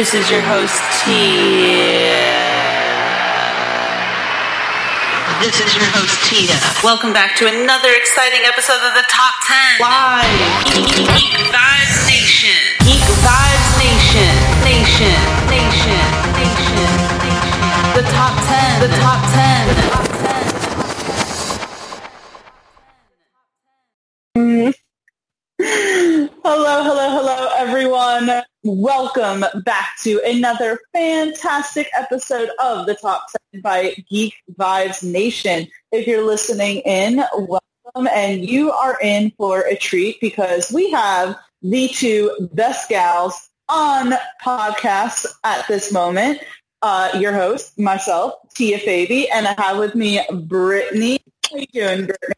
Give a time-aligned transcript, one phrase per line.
[0.00, 2.24] This is your host, Tia.
[5.44, 6.56] This is your host, Tia.
[6.82, 12.56] Welcome back to another exciting episode of the Top 10 Live Geek Vibes Nation.
[12.80, 14.32] Geek Vibes Nation.
[14.64, 15.20] Nation.
[15.52, 16.00] Nation.
[16.32, 16.96] Nation.
[17.20, 17.92] Nation.
[17.92, 18.80] The Top 10.
[18.80, 19.68] The Top 10.
[19.68, 20.08] The Top
[24.32, 24.72] 10.
[26.40, 28.48] Hello, hello, hello, everyone.
[28.62, 35.66] Welcome back to another fantastic episode of the Top 10 by Geek Vibes Nation.
[35.90, 41.38] If you're listening in, welcome, and you are in for a treat because we have
[41.62, 44.12] the two best gals on
[44.44, 46.40] podcasts at this moment.
[46.82, 51.18] Uh, your host, myself, Tia Fabi, and I have with me Brittany.
[51.50, 52.34] How you doing, Brittany?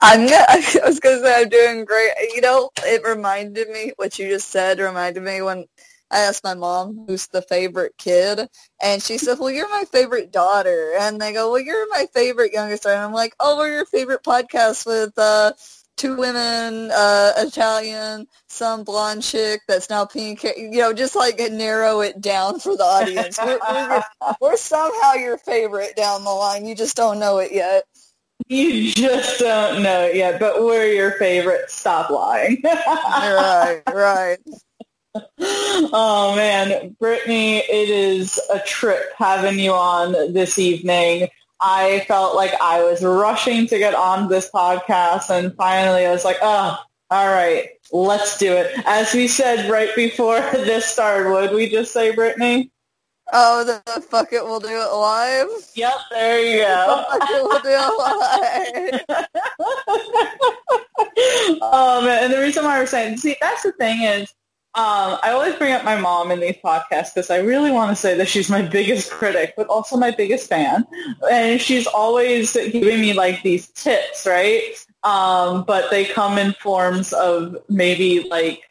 [0.00, 2.12] I'm gonna, I was gonna say I'm doing great.
[2.34, 5.66] You know, it reminded me what you just said reminded me when
[6.10, 8.48] I asked my mom who's the favorite kid,
[8.82, 12.52] and she said, "Well, you're my favorite daughter," and they go, "Well, you're my favorite
[12.52, 15.52] youngest," and I'm like, "Oh, we're your favorite podcast with uh,
[15.96, 20.42] two women, uh, Italian, some blonde chick that's now pink.
[20.42, 23.38] You know, just like narrow it down for the audience.
[23.38, 24.02] we're, we're,
[24.40, 26.66] we're somehow your favorite down the line.
[26.66, 27.84] You just don't know it yet."
[28.48, 31.70] You just don't know it yet, but we're your favorite.
[31.70, 32.60] Stop lying.
[32.64, 34.38] right, right.
[35.12, 41.28] Oh man, Brittany, it is a trip having you on this evening.
[41.60, 46.24] I felt like I was rushing to get on this podcast and finally I was
[46.24, 46.78] like, oh,
[47.10, 48.72] all right, let's do it.
[48.86, 52.70] As we said right before this started, would we just say, Brittany?
[53.32, 55.48] Oh, the, fuck it, we'll do it live.
[55.74, 57.04] Yep, there you go.
[57.10, 59.30] Fuck it, we'll do it live.
[61.62, 64.32] um, and the reason why we're saying, see, that's the thing is,
[64.74, 67.96] um, I always bring up my mom in these podcasts because I really want to
[67.96, 70.86] say that she's my biggest critic, but also my biggest fan.
[71.28, 74.62] And she's always giving me like these tips, right?
[75.02, 78.70] Um, but they come in forms of maybe like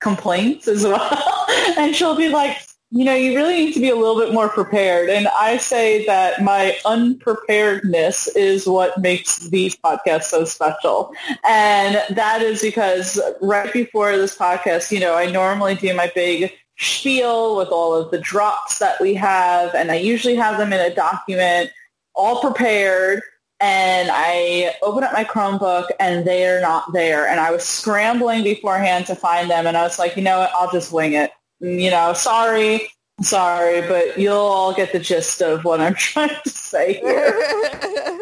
[0.00, 1.46] complaints as well.
[1.76, 2.56] and she'll be like,
[2.94, 5.10] you know, you really need to be a little bit more prepared.
[5.10, 11.12] And I say that my unpreparedness is what makes these podcasts so special.
[11.44, 16.52] And that is because right before this podcast, you know, I normally do my big
[16.78, 19.74] spiel with all of the drops that we have.
[19.74, 21.72] And I usually have them in a document
[22.14, 23.22] all prepared.
[23.58, 27.26] And I open up my Chromebook and they are not there.
[27.26, 29.66] And I was scrambling beforehand to find them.
[29.66, 30.52] And I was like, you know what?
[30.54, 31.32] I'll just wing it
[31.64, 32.88] you know, sorry,
[33.22, 37.32] sorry, but you'll all get the gist of what I'm trying to say here.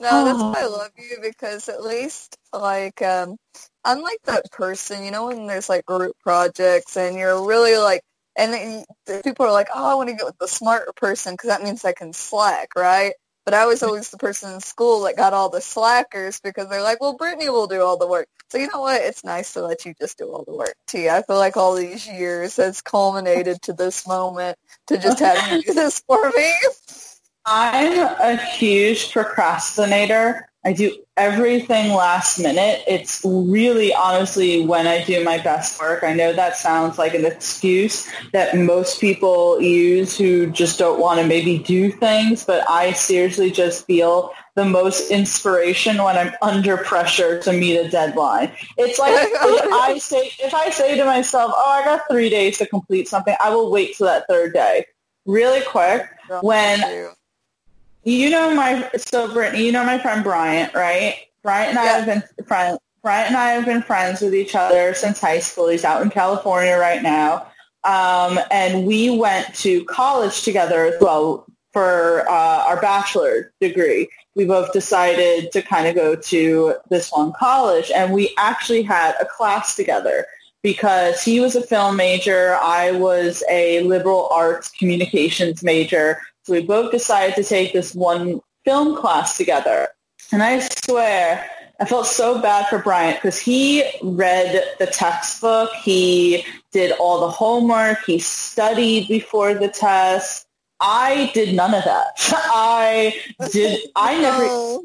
[0.00, 3.36] no, that's why I love you because at least like um
[3.84, 8.02] I'm like that person, you know, when there's like group projects and you're really like
[8.38, 8.52] and
[9.06, 11.62] then people are like, oh, I want to get with the smarter person because that
[11.62, 13.14] means I can slack, right?
[13.46, 16.82] But I was always the person in school that got all the slackers because they're
[16.82, 18.28] like, well, Brittany will do all the work.
[18.50, 19.00] So you know what?
[19.00, 21.08] It's nice to let you just do all the work, T.
[21.08, 24.58] I feel like all these years has culminated to this moment
[24.88, 26.52] to just have you do this for me.
[27.46, 30.48] I'm a huge procrastinator.
[30.66, 32.82] I do everything last minute.
[32.88, 36.02] It's really honestly when I do my best work.
[36.02, 41.20] I know that sounds like an excuse that most people use who just don't want
[41.20, 46.78] to maybe do things, but I seriously just feel the most inspiration when I'm under
[46.78, 48.50] pressure to meet a deadline.
[48.76, 52.58] It's like if I say if I say to myself, "Oh, I got 3 days
[52.58, 54.84] to complete something," I will wait till that third day.
[55.26, 56.08] Really quick
[56.40, 56.80] when
[58.06, 61.16] you know my so Brittany, you know my friend Bryant, right?
[61.42, 62.78] Bryant and I have been friends.
[63.02, 65.68] Bryant and I have been friends with each other since high school.
[65.68, 67.48] He's out in California right now,
[67.84, 74.08] um, and we went to college together as well for uh, our bachelor degree.
[74.34, 79.14] We both decided to kind of go to this one college, and we actually had
[79.20, 80.26] a class together
[80.62, 82.56] because he was a film major.
[82.62, 86.18] I was a liberal arts communications major.
[86.46, 89.88] So we both decided to take this one film class together.
[90.30, 91.50] And I swear,
[91.80, 95.72] I felt so bad for Bryant because he read the textbook.
[95.72, 98.04] He did all the homework.
[98.06, 100.46] He studied before the test.
[100.78, 102.12] I did none of that.
[102.30, 103.20] I
[103.50, 103.80] did.
[103.96, 104.78] I never.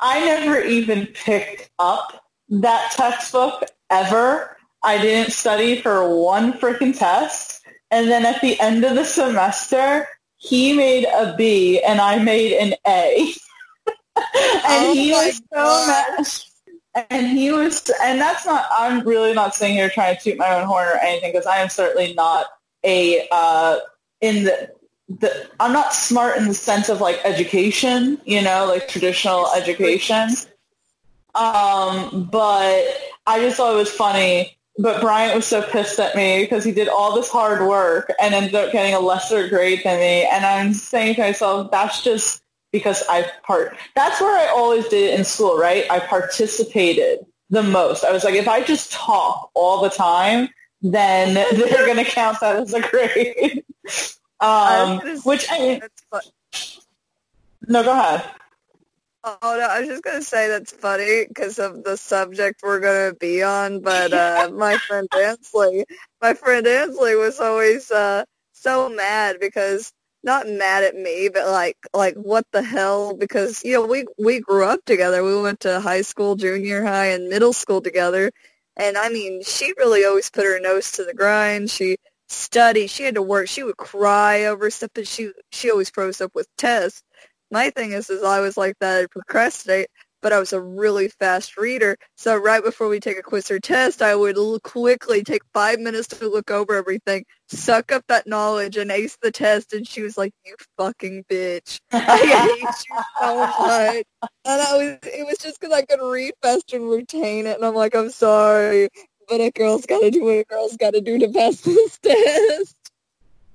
[0.00, 4.56] I never even picked up that textbook ever.
[4.82, 7.60] I didn't study for one freaking test.
[7.90, 10.08] And then at the end of the semester,
[10.38, 13.34] he made a B and I made an A.
[14.16, 15.88] and oh he was so God.
[15.88, 17.06] mad.
[17.10, 18.66] and he was, and that's not.
[18.76, 21.58] I'm really not sitting here trying to toot my own horn or anything because I
[21.58, 22.46] am certainly not
[22.84, 23.78] a uh,
[24.20, 24.70] in the.
[25.10, 30.28] The, I'm not smart in the sense of like education, you know, like traditional education.
[31.34, 32.84] Um, but
[33.26, 34.57] I just thought it was funny.
[34.78, 38.32] But Bryant was so pissed at me because he did all this hard work and
[38.32, 40.24] ended up getting a lesser grade than me.
[40.24, 42.42] And I'm saying to myself, that's just
[42.72, 43.76] because I part.
[43.96, 45.84] That's where I always did it in school, right?
[45.90, 48.04] I participated the most.
[48.04, 50.48] I was like, if I just talk all the time,
[50.80, 53.64] then they're going to count that as a grade.
[54.40, 55.80] um, which I mean,
[57.66, 58.24] no, go ahead.
[59.24, 63.14] Oh no, I was just gonna say that's funny because of the subject we're gonna
[63.14, 63.80] be on.
[63.80, 65.84] But uh, my friend Ansley,
[66.22, 69.92] my friend Ansley was always uh, so mad because
[70.22, 73.16] not mad at me, but like like what the hell?
[73.16, 75.24] Because you know we we grew up together.
[75.24, 78.30] We went to high school, junior high, and middle school together.
[78.76, 81.70] And I mean, she really always put her nose to the grind.
[81.70, 81.96] She
[82.28, 82.88] studied.
[82.88, 83.48] She had to work.
[83.48, 87.02] She would cry over stuff, but she she always froze up with tests
[87.50, 89.04] my thing is, is I was like that.
[89.04, 89.88] I procrastinate,
[90.22, 91.96] but I was a really fast reader.
[92.16, 95.78] So right before we take a quiz or test, I would l- quickly take five
[95.78, 99.72] minutes to look over everything, suck up that knowledge, and ace the test.
[99.72, 101.80] And she was like, "You fucking bitch!
[102.06, 104.04] I hate you so much."
[104.44, 107.56] And I was, it was just because I could read fast and retain it.
[107.56, 108.88] And I'm like, "I'm sorry."
[109.28, 111.98] But a girl's got to do what a girl's got to do to pass this
[111.98, 112.77] test.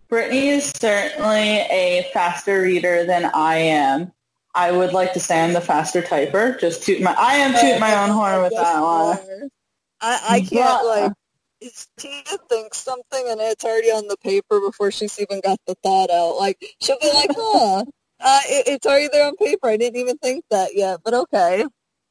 [0.10, 4.12] Brittany is certainly a faster reader than I am.
[4.56, 6.60] I would like to say I'm the faster typer.
[6.60, 9.50] Just toot my I am toot my own horn with that one.
[10.02, 11.12] I, I can't but, like
[11.98, 16.12] Tia thinks something and it's already on the paper before she's even got the thought
[16.12, 16.36] out.
[16.38, 17.86] Like she'll be like, "Huh,
[18.20, 19.68] uh, it, it's already there on paper.
[19.68, 21.66] I didn't even think that yet." But okay.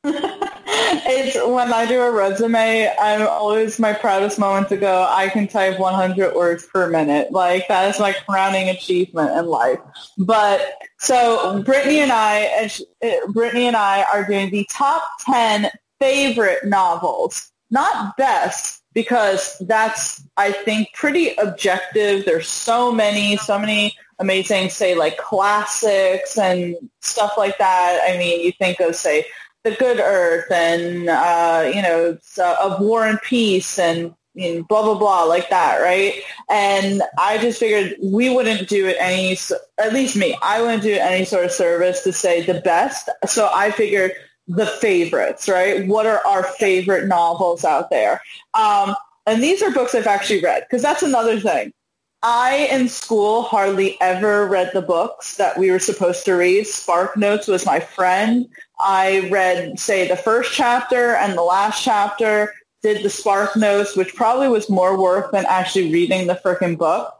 [0.74, 5.46] it's when I do a resume, I'm always my proudest moment to go, I can
[5.46, 7.32] type 100 words per minute.
[7.32, 9.78] Like that is my crowning achievement in life.
[10.18, 12.70] But so Brittany and I,
[13.02, 15.70] eh, Brittany and I are doing the top 10
[16.00, 22.24] favorite novels, not best because that's, I think, pretty objective.
[22.24, 28.00] There's so many, so many amazing, say, like classics and stuff like that.
[28.08, 29.24] I mean, you think of, say,
[29.64, 34.62] the Good Earth and uh, you know uh, of War and Peace and you know,
[34.64, 36.22] blah blah blah like that, right?
[36.50, 39.36] And I just figured we wouldn't do it any,
[39.78, 43.10] at least me, I wouldn't do any sort of service to say the best.
[43.26, 44.12] So I figured
[44.48, 45.86] the favorites, right?
[45.86, 48.22] What are our favorite novels out there?
[48.54, 48.94] Um,
[49.26, 51.72] and these are books I've actually read because that's another thing.
[52.22, 56.66] I in school hardly ever read the books that we were supposed to read.
[56.66, 58.48] Spark Notes was my friend.
[58.78, 64.14] I read, say, the first chapter and the last chapter, did the Spark Notes, which
[64.14, 67.14] probably was more work than actually reading the freaking book.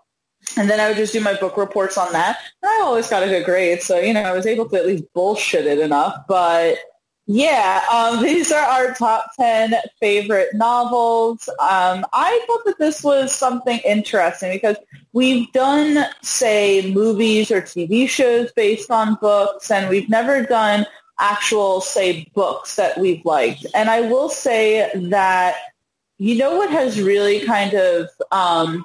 [0.57, 2.39] And then I would just do my book reports on that.
[2.63, 3.81] And I always got a good grade.
[3.81, 6.25] So, you know, I was able to at least bullshit it enough.
[6.29, 6.79] But
[7.27, 11.49] yeah, um, these are our top 10 favorite novels.
[11.61, 14.77] Um, I thought that this was something interesting because
[15.13, 20.87] we've done, say, movies or TV shows based on books, and we've never done
[21.21, 23.67] actual, say, books that we've liked.
[23.75, 25.57] And I will say that,
[26.19, 28.85] you know what has really kind of, um,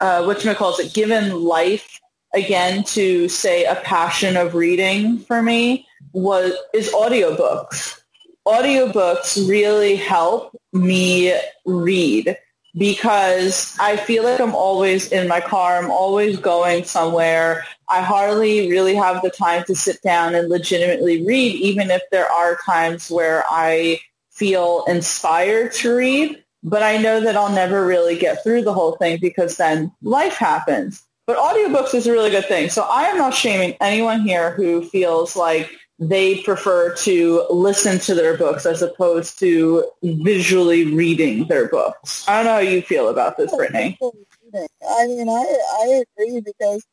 [0.00, 2.00] uh, what you call it, given life
[2.34, 8.00] again to, say, a passion of reading for me was is audiobooks.
[8.46, 11.34] Audiobooks really help me
[11.64, 12.36] read
[12.76, 15.78] because I feel like I'm always in my car.
[15.78, 17.64] I'm always going somewhere.
[17.88, 22.30] I hardly really have the time to sit down and legitimately read, even if there
[22.30, 26.42] are times where I feel inspired to read.
[26.62, 30.36] But I know that I'll never really get through the whole thing because then life
[30.36, 31.02] happens.
[31.30, 32.70] But audiobooks is a really good thing.
[32.70, 35.70] So I am not shaming anyone here who feels like
[36.00, 42.28] they prefer to listen to their books as opposed to visually reading their books.
[42.28, 43.96] I don't know how you feel about this, Brittany.
[44.02, 46.84] I mean, I I agree because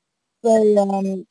[0.43, 1.25] they um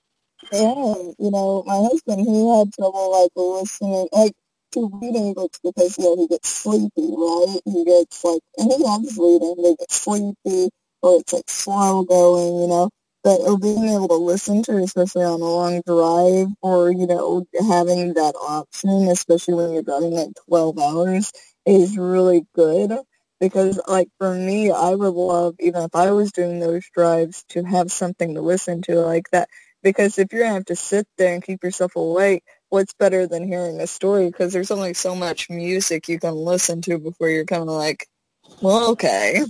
[0.51, 4.33] yeah, you know, my husband he had trouble like listening like
[4.73, 7.61] to reading books because you know he gets sleepy, right?
[7.67, 10.71] He gets like and he loves reading, they get sleepy
[11.03, 12.91] or it's like slow going, you know
[13.27, 17.45] but uh, being able to listen to, especially on a long drive, or you know,
[17.69, 21.33] having that option, especially when you're driving like 12 hours,
[21.67, 22.93] is really good.
[23.41, 27.65] Because, like for me, I would love, even if I was doing those drives, to
[27.65, 29.49] have something to listen to like that.
[29.83, 33.49] Because if you're gonna have to sit there and keep yourself awake, what's better than
[33.49, 37.45] hearing a story because there's only so much music you can listen to before you're
[37.45, 38.07] kind of like,
[38.61, 39.43] well, okay.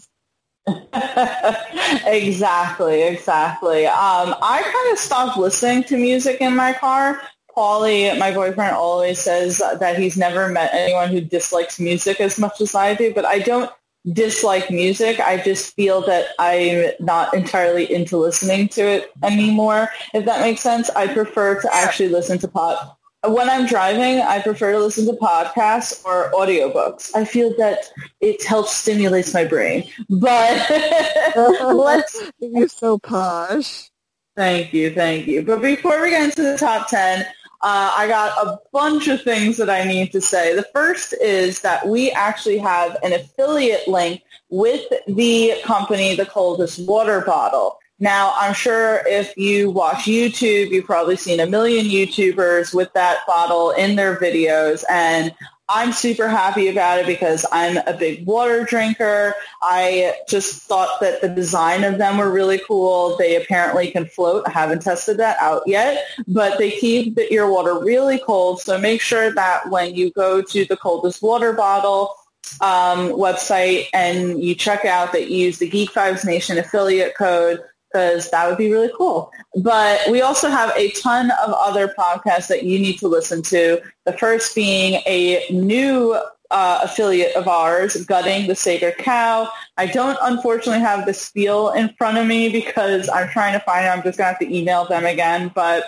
[2.07, 3.87] exactly, exactly.
[3.87, 7.21] Um, I kind of stopped listening to music in my car.
[7.57, 12.61] Paulie, my boyfriend, always says that he's never met anyone who dislikes music as much
[12.61, 13.71] as I do, but I don't
[14.13, 15.21] dislike music.
[15.21, 20.61] I just feel that I'm not entirely into listening to it anymore, if that makes
[20.61, 20.91] sense.
[20.91, 25.13] I prefer to actually listen to pop when I'm driving, I prefer to listen to
[25.13, 27.11] podcasts or audiobooks.
[27.15, 29.91] I feel that it helps stimulates my brain.
[30.09, 30.71] But
[31.37, 33.91] let's You're so posh.
[34.37, 35.43] Thank you, thank you.
[35.43, 37.23] But before we get into the top 10,
[37.63, 40.55] uh, I got a bunch of things that I need to say.
[40.55, 46.87] The first is that we actually have an affiliate link with the company, the coldest
[46.87, 47.79] water bottle.
[47.99, 53.21] Now, I'm sure if you watch YouTube, you've probably seen a million YouTubers with that
[53.27, 54.85] bottle in their videos.
[54.91, 55.35] And
[55.69, 59.35] I'm super happy about it because I'm a big water drinker.
[59.63, 63.17] I just thought that the design of them were really cool.
[63.17, 64.45] They apparently can float.
[64.47, 68.61] I haven't tested that out yet, but they keep your water really cold.
[68.61, 72.15] So make sure that when you go to the coldest water bottle,
[72.61, 77.61] um, website and you check out that you use the Geek Vibes Nation affiliate code
[77.97, 79.31] because that would be really cool.
[79.57, 83.81] But we also have a ton of other podcasts that you need to listen to.
[84.05, 86.19] The first being a new
[86.51, 89.51] uh, affiliate of ours, Gutting the Sacred Cow.
[89.79, 93.87] I don't unfortunately have the spiel in front of me because I'm trying to find
[93.87, 93.89] it.
[93.89, 95.51] I'm just going to have to email them again.
[95.55, 95.85] But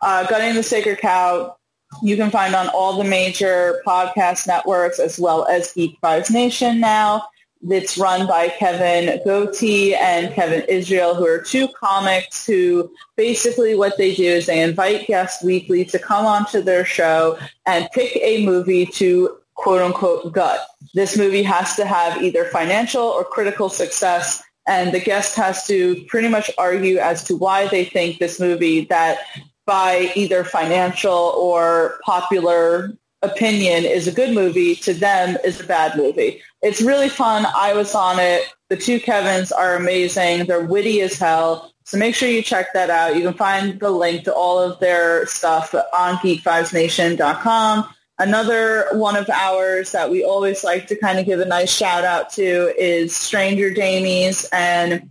[0.00, 1.54] uh, Gutting the Sacred Cow,
[2.02, 6.80] you can find on all the major podcast networks as well as Geek Vibes Nation
[6.80, 7.22] now.
[7.68, 13.96] It's run by Kevin Goatee and Kevin Israel, who are two comics who basically what
[13.96, 18.44] they do is they invite guests weekly to come onto their show and pick a
[18.44, 20.66] movie to quote unquote gut.
[20.92, 26.04] This movie has to have either financial or critical success and the guest has to
[26.08, 29.18] pretty much argue as to why they think this movie that
[29.66, 35.96] by either financial or popular opinion is a good movie to them is a bad
[35.96, 36.42] movie.
[36.62, 37.46] It's really fun.
[37.56, 38.42] I was on it.
[38.68, 40.46] The two Kevins are amazing.
[40.46, 41.72] They're witty as hell.
[41.84, 43.16] So make sure you check that out.
[43.16, 47.88] You can find the link to all of their stuff on geekvibesnation.com.
[48.18, 52.04] Another one of ours that we always like to kind of give a nice shout
[52.04, 55.10] out to is Stranger Damies and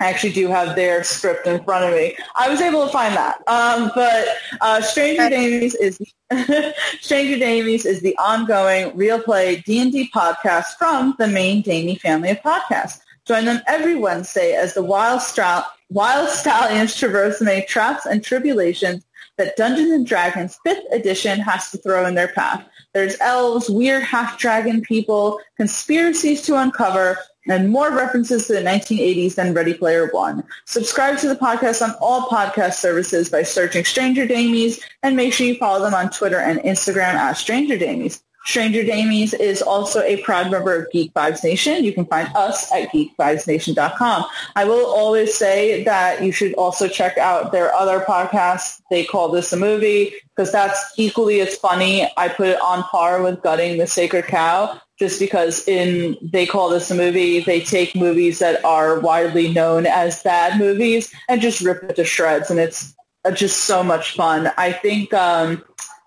[0.00, 2.16] I actually do have their script in front of me.
[2.36, 3.36] I was able to find that.
[3.46, 4.28] Um, but
[4.60, 5.98] uh, Stranger Damies is
[7.00, 12.38] Stranger Damies is the ongoing real play D&D podcast from the main Damie family of
[12.38, 13.00] podcasts.
[13.26, 19.04] Join them every Wednesday as the wild, stra- wild stallions traverse many traps and tribulations
[19.36, 22.66] that Dungeons and Dragons 5th edition has to throw in their path.
[22.94, 29.54] There's elves, weird half-dragon people, conspiracies to uncover, and more references to the 1980s than
[29.54, 30.42] Ready Player One.
[30.64, 35.46] Subscribe to the podcast on all podcast services by searching Stranger Damies, and make sure
[35.46, 38.22] you follow them on Twitter and Instagram at Stranger Damies.
[38.46, 41.82] Stranger Damies is also a proud member of Geek Vibes Nation.
[41.84, 44.24] You can find us at geekvibesnation.com.
[44.54, 48.80] I will always say that you should also check out their other podcast.
[48.88, 52.08] They call this a movie because that's equally as funny.
[52.16, 56.70] I put it on par with Gutting the Sacred Cow just because in they call
[56.70, 61.60] this a movie, they take movies that are widely known as bad movies and just
[61.60, 64.50] rip it to shreds, and it's uh, just so much fun.
[64.56, 65.62] I think um,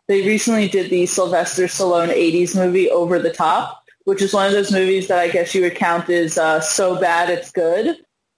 [0.09, 4.53] they recently did the Sylvester Stallone 80s movie Over the Top, which is one of
[4.53, 7.95] those movies that I guess you would count as uh, so bad it's good.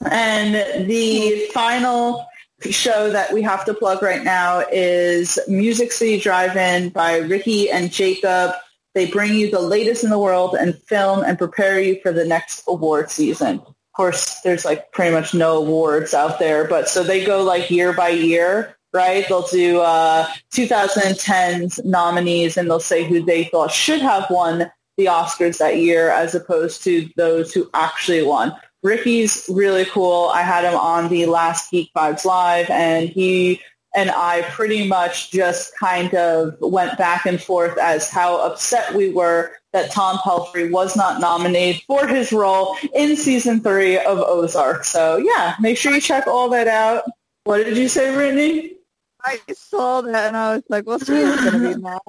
[0.10, 2.28] And the final
[2.70, 7.90] show that we have to plug right now is Music City Drive-In by Ricky and
[7.90, 8.52] Jacob.
[8.94, 12.26] They bring you the latest in the world and film and prepare you for the
[12.26, 13.60] next award season.
[13.60, 17.72] Of course, there's like pretty much no awards out there, but so they go like
[17.72, 19.26] year by year right?
[19.28, 25.06] They'll do uh, 2010's nominees and they'll say who they thought should have won the
[25.06, 28.54] Oscars that year as opposed to those who actually won.
[28.84, 30.30] Ricky's really cool.
[30.34, 33.62] I had him on the last Geek Vibes Live and he
[33.94, 39.12] and I pretty much just kind of went back and forth as how upset we
[39.12, 44.86] were that Tom Pelphrey was not nominated for his role in season three of Ozark.
[44.86, 47.04] So yeah, make sure you check all that out.
[47.44, 48.76] What did you say, Brittany?
[49.24, 52.00] I saw that and I was like, well, she's going to be mad.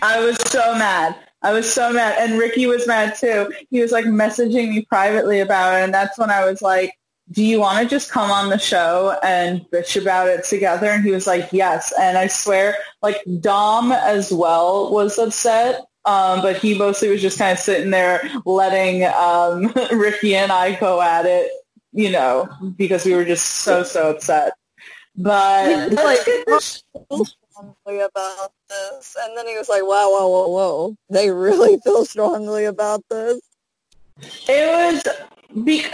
[0.00, 1.16] I was so mad.
[1.42, 2.16] I was so mad.
[2.18, 3.52] And Ricky was mad too.
[3.70, 5.84] He was like messaging me privately about it.
[5.84, 6.92] And that's when I was like,
[7.30, 10.90] do you want to just come on the show and bitch about it together?
[10.90, 11.92] And he was like, yes.
[11.98, 15.80] And I swear, like Dom as well was upset.
[16.04, 20.74] Um, but he mostly was just kind of sitting there letting um, Ricky and I
[20.74, 21.50] go at it,
[21.92, 24.54] you know, because we were just so, so upset.
[25.16, 29.16] But like, oh, strongly about this.
[29.20, 30.96] And then he was like, wow, whoa, whoa, whoa.
[31.10, 33.40] They really feel strongly about this.
[34.48, 35.64] It was...
[35.64, 35.86] Be-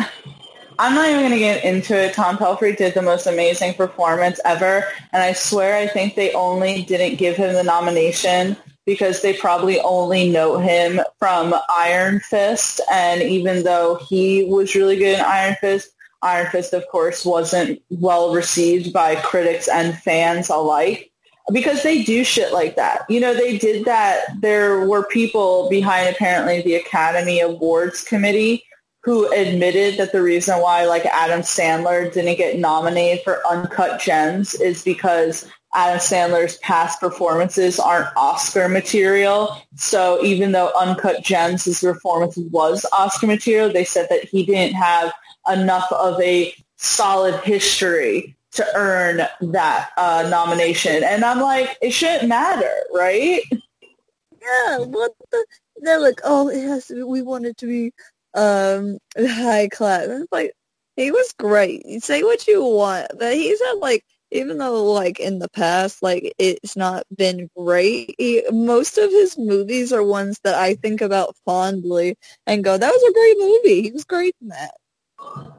[0.80, 2.14] I'm not even going to get into it.
[2.14, 4.84] Tom Pelphrey did the most amazing performance ever.
[5.12, 8.56] And I swear I think they only didn't give him the nomination
[8.86, 12.80] because they probably only know him from Iron Fist.
[12.92, 15.90] And even though he was really good in Iron Fist,
[16.22, 21.12] Iron Fist, of course, wasn't well received by critics and fans alike
[21.52, 23.02] because they do shit like that.
[23.08, 24.24] You know, they did that.
[24.40, 28.64] There were people behind apparently the Academy Awards Committee
[29.02, 34.54] who admitted that the reason why like Adam Sandler didn't get nominated for Uncut Gems
[34.54, 39.62] is because Adam Sandler's past performances aren't Oscar material.
[39.76, 45.12] So even though Uncut Gems, performance was Oscar material, they said that he didn't have
[45.52, 51.02] enough of a solid history to earn that uh, nomination.
[51.04, 53.42] And I'm like, it shouldn't matter, right?
[53.50, 55.46] Yeah, what the?
[55.80, 57.92] They're like, oh, it has to be, we want it to be
[58.34, 60.06] um high class.
[60.06, 60.52] And it's like,
[60.96, 61.86] he was great.
[61.86, 66.02] You say what you want, but he's had like, even though like in the past,
[66.02, 71.00] like it's not been great, he, most of his movies are ones that I think
[71.00, 73.82] about fondly and go, that was a great movie.
[73.82, 74.74] He was great in that.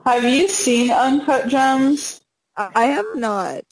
[0.09, 2.21] Have you seen Uncut Gems?
[2.57, 3.63] I have not.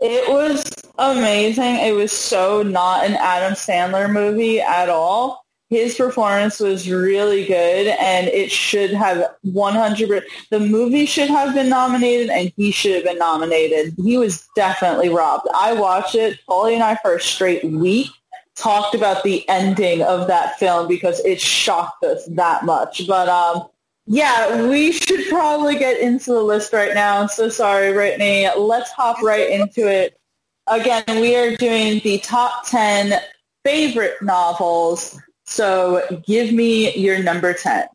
[0.00, 1.76] It was amazing.
[1.76, 5.46] It was so not an Adam Sandler movie at all.
[5.68, 11.68] His performance was really good and it should have 100 the movie should have been
[11.68, 13.94] nominated and he should have been nominated.
[13.96, 15.46] He was definitely robbed.
[15.54, 16.40] I watched it.
[16.48, 18.08] Polly and I for a straight week
[18.56, 23.06] talked about the ending of that film because it shocked us that much.
[23.06, 23.68] But um
[24.06, 27.26] yeah, we should probably get into the list right now.
[27.26, 28.48] So sorry, Brittany.
[28.56, 30.18] Let's hop right into it.
[30.66, 33.20] Again, we are doing the top 10
[33.64, 35.18] favorite novels.
[35.44, 37.86] So give me your number 10.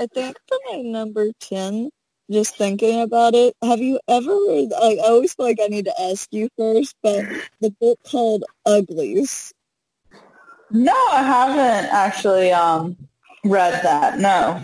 [0.00, 1.90] I think for my number 10,
[2.30, 6.02] just thinking about it, have you ever read, I always feel like I need to
[6.02, 7.26] ask you first, but
[7.60, 9.52] the book called Uglies.
[10.70, 12.52] No, I haven't actually.
[12.52, 12.96] Um,
[13.44, 14.18] read that.
[14.18, 14.62] No.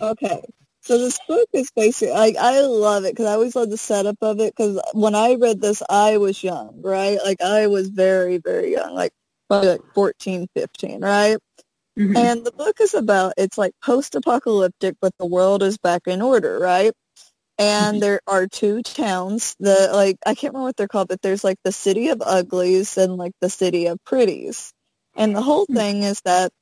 [0.00, 0.42] Okay.
[0.82, 4.16] So this book is basically, I, I love it because I always love the setup
[4.22, 7.18] of it because when I read this, I was young, right?
[7.22, 9.12] Like I was very, very young, like
[9.48, 11.36] probably like 14, 15, right?
[11.98, 12.16] Mm-hmm.
[12.16, 16.58] And the book is about, it's like post-apocalyptic, but the world is back in order,
[16.58, 16.92] right?
[17.58, 18.00] And mm-hmm.
[18.00, 21.58] there are two towns, that, like, I can't remember what they're called, but there's like
[21.64, 24.72] the city of uglies and like the city of pretties.
[25.16, 25.76] And the whole mm-hmm.
[25.76, 26.52] thing is that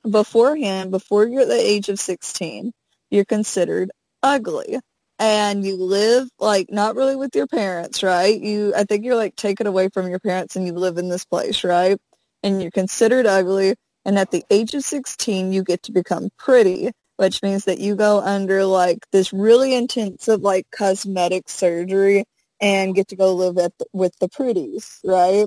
[0.00, 2.72] beforehand, before you're at the age of 16,
[3.10, 3.90] you're considered
[4.22, 4.78] ugly.
[5.18, 8.38] And you live like not really with your parents, right?
[8.38, 11.24] You, I think you're like taken away from your parents and you live in this
[11.24, 11.96] place, right?
[12.42, 13.76] And you're considered ugly.
[14.04, 17.96] And at the age of 16, you get to become pretty, which means that you
[17.96, 22.24] go under like this really intensive like cosmetic surgery
[22.60, 25.46] and get to go live at the, with the pretties, right?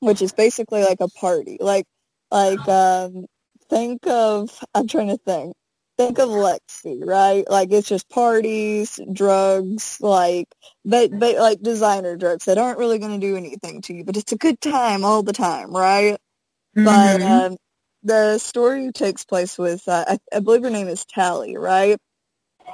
[0.00, 1.56] Which is basically like a party.
[1.60, 1.86] Like
[2.30, 3.24] like um
[3.68, 5.54] think of I'm trying to think.
[5.96, 7.48] Think of Lexi, right?
[7.50, 10.46] Like it's just parties, drugs, like
[10.84, 14.16] but but like designer drugs that aren't really going to do anything to you, but
[14.16, 16.16] it's a good time all the time, right?
[16.76, 16.84] Mm-hmm.
[16.84, 17.56] But um,
[18.04, 21.98] the story takes place with uh, I, I believe her name is Tally, right?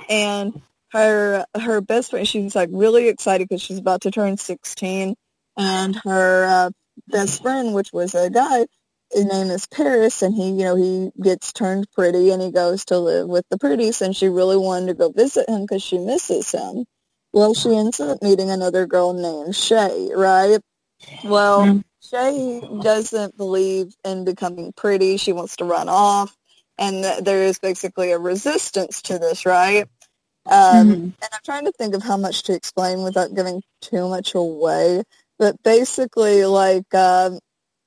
[0.09, 0.61] And
[0.93, 5.15] her her best friend, she's like really excited because she's about to turn 16,
[5.57, 6.71] and her uh,
[7.09, 8.67] best friend, which was a guy,
[9.15, 12.85] his name is Paris, and he, you know, he gets turned pretty, and he goes
[12.87, 15.99] to live with the pretties, and she really wanted to go visit him because she
[15.99, 16.85] misses him.
[17.33, 20.59] Well, she ends up meeting another girl named Shay, right?
[21.25, 21.81] Well, mm-hmm.
[22.01, 25.17] Shay doesn't believe in becoming pretty.
[25.17, 26.37] She wants to run off,
[26.79, 29.87] and th- there is basically a resistance to this, right?
[30.47, 30.93] Um, mm-hmm.
[30.93, 35.03] And I'm trying to think of how much to explain without giving too much away.
[35.39, 37.39] But basically, like, um,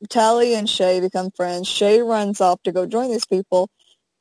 [0.10, 1.68] Tally and Shay become friends.
[1.68, 3.70] Shay runs off to go join these people,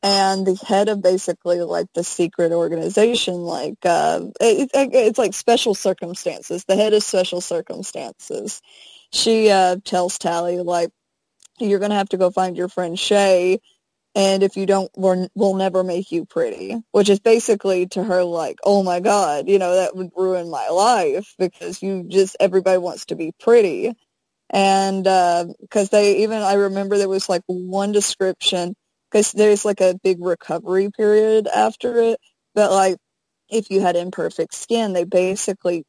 [0.02, 5.34] and the head of basically like the secret organization, like uh, it, it, it's like
[5.34, 6.64] special circumstances.
[6.64, 8.62] The head of special circumstances.
[9.12, 10.90] She uh, tells Tally like,
[11.60, 13.60] "You're gonna have to go find your friend Shay."
[14.16, 18.24] and if you don't, we're, we'll never make you pretty, which is basically to her
[18.24, 22.78] like, oh my god, you know, that would ruin my life because you just everybody
[22.78, 23.94] wants to be pretty,
[24.50, 28.74] and because uh, they even I remember there was like one description
[29.10, 32.18] because there's like a big recovery period after it,
[32.54, 32.96] but like
[33.48, 35.84] if you had imperfect skin, they basically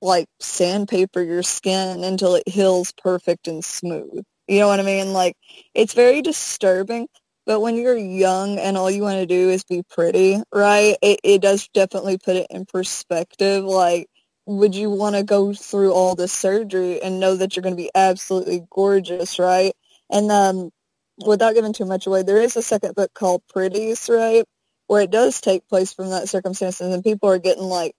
[0.00, 4.22] like sandpaper your skin until it heals perfect and smooth.
[4.46, 5.12] You know what I mean?
[5.12, 5.36] Like
[5.74, 7.08] it's very disturbing.
[7.46, 10.96] But when you're young and all you want to do is be pretty, right?
[11.02, 13.64] It, it does definitely put it in perspective.
[13.64, 14.08] Like,
[14.46, 17.82] would you want to go through all this surgery and know that you're going to
[17.82, 19.74] be absolutely gorgeous, right?
[20.10, 20.70] And um,
[21.26, 24.44] without giving too much away, there is a second book called Pretties, right?
[24.88, 27.94] Where it does take place from that circumstances and people are getting like,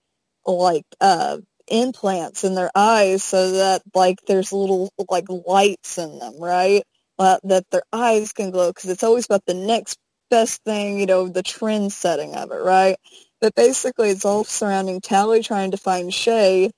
[0.46, 6.40] like, uh, implants in their eyes so that like there's little like lights in them,
[6.40, 6.82] right?
[7.18, 9.98] Uh, that their eyes can glow because it's always about the next
[10.30, 12.96] best thing, you know, the trend setting of it, right?
[13.40, 16.70] But basically it's all surrounding Tally trying to find Shay,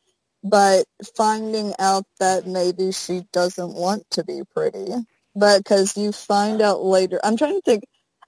[0.45, 0.85] but
[1.17, 4.87] finding out that maybe she doesn't want to be pretty.
[5.37, 7.85] But because you find out later, I'm trying to think,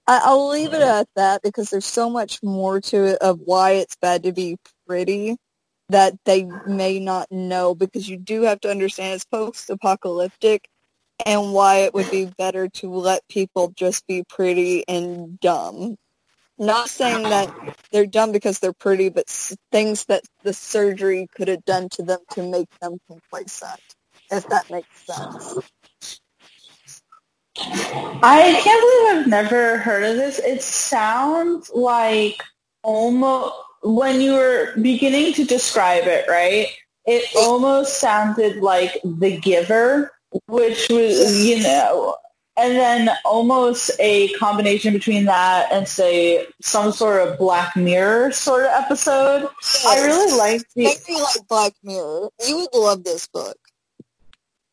[0.07, 3.73] I, I'll leave it at that because there's so much more to it of why
[3.73, 5.37] it's bad to be pretty
[5.91, 10.69] that they may not know because you do have to understand it's post-apocalyptic
[11.27, 15.97] and why it would be better to let people just be pretty and dumb.
[16.61, 17.51] Not saying that
[17.91, 19.29] they're dumb because they're pretty, but
[19.73, 23.81] things that the surgery could have done to them to make them complacent,
[24.31, 25.59] if that makes sense.
[27.57, 30.39] I can't believe I've never heard of this.
[30.39, 32.43] It sounds like
[32.83, 36.67] almost when you were beginning to describe it, right?
[37.07, 40.13] It almost sounded like The Giver,
[40.47, 42.17] which was, you know,
[42.61, 48.67] and then almost a combination between that and say some sort of Black Mirror sort
[48.67, 49.49] of episode.
[49.63, 49.87] Yes.
[49.87, 50.85] I really like the.
[50.85, 52.29] Make me like Black Mirror.
[52.47, 53.57] You would love this book.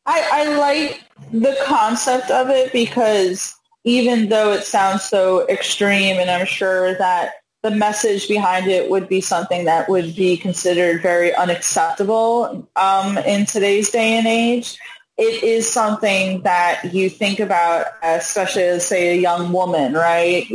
[0.04, 6.30] I, I like the concept of it because even though it sounds so extreme, and
[6.30, 11.34] I'm sure that the message behind it would be something that would be considered very
[11.34, 14.78] unacceptable um, in today's day and age.
[15.18, 20.46] It is something that you think about, especially as, say, a young woman, right?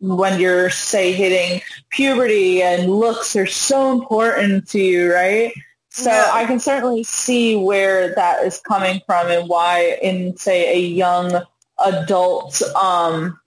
[0.00, 5.52] When you're, say, hitting puberty and looks are so important to you, right?
[5.88, 6.30] So yeah.
[6.32, 11.42] I can certainly see where that is coming from and why in, say, a young
[11.84, 13.40] adult um,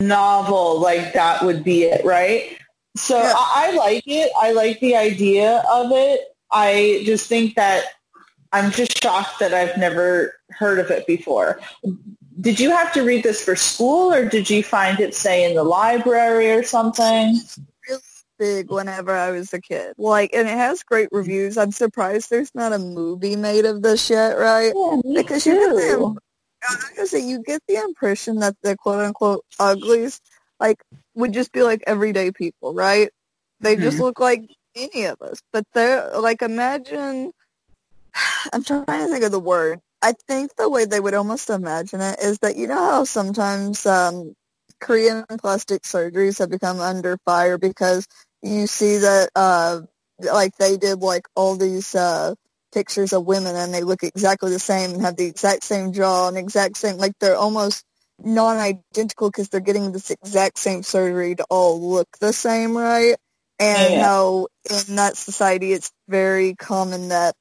[0.00, 2.58] novel like that would be it, right?
[2.96, 3.32] So yeah.
[3.34, 4.32] I, I like it.
[4.40, 6.20] I like the idea of it.
[6.50, 7.84] I just think that
[8.54, 11.58] I'm just shocked that I've never heard of it before.
[12.40, 15.56] Did you have to read this for school or did you find it, say, in
[15.56, 17.40] the library or something?
[17.88, 18.02] Really
[18.38, 19.94] big whenever I was a kid.
[19.98, 21.58] Like, and it has great reviews.
[21.58, 24.72] I'm surprised there's not a movie made of this yet, right?
[25.04, 25.50] Yeah, because too.
[25.50, 26.16] you
[26.62, 30.20] I was gonna say you get the impression that the quote unquote uglies
[30.60, 30.82] like
[31.14, 33.10] would just be like everyday people, right?
[33.60, 33.82] They mm-hmm.
[33.82, 35.42] just look like any of us.
[35.52, 37.32] But they're like imagine
[38.52, 39.80] I'm trying to think of the word.
[40.02, 43.86] I think the way they would almost imagine it is that you know how sometimes
[43.86, 44.34] um
[44.80, 48.06] Korean plastic surgeries have become under fire because
[48.42, 49.80] you see that uh
[50.20, 52.34] like they did like all these uh
[52.72, 56.28] pictures of women and they look exactly the same and have the exact same jaw
[56.28, 57.84] and exact same, like they're almost
[58.22, 63.16] non-identical because they're getting this exact same surgery to all look the same, right?
[63.58, 64.02] And yeah.
[64.02, 67.34] how in that society it's very common that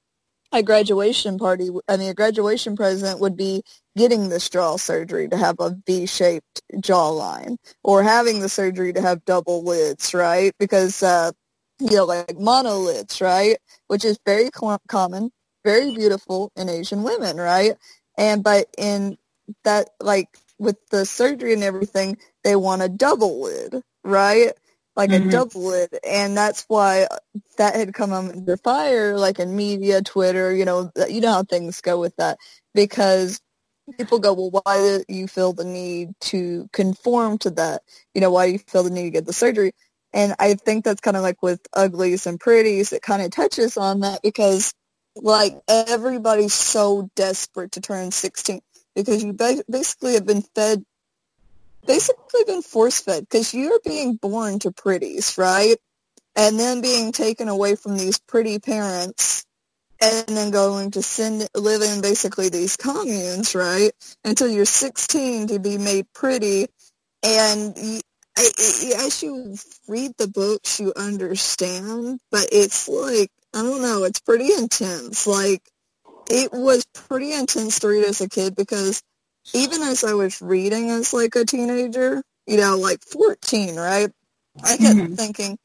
[0.54, 3.63] a graduation party, I mean, a graduation present would be
[3.98, 9.26] getting this jaw surgery to have a V-shaped jawline or having the surgery to have
[9.26, 10.54] double lids, right?
[10.60, 11.32] Because uh,
[11.80, 13.58] you know, like monolids, right?
[13.88, 15.32] Which is very cl- common,
[15.66, 17.76] very beautiful in Asian women, right?
[18.18, 19.18] And but in
[19.66, 24.54] that, like with the surgery and everything, they want a double lid, right?
[24.95, 25.29] Like mm-hmm.
[25.29, 27.08] a double lid, and that's why
[27.58, 31.82] that had come under fire, like in media, Twitter, you know, you know how things
[31.82, 32.38] go with that,
[32.75, 33.41] because
[33.97, 37.82] people go, well, why do you feel the need to conform to that?
[38.13, 39.73] You know, why do you feel the need to get the surgery?
[40.13, 43.77] And I think that's kind of like with uglies and pretties, it kind of touches
[43.77, 44.73] on that because
[45.15, 48.62] like everybody's so desperate to turn 16
[48.95, 50.84] because you basically have been fed,
[51.86, 55.78] basically been force fed because you're being born to pretties, right?
[56.36, 59.46] And then being taken away from these pretty parents
[60.02, 63.91] and then going to send, live in basically these communes, right?
[64.24, 66.67] Until you're 16 to be made pretty
[67.24, 68.02] and
[68.38, 69.56] as you
[69.88, 75.28] read the books, you understand, but it's like I don't know, it's pretty intense.
[75.28, 75.62] Like
[76.30, 79.04] it was pretty intense to read as a kid because
[79.53, 84.10] even as I was reading as like a teenager, you know, like 14, right?
[84.63, 85.15] I kept mm-hmm.
[85.15, 85.58] thinking,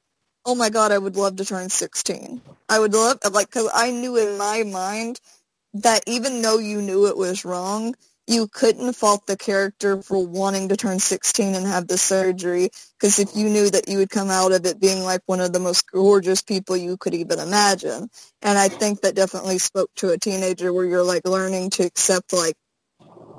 [0.44, 2.40] oh my God, I would love to turn 16.
[2.68, 5.20] I would love, like, because I knew in my mind
[5.74, 7.94] that even though you knew it was wrong,
[8.28, 13.18] you couldn't fault the character for wanting to turn 16 and have the surgery because
[13.18, 15.58] if you knew that you would come out of it being like one of the
[15.58, 18.08] most gorgeous people you could even imagine.
[18.42, 22.34] And I think that definitely spoke to a teenager where you're like learning to accept
[22.34, 22.54] like,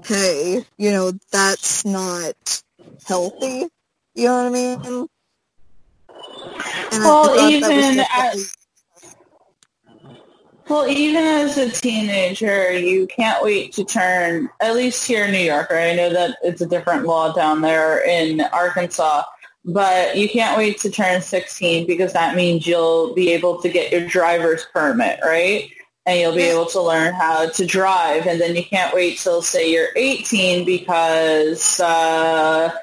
[0.05, 2.61] hey, you know, that's not
[3.05, 3.67] healthy.
[4.15, 5.07] You know what I mean?
[6.91, 8.53] And well, even as,
[10.67, 15.37] well, even as a teenager, you can't wait to turn, at least here in New
[15.39, 15.91] York, right?
[15.91, 19.23] I know that it's a different law down there in Arkansas,
[19.65, 23.91] but you can't wait to turn 16 because that means you'll be able to get
[23.91, 25.71] your driver's permit, right?
[26.09, 28.25] And you'll be able to learn how to drive.
[28.25, 32.75] And then you can't wait till, say, you're 18 because uh,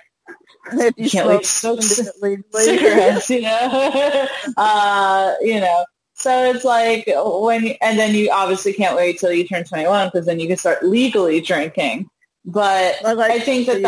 [0.97, 4.29] you can't wait to smoke cigarettes, you know?
[4.57, 5.85] uh, you know,
[6.15, 10.07] so it's like when, you, and then you obviously can't wait till you turn 21
[10.07, 12.09] because then you can start legally drinking.
[12.45, 13.83] But I, like I think that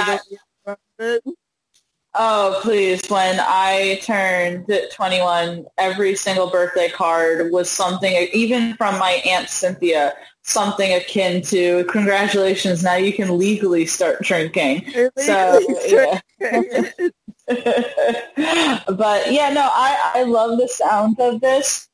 [0.99, 1.21] that,
[2.15, 9.23] oh please, when I turned 21, every single birthday card was something, even from my
[9.27, 14.91] Aunt Cynthia, something akin to congratulations, now you can legally start drinking.
[15.17, 16.21] so, yeah.
[17.49, 21.89] but yeah, no, I, I love the sound of this.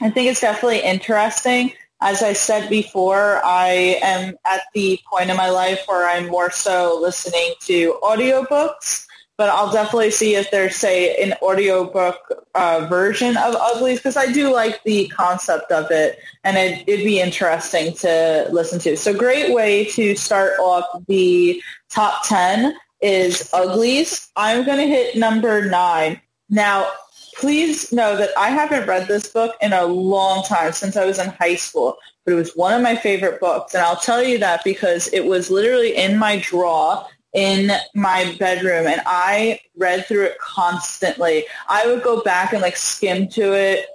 [0.00, 1.72] I think it's definitely interesting.
[2.00, 6.50] As I said before, I am at the point in my life where I'm more
[6.50, 12.18] so listening to audiobooks, but I'll definitely see if there's, say, an audiobook
[12.54, 17.04] uh, version of Uglies because I do like the concept of it and it, it'd
[17.04, 18.96] be interesting to listen to.
[18.96, 24.30] So great way to start off the top 10 is Uglies.
[24.36, 26.20] I'm going to hit number nine.
[26.48, 26.88] Now,
[27.36, 31.18] please know that I haven't read this book in a long time since I was
[31.18, 33.74] in high school, but it was one of my favorite books.
[33.74, 38.86] And I'll tell you that because it was literally in my drawer in my bedroom
[38.86, 41.44] and I read through it constantly.
[41.68, 43.88] I would go back and like skim to it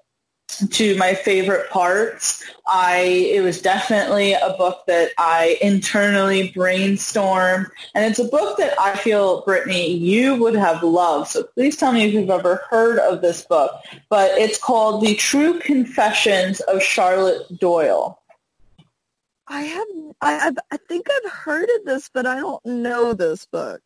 [0.72, 2.44] to my favorite parts.
[2.68, 3.00] I
[3.34, 8.96] it was definitely a book that I internally brainstormed, and it's a book that I
[8.96, 11.30] feel, Brittany, you would have loved.
[11.30, 13.72] So please tell me if you've ever heard of this book.
[14.10, 18.19] But it's called The True Confessions of Charlotte Doyle.
[19.50, 19.88] I have
[20.22, 23.82] I I've, I think I've heard of this, but I don't know this book.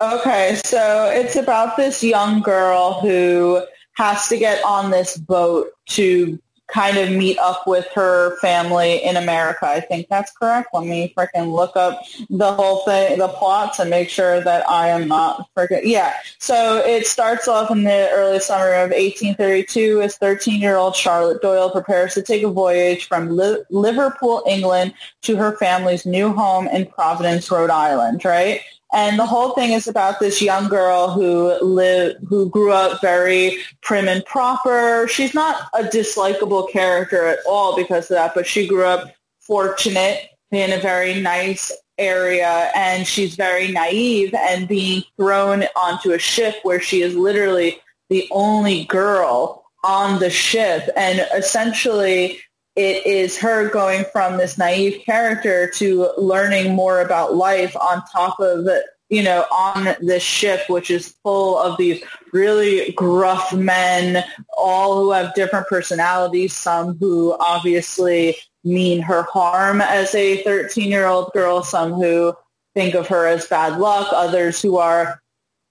[0.00, 3.62] Okay, so it's about this young girl who
[3.94, 9.16] has to get on this boat to kind of meet up with her family in
[9.16, 9.66] America.
[9.66, 10.68] I think that's correct.
[10.72, 14.88] Let me freaking look up the whole thing, the plots, and make sure that I
[14.88, 15.80] am not freaking.
[15.84, 16.14] Yeah.
[16.38, 22.14] So it starts off in the early summer of 1832 as 13-year-old Charlotte Doyle prepares
[22.14, 27.50] to take a voyage from Li- Liverpool, England, to her family's new home in Providence,
[27.50, 28.24] Rhode Island.
[28.24, 28.60] Right.
[28.92, 33.58] And the whole thing is about this young girl who lived, who grew up very
[33.82, 35.06] prim and proper.
[35.08, 40.30] She's not a dislikable character at all because of that, but she grew up fortunate
[40.50, 46.56] in a very nice area and she's very naive and being thrown onto a ship
[46.62, 52.40] where she is literally the only girl on the ship and essentially
[52.78, 58.38] it is her going from this naive character to learning more about life on top
[58.38, 58.68] of
[59.10, 64.22] you know, on this ship, which is full of these really gruff men,
[64.56, 71.62] all who have different personalities, some who obviously mean her harm as a 13-year-old girl,
[71.62, 72.34] some who
[72.74, 75.20] think of her as bad luck, others who are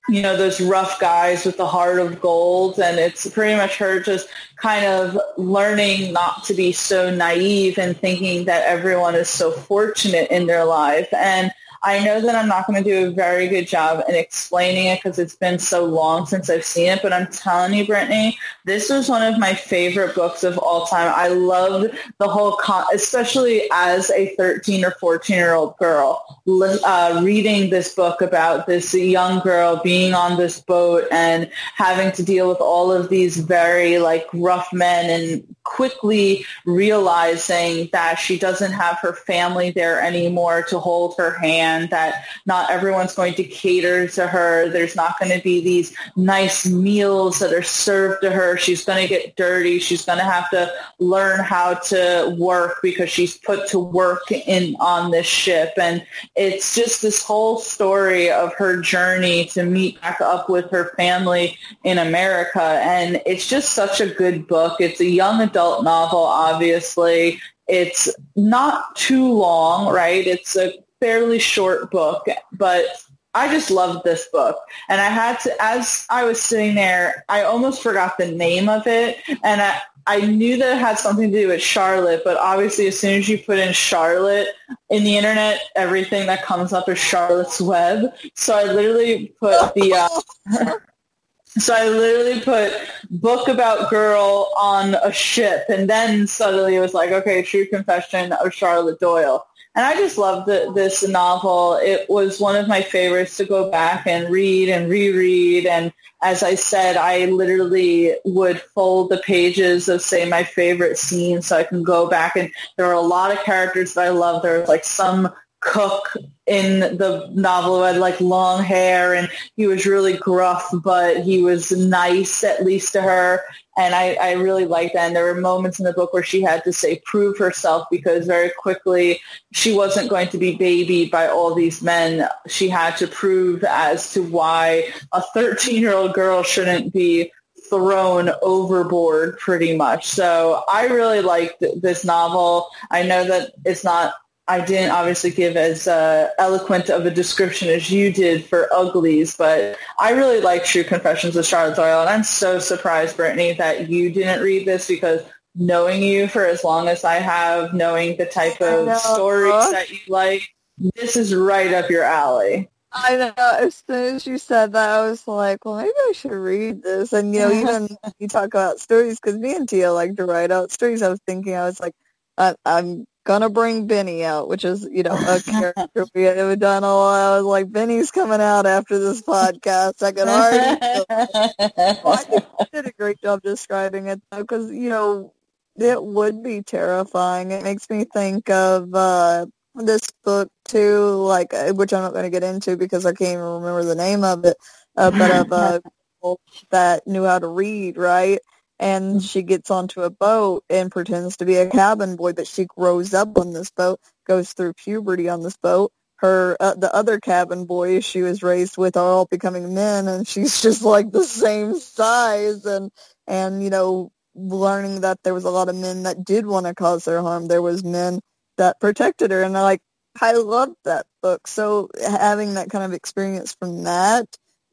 [0.10, 2.80] you know, those rough guys with the heart of gold.
[2.80, 7.96] And it's pretty much her just kind of learning not to be so naive and
[7.98, 11.08] thinking that everyone is so fortunate in their life.
[11.14, 11.52] And
[11.84, 15.00] I know that I'm not going to do a very good job in explaining it
[15.02, 18.90] because it's been so long since I've seen it, but I'm telling you, Brittany, this
[18.90, 21.12] was one of my favorite books of all time.
[21.16, 27.22] I loved the whole, con- especially as a 13 or 14 year old girl, uh,
[27.24, 32.48] reading this book about this young girl being on this boat and having to deal
[32.50, 38.98] with all of these very like rough men and quickly realizing that she doesn't have
[39.00, 44.28] her family there anymore to hold her hand, that not everyone's going to cater to
[44.28, 44.70] her.
[44.70, 48.58] There's not going to be these nice meals that are served to her.
[48.58, 49.80] She's going to get dirty.
[49.80, 54.76] She's going to have to learn how to work because she's put to work in
[54.80, 55.74] on this ship.
[55.78, 60.94] And it's just this whole story of her journey to meet back up with her
[60.96, 62.62] family in America.
[62.62, 64.80] And it's just such a good book.
[64.80, 67.40] It's a young adult novel, obviously.
[67.68, 70.26] It's not too long, right?
[70.26, 72.86] It's a fairly short book, but
[73.34, 74.58] I just loved this book.
[74.90, 78.88] And I had to, as I was sitting there, I almost forgot the name of
[78.88, 79.18] it.
[79.44, 83.00] And I, I knew that it had something to do with Charlotte, but obviously as
[83.00, 84.48] soon as you put in Charlotte
[84.90, 88.12] in the internet, everything that comes up is Charlotte's Web.
[88.34, 90.72] So I literally put the, uh,
[91.60, 92.74] so I literally put
[93.12, 95.66] book about girl on a ship.
[95.70, 99.46] And then suddenly it was like, okay, true confession of Charlotte Doyle.
[99.78, 101.76] And I just loved the, this novel.
[101.76, 105.68] It was one of my favorites to go back and read and reread.
[105.68, 111.44] And as I said, I literally would fold the pages of, say, my favorite scene
[111.44, 112.36] so I can go back.
[112.36, 114.42] And there were a lot of characters that I love.
[114.42, 116.12] There was like some cook
[116.48, 121.42] in the novel who had like long hair and he was really gruff, but he
[121.42, 123.42] was nice at least to her.
[123.78, 125.08] And I, I really liked that.
[125.08, 128.26] And there were moments in the book where she had to say prove herself because
[128.26, 129.20] very quickly
[129.52, 132.28] she wasn't going to be babied by all these men.
[132.48, 137.32] She had to prove as to why a 13-year-old girl shouldn't be
[137.70, 140.08] thrown overboard pretty much.
[140.08, 142.70] So I really liked this novel.
[142.90, 144.14] I know that it's not
[144.50, 149.36] I didn't obviously give as uh, eloquent of a description as you did for Uglies,
[149.36, 153.90] but I really like True Confessions of Charlotte Doyle, and I'm so surprised, Brittany, that
[153.90, 155.22] you didn't read this because
[155.54, 160.00] knowing you for as long as I have, knowing the type of stories that you
[160.08, 160.48] like,
[160.96, 162.70] this is right up your alley.
[162.94, 163.34] I know.
[163.38, 167.12] As soon as you said that, I was like, well, maybe I should read this.
[167.12, 170.52] And, you know, even you talk about stories, because me and Tia like to write
[170.52, 171.02] out stories.
[171.02, 171.94] I was thinking, I was like,
[172.38, 176.84] I, I'm gonna bring Benny out, which is, you know, a character we have done
[176.84, 177.34] a lot.
[177.34, 180.02] I was like, Benny's coming out after this podcast.
[180.02, 180.80] I can already.
[182.04, 182.24] well,
[182.60, 185.34] I did a great job describing it though, because you know,
[185.78, 187.52] it would be terrifying.
[187.52, 192.24] It makes me think of uh this book too, like uh, which I'm not going
[192.24, 194.58] to get into because I can't even remember the name of it,
[194.96, 195.80] uh, but of uh,
[196.72, 198.40] that knew how to read, right?
[198.80, 202.66] And she gets onto a boat and pretends to be a cabin boy, but she
[202.66, 205.92] grows up on this boat, goes through puberty on this boat.
[206.18, 210.28] Her uh, the other cabin boys she was raised with are all becoming men, and
[210.28, 212.92] she's just like the same size, and
[213.28, 216.76] and you know learning that there was a lot of men that did want to
[216.76, 217.48] cause her harm.
[217.48, 218.20] There was men
[218.58, 219.82] that protected her, and I like
[220.22, 221.48] I loved that book.
[221.48, 224.26] So having that kind of experience from that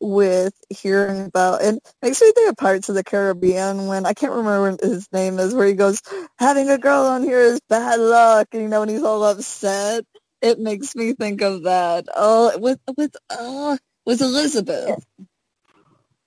[0.05, 4.33] with hearing about it makes me think of Pirates of the Caribbean when I can't
[4.33, 6.03] remember what his name is where he goes,
[6.39, 10.05] having a girl on here is bad luck, you know, when he's all upset.
[10.43, 12.07] It makes me think of that.
[12.15, 15.03] Oh, with with uh with Elizabeth.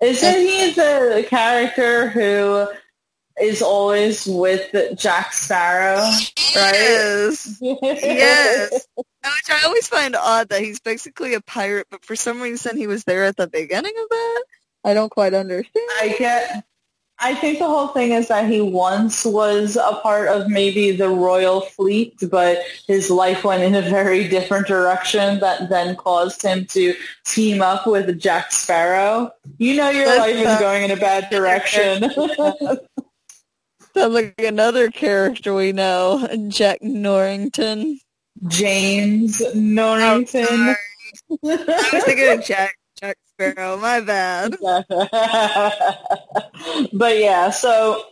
[0.01, 2.67] Isn't he the character who
[3.39, 6.23] is always with Jack Sparrow, right?
[6.55, 7.57] Yes.
[7.61, 8.87] yes.
[9.35, 12.87] Which I always find odd that he's basically a pirate, but for some reason he
[12.87, 14.43] was there at the beginning of that.
[14.83, 15.89] I don't quite understand.
[16.01, 16.63] I get.
[17.19, 21.09] I think the whole thing is that he once was a part of maybe the
[21.09, 26.65] royal fleet, but his life went in a very different direction that then caused him
[26.67, 26.93] to
[27.25, 29.31] team up with Jack Sparrow.
[29.57, 32.11] You know your That's life is going in a bad direction.
[33.95, 37.99] Sounds like another character we know, Jack Norrington.
[38.47, 40.45] James Norrington.
[40.49, 40.75] Oh,
[41.43, 43.77] I was thinking of Jack Jack Sparrow.
[43.77, 44.55] My bad.
[46.93, 48.03] but yeah, so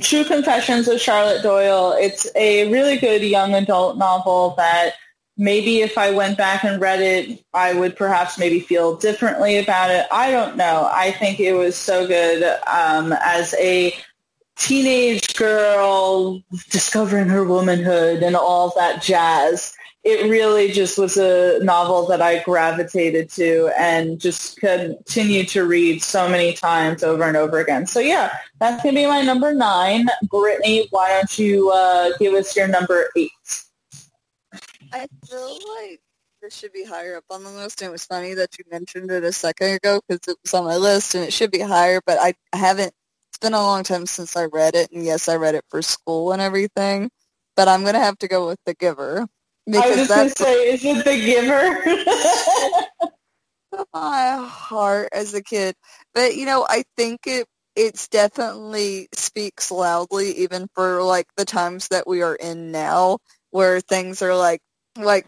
[0.00, 1.94] True Confessions of Charlotte Doyle.
[1.98, 4.94] It's a really good young adult novel that
[5.36, 9.90] maybe if I went back and read it, I would perhaps maybe feel differently about
[9.90, 10.06] it.
[10.10, 10.88] I don't know.
[10.90, 13.94] I think it was so good um, as a
[14.56, 19.74] teenage girl discovering her womanhood and all that jazz.
[20.04, 26.02] It really just was a novel that I gravitated to and just continued to read
[26.02, 27.86] so many times over and over again.
[27.86, 30.06] So yeah, that's going to be my number nine.
[30.24, 33.30] Brittany, why don't you uh, give us your number eight?
[34.92, 36.00] I feel like
[36.42, 37.80] this should be higher up on the list.
[37.80, 40.64] And it was funny that you mentioned it a second ago because it was on
[40.64, 42.92] my list and it should be higher, but I haven't
[43.34, 45.82] it's been a long time since I read it, and yes, I read it for
[45.82, 47.10] school and everything,
[47.56, 49.26] but I'm gonna have to go with The Giver.
[49.74, 51.20] I was just gonna say, is it The
[53.72, 53.86] Giver?
[53.92, 55.74] my heart as a kid,
[56.14, 61.88] but you know, I think it it's definitely speaks loudly even for like the times
[61.88, 63.18] that we are in now
[63.50, 64.60] where things are like
[64.96, 65.26] like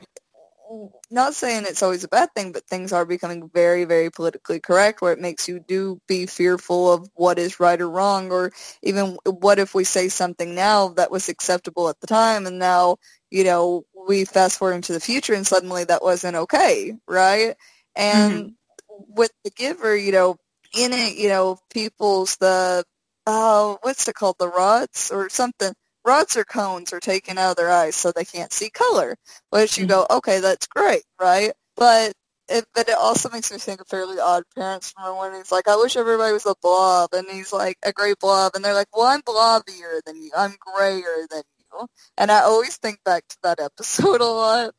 [1.11, 5.01] not saying it's always a bad thing, but things are becoming very, very politically correct
[5.01, 8.53] where it makes you do be fearful of what is right or wrong or
[8.83, 12.97] even what if we say something now that was acceptable at the time and now,
[13.31, 17.55] you know, we fast forward into the future and suddenly that wasn't okay, right?
[17.95, 19.05] And mm-hmm.
[19.09, 20.37] with the giver, you know,
[20.77, 22.85] in it, you know, people's the,
[23.27, 25.73] oh, what's it called, the rods or something
[26.07, 29.17] rods or cones are taken out of their eyes so they can't see color.
[29.51, 29.91] Which you mm-hmm.
[29.91, 31.53] go, okay, that's great, right?
[31.77, 32.15] But
[32.49, 34.95] it, but it also makes me think of Fairly Odd Parents.
[34.97, 38.15] Remember when he's like, I wish everybody was a blob, and he's like a gray
[38.19, 41.87] blob, and they're like, well, I'm blobbier than you, I'm grayer than you,
[42.17, 44.75] and I always think back to that episode a lot.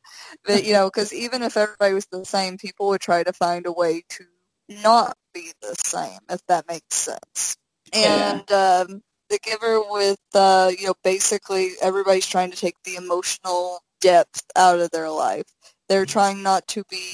[0.46, 3.66] that, you know, because even if everybody was the same, people would try to find
[3.66, 4.24] a way to
[4.82, 7.56] not be the same, if that makes sense.
[7.92, 8.84] And yeah.
[8.88, 14.42] um, the giver with uh, you know basically everybody's trying to take the emotional depth
[14.56, 15.46] out of their life.
[15.88, 17.12] They're trying not to be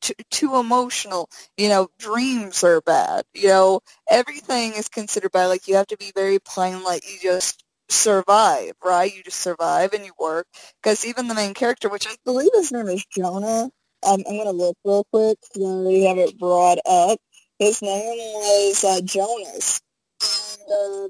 [0.00, 1.28] too, too emotional.
[1.56, 3.24] You know, dreams are bad.
[3.34, 3.80] You know,
[4.10, 5.46] everything is considered bad.
[5.46, 6.82] Like you have to be very plain.
[6.82, 9.14] Like you just survive, right?
[9.14, 10.46] You just survive and you work.
[10.82, 13.70] Because even the main character, which I believe his name is Jonah.
[14.06, 15.38] Um, I'm gonna look real quick.
[15.56, 17.18] I already have it brought up.
[17.58, 19.80] His name was uh, Jonas.
[20.22, 21.08] And, uh,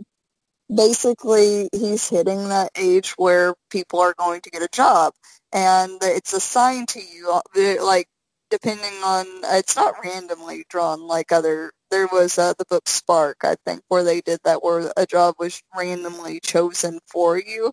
[0.74, 5.14] basically he's hitting that age where people are going to get a job
[5.52, 8.06] and it's assigned to you uh, like
[8.50, 13.54] depending on it's not randomly drawn like other there was uh, the book spark i
[13.64, 17.72] think where they did that where a job was randomly chosen for you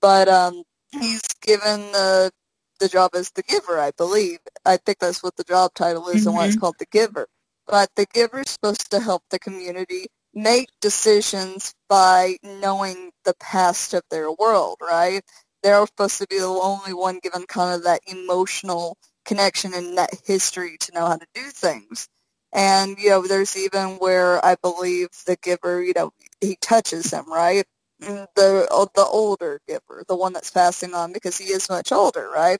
[0.00, 0.62] but um
[0.92, 2.30] he's given the
[2.78, 6.20] the job as the giver i believe i think that's what the job title is
[6.20, 6.28] mm-hmm.
[6.28, 6.60] and why it's mm-hmm.
[6.60, 7.26] called the giver
[7.66, 10.06] but the giver is supposed to help the community
[10.38, 15.22] make decisions by knowing the past of their world, right?
[15.62, 20.10] They're supposed to be the only one given kind of that emotional connection and that
[20.24, 22.08] history to know how to do things.
[22.52, 27.30] And, you know, there's even where I believe the giver, you know, he touches him,
[27.30, 27.64] right?
[28.02, 31.90] Mm, the uh, the older giver, the one that's passing on because he is much
[31.92, 32.58] older, right?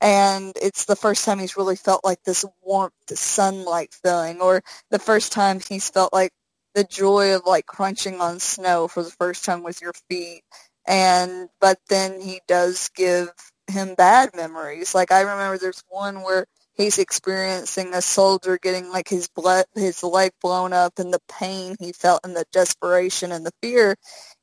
[0.00, 4.98] And it's the first time he's really felt like this warmth, sunlight feeling, or the
[4.98, 6.32] first time he's felt like
[6.74, 10.42] the joy of like crunching on snow for the first time with your feet.
[10.86, 13.28] And but then he does give
[13.68, 14.94] him bad memories.
[14.94, 20.02] Like i remember there's one where he's experiencing a soldier getting like his blood his
[20.02, 23.96] leg blown up and the pain he felt and the desperation and the fear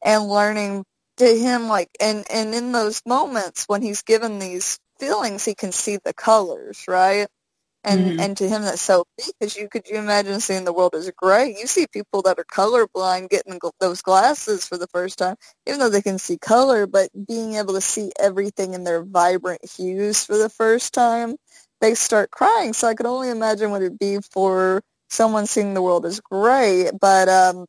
[0.04, 0.86] and learning
[1.18, 5.72] to him like and and in those moments when he's given these feelings he can
[5.72, 7.28] see the colors right
[7.84, 8.20] and mm-hmm.
[8.20, 11.56] and to him that's so because you could you imagine seeing the world as gray.
[11.60, 15.36] You see people that are colorblind getting those glasses for the first time
[15.68, 19.62] even though they can see color but being able to see everything in their vibrant
[19.78, 21.36] hues for the first time
[21.80, 22.74] they start crying.
[22.74, 26.90] So i could only imagine what it'd be for someone seeing the world as gray.
[27.00, 27.66] But um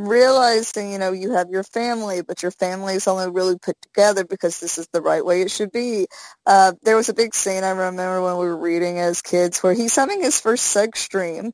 [0.00, 4.24] realizing, you know, you have your family, but your family is only really put together
[4.24, 6.06] because this is the right way it should be.
[6.46, 9.74] Uh, there was a big scene I remember when we were reading as kids where
[9.74, 11.52] he's having his first sex dream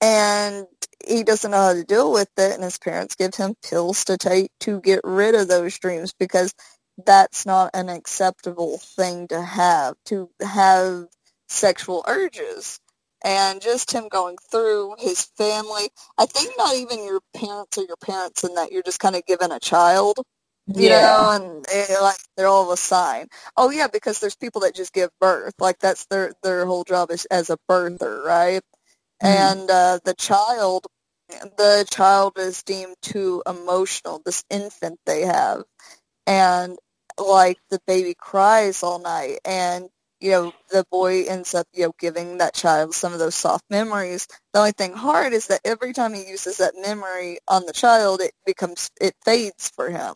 [0.00, 0.66] and
[1.06, 4.16] he doesn't know how to deal with it and his parents give him pills to
[4.16, 6.52] take to get rid of those dreams because
[7.06, 11.06] that's not an acceptable thing to have, to have
[11.48, 12.80] sexual urges
[13.24, 15.88] and just him going through his family.
[16.18, 19.24] I think not even your parents or your parents in that you're just kind of
[19.26, 20.18] given a child,
[20.68, 21.00] you yeah.
[21.00, 23.28] know, and it, like they're all a sign.
[23.56, 27.10] Oh yeah, because there's people that just give birth, like that's their their whole job
[27.10, 28.62] is as a birther, right?
[29.22, 29.60] Mm.
[29.60, 30.86] And uh, the child,
[31.30, 34.20] the child is deemed too emotional.
[34.24, 35.64] This infant they have,
[36.26, 36.78] and
[37.18, 39.88] like the baby cries all night and
[40.24, 43.64] you know, the boy ends up, you know, giving that child some of those soft
[43.68, 44.26] memories.
[44.54, 48.22] The only thing hard is that every time he uses that memory on the child,
[48.22, 50.14] it becomes, it fades for him.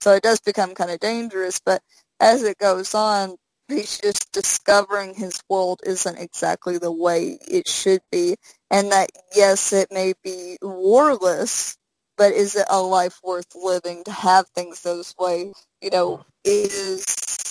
[0.00, 1.82] So it does become kind of dangerous, but
[2.20, 3.34] as it goes on,
[3.66, 8.36] he's just discovering his world isn't exactly the way it should be.
[8.70, 11.76] And that, yes, it may be warless,
[12.16, 15.52] but is it a life worth living to have things those way?
[15.82, 16.22] You know, mm-hmm.
[16.44, 17.47] is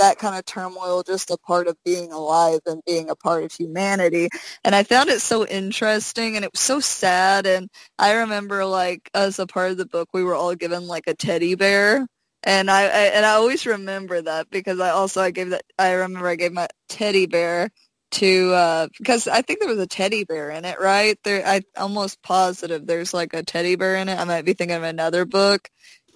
[0.00, 3.52] that kind of turmoil just a part of being alive and being a part of
[3.52, 4.28] humanity.
[4.64, 7.46] And I found it so interesting and it was so sad.
[7.46, 11.04] And I remember like as a part of the book, we were all given like
[11.06, 12.06] a teddy bear.
[12.42, 15.92] And I, I and I always remember that because I also I gave that I
[15.92, 17.70] remember I gave my teddy bear
[18.12, 21.18] to uh because I think there was a teddy bear in it, right?
[21.24, 24.18] There I almost positive there's like a teddy bear in it.
[24.18, 25.68] I might be thinking of another book.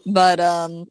[0.07, 0.87] But um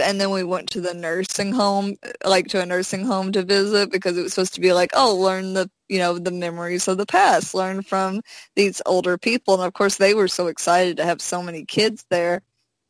[0.00, 3.90] and then we went to the nursing home like to a nursing home to visit
[3.90, 6.98] because it was supposed to be like oh learn the you know the memories of
[6.98, 8.20] the past learn from
[8.56, 9.54] these older people.
[9.54, 12.42] And of course they were so excited to have so many kids there.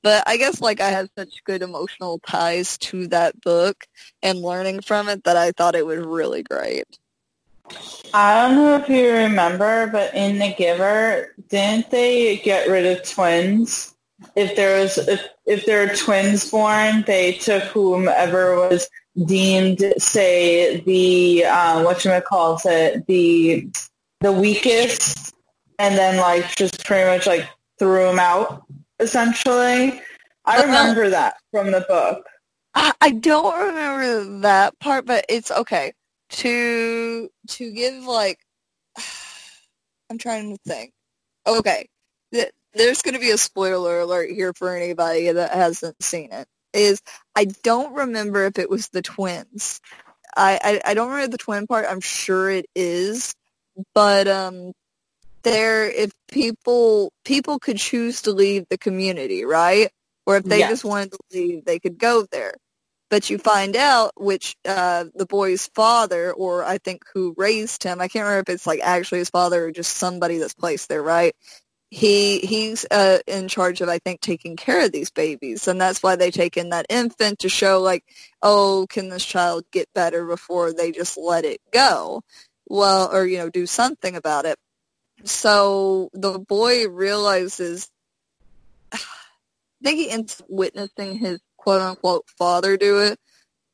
[0.03, 3.85] But i guess like i had such good emotional ties to that book
[4.23, 6.99] and learning from it that i thought it was really great.
[8.15, 13.09] I don't know if you remember, but in The Giver, didn't they get rid of
[13.09, 13.95] twins?
[14.35, 18.89] If there was, if, if there are twins born, they took whomever was
[19.27, 23.69] deemed, say, the um, what you might call it, the
[24.21, 25.35] the weakest,
[25.79, 27.49] and then like just pretty much like
[27.79, 28.65] threw them out.
[28.99, 30.01] Essentially,
[30.45, 32.27] I remember that from the book.
[32.75, 35.93] I, I don't remember that part, but it's okay
[36.31, 38.39] to to give like
[40.11, 40.93] I'm trying to think.
[41.47, 41.89] Okay,
[42.75, 46.47] there's going to be a spoiler alert here for anybody that hasn't seen it.
[46.75, 47.01] Is
[47.35, 49.81] I don't remember if it was the twins.
[50.37, 51.87] I, I, I don't remember the twin part.
[51.89, 53.35] I'm sure it is,
[53.95, 54.73] but um,
[55.43, 59.91] there if people people could choose to leave the community, right?
[60.27, 60.71] Or if they yes.
[60.71, 62.55] just wanted to leave, they could go there.
[63.11, 68.03] But you find out which uh, the boy's father, or I think who raised him,
[68.03, 71.03] I can't remember if it's like actually his father or just somebody that's placed there,
[71.03, 71.35] right?
[71.91, 76.03] He he's uh, in charge of I think taking care of these babies, and that's
[76.03, 78.05] why they take in that infant to show like,
[78.43, 82.23] oh, can this child get better before they just let it go?
[82.69, 84.59] Well, or you know, do something about it.
[85.25, 87.91] So the boy realizes
[88.93, 88.99] I
[89.83, 93.19] think he ends up witnessing his quote unquote father do it.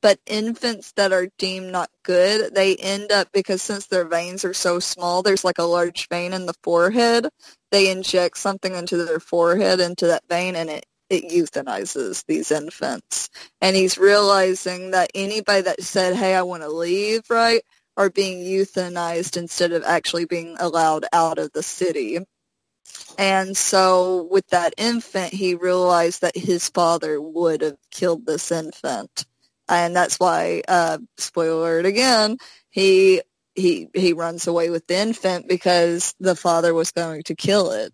[0.02, 4.52] But infants that are deemed not good, they end up, because since their veins are
[4.52, 7.26] so small, there's like a large vein in the forehead.
[7.74, 13.28] They inject something into their forehead, into that vein, and it, it euthanizes these infants.
[13.60, 17.62] And he's realizing that anybody that said, hey, I want to leave, right,
[17.96, 22.20] are being euthanized instead of actually being allowed out of the city.
[23.18, 29.26] And so with that infant, he realized that his father would have killed this infant.
[29.68, 32.38] And that's why, uh, spoiler alert again,
[32.70, 33.20] he,
[33.54, 37.92] he, he runs away with the infant because the father was going to kill it.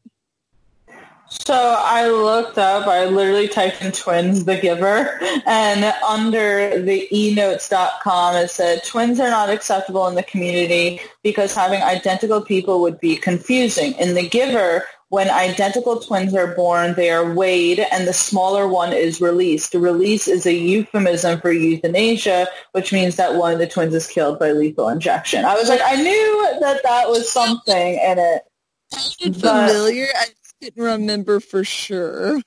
[1.30, 8.34] So I looked up, I literally typed in twins, the giver, and under the enotes.com
[8.34, 13.14] it said twins are not acceptable in the community because having identical people would be
[13.14, 13.92] confusing.
[13.92, 18.92] In the giver, when identical twins are born, they are weighed and the smaller one
[18.92, 19.74] is released.
[19.74, 24.38] Release is a euphemism for euthanasia, which means that one of the twins is killed
[24.38, 25.44] by lethal injection.
[25.44, 28.42] I was like, I knew that that was something in it.
[28.92, 30.06] Sounded familiar.
[30.14, 30.26] I
[30.61, 32.40] didn't remember for sure.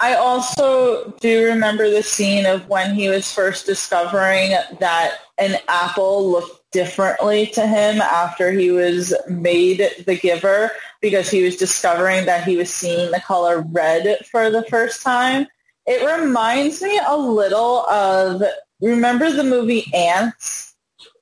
[0.00, 6.30] I also do remember the scene of when he was first discovering that an apple
[6.30, 12.44] looked differently to him after he was made the giver because he was discovering that
[12.44, 15.46] he was seeing the color red for the first time.
[15.86, 18.42] It reminds me a little of,
[18.80, 20.67] remember the movie Ants?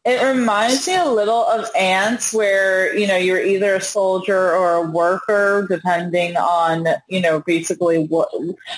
[0.07, 4.74] It reminds me a little of Ants where, you know, you're either a soldier or
[4.74, 8.28] a worker depending on, you know, basically what,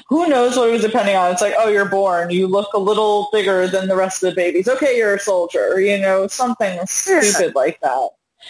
[0.09, 1.31] who knows what it was depending on.
[1.31, 2.31] It's like, oh, you're born.
[2.31, 4.69] You look a little bigger than the rest of the babies.
[4.69, 8.09] Okay, you're a soldier, you know, something stupid like that.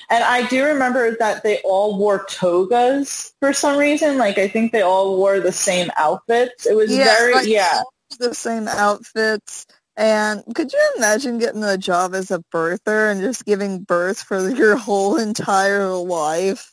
[0.08, 4.18] And I do remember that they all wore togas for some reason.
[4.18, 6.66] Like I think they all wore the same outfits.
[6.66, 7.82] It was very like yeah.
[8.20, 9.66] The same outfits.
[9.99, 14.49] And could you imagine getting a job as a birther and just giving birth for
[14.57, 16.72] your whole entire life?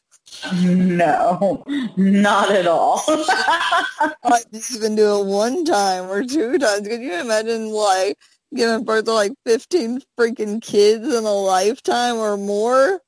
[0.54, 1.64] No,
[1.98, 3.02] not at all.
[3.08, 4.42] I
[4.76, 6.88] even do it one time or two times.
[6.88, 8.18] Could you imagine like
[8.54, 13.02] giving birth to like 15 freaking kids in a lifetime or more?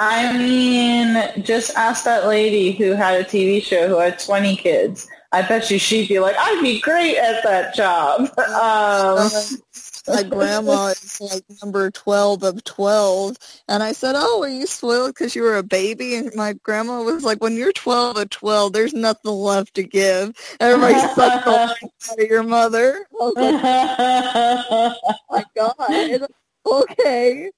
[0.00, 5.08] I mean, just ask that lady who had a TV show who had 20 kids.
[5.36, 8.30] I bet you she'd be like, I'd be great at that job.
[8.46, 9.30] Um,
[10.08, 13.36] my grandma is like number 12 of 12.
[13.68, 16.14] And I said, oh, are you spoiled because you were a baby?
[16.14, 20.34] And my grandma was like, when you're 12 of 12, there's nothing left to give.
[20.58, 23.06] Everybody sucked the life out of your mother.
[23.12, 26.28] I was like, oh my God.
[26.64, 27.50] Okay.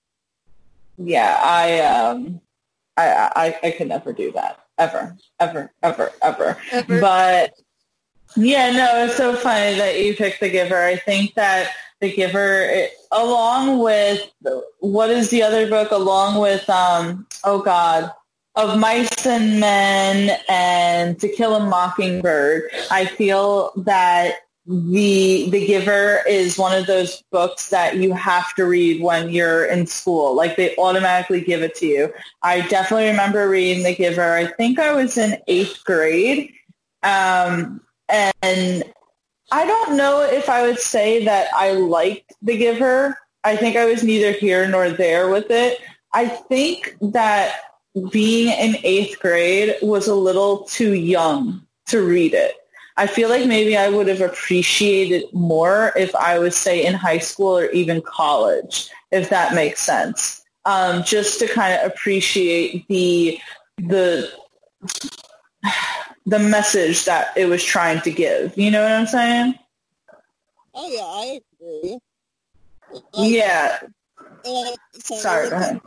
[0.96, 2.40] Yeah, I um
[2.96, 4.64] I, I I could never do that.
[4.78, 5.16] Ever.
[5.38, 6.56] Ever, ever, ever.
[6.72, 7.00] Ever.
[7.00, 7.54] But
[8.38, 10.76] yeah, no, it's so funny that you picked The Giver.
[10.76, 14.30] I think that The Giver, it, along with,
[14.80, 15.90] what is the other book?
[15.90, 18.12] Along with, um, oh God,
[18.54, 24.36] Of Mice and Men and To Kill a Mockingbird, I feel that
[24.66, 29.64] the the giver is one of those books that you have to read when you're
[29.64, 32.12] in school like they automatically give it to you
[32.42, 36.52] i definitely remember reading the giver i think i was in eighth grade
[37.02, 38.84] um, and
[39.52, 43.18] i don't know if i would say that i liked the giver.
[43.44, 45.80] I think i was neither here nor there with it.
[46.12, 47.60] I think that
[48.10, 52.54] being in eighth grade was a little too young to read it.
[52.96, 57.18] I feel like maybe I would have appreciated more if I was, say, in high
[57.18, 60.42] school or even college, if that makes sense.
[60.64, 63.38] Um, just to kind of appreciate the
[63.78, 64.30] the
[66.28, 68.56] the message that it was trying to give.
[68.56, 69.54] You know what I'm saying?
[70.74, 71.98] Oh, yeah, I agree.
[73.14, 73.78] Yeah.
[74.44, 75.80] Uh, Sorry, go ahead.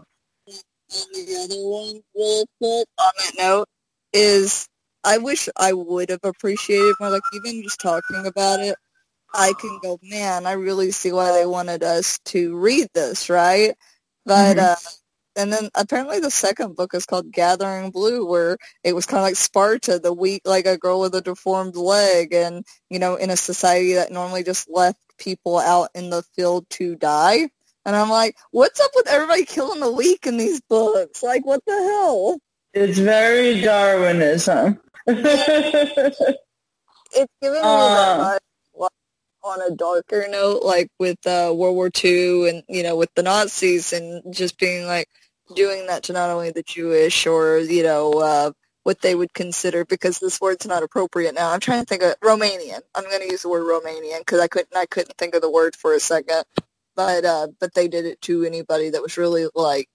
[0.47, 3.67] And the other one, real quick, on that note,
[4.13, 4.67] is
[5.03, 7.09] I wish I would have appreciated more.
[7.11, 8.75] Like even just talking about it,
[9.33, 13.75] I can go, man, I really see why they wanted us to read this, right?
[14.25, 14.73] But Mhm.
[14.73, 14.75] uh,
[15.35, 19.23] and then apparently the second book is called Gathering Blue, where it was kind of
[19.23, 23.29] like Sparta, the weak, like a girl with a deformed leg, and you know, in
[23.29, 27.49] a society that normally just left people out in the field to die.
[27.85, 31.23] And I'm like, what's up with everybody killing the weak in these books?
[31.23, 32.39] Like, what the hell?
[32.73, 34.79] It's very Darwinism.
[35.07, 36.37] it's
[37.41, 37.95] giving me Uh.
[37.95, 38.37] that vibe
[39.43, 43.23] on a darker note, like with uh, World War II and you know with the
[43.23, 45.07] Nazis and just being like
[45.53, 48.51] doing that to not only the Jewish or you know uh,
[48.83, 51.51] what they would consider because this word's not appropriate now.
[51.51, 52.81] I'm trying to think of Romanian.
[52.95, 55.51] I'm going to use the word Romanian because I couldn't I couldn't think of the
[55.51, 56.43] word for a second.
[56.95, 59.89] But uh, but they did it to anybody that was really like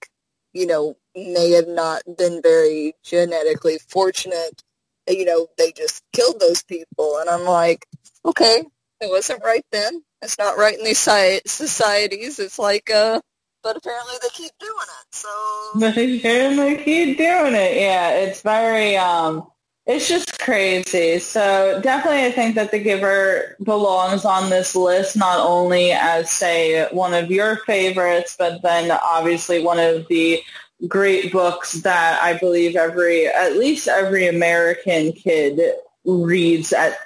[0.53, 4.63] you know may have not been very genetically fortunate
[5.09, 7.17] you know, they just killed those people.
[7.19, 7.85] And I'm like,
[8.25, 8.63] okay,
[9.01, 10.03] it wasn't right then.
[10.21, 12.39] It's not right in these societies.
[12.39, 13.21] It's like, uh,
[13.63, 15.15] but apparently they keep doing it.
[15.15, 15.29] So,
[15.79, 17.77] They certainly keep doing it.
[17.77, 19.47] Yeah, it's very, um,
[19.87, 21.17] it's just crazy.
[21.19, 26.87] So definitely I think that The Giver belongs on this list, not only as, say,
[26.91, 30.41] one of your favorites, but then obviously one of the
[30.87, 35.61] great books that I believe every, at least every American kid
[36.03, 36.97] reads at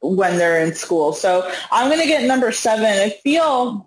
[0.00, 1.14] when they're in school.
[1.14, 2.84] So I'm going to get number seven.
[2.84, 3.85] I feel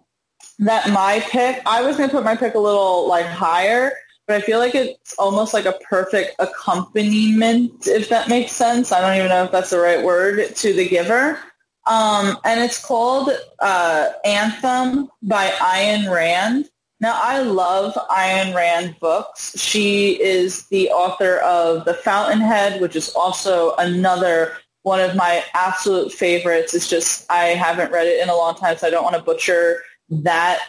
[0.60, 3.94] that my pick, I was going to put my pick a little like higher,
[4.28, 8.92] but I feel like it's almost like a perfect accompaniment, if that makes sense.
[8.92, 11.40] I don't even know if that's the right word, to The Giver.
[11.88, 16.70] Um, and it's called uh, Anthem by Ayn Rand.
[17.00, 19.58] Now, I love Ayn Rand books.
[19.58, 26.12] She is the author of The Fountainhead, which is also another one of my absolute
[26.12, 26.74] favorites.
[26.74, 29.22] It's just I haven't read it in a long time, so I don't want to
[29.22, 30.60] butcher that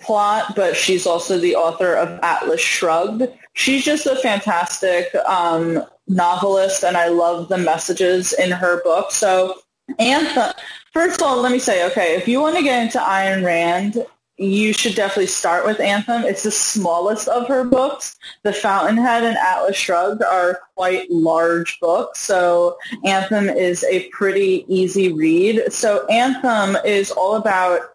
[0.00, 3.22] plot, but she's also the author of Atlas Shrugged.
[3.54, 9.12] She's just a fantastic um, novelist, and I love the messages in her book.
[9.12, 9.58] So,
[9.98, 10.52] Anthem,
[10.92, 14.04] first of all, let me say, okay, if you want to get into Ayn Rand,
[14.38, 16.22] you should definitely start with Anthem.
[16.24, 18.16] It's the smallest of her books.
[18.42, 25.12] The Fountainhead and Atlas Shrugged are quite large books, so Anthem is a pretty easy
[25.12, 25.72] read.
[25.72, 27.91] So Anthem is all about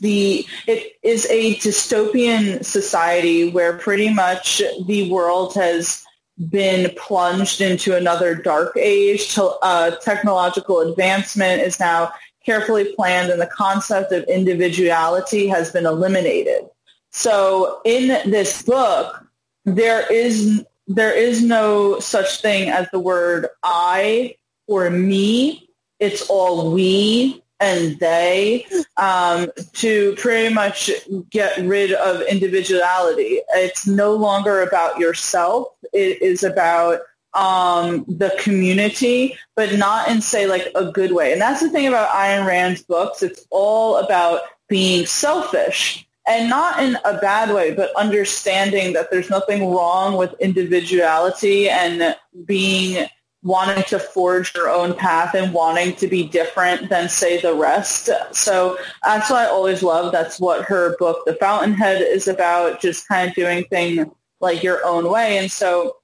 [0.00, 6.04] the it is a dystopian society where pretty much the world has
[6.50, 9.36] been plunged into another dark age.
[9.38, 12.12] Uh, technological advancement is now
[12.44, 16.68] carefully planned and the concept of individuality has been eliminated.
[17.10, 19.24] So in this book,
[19.64, 24.36] there is there is no such thing as the word I
[24.66, 25.68] or me.
[26.00, 30.90] It's all we and they um, to pretty much
[31.30, 33.40] get rid of individuality.
[33.54, 35.68] It's no longer about yourself.
[35.92, 37.00] It is about
[37.34, 41.32] um, the community, but not in say like a good way.
[41.32, 43.22] And that's the thing about Ayn Rand's books.
[43.22, 49.30] It's all about being selfish and not in a bad way, but understanding that there's
[49.30, 53.08] nothing wrong with individuality and being
[53.42, 58.10] wanting to forge your own path and wanting to be different than say the rest.
[58.32, 60.12] So that's what I always love.
[60.12, 64.06] That's what her book, The Fountainhead, is about, just kind of doing things
[64.40, 65.38] like your own way.
[65.38, 65.96] And so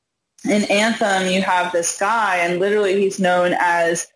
[0.48, 4.06] in Anthem, you have this guy and literally he's known as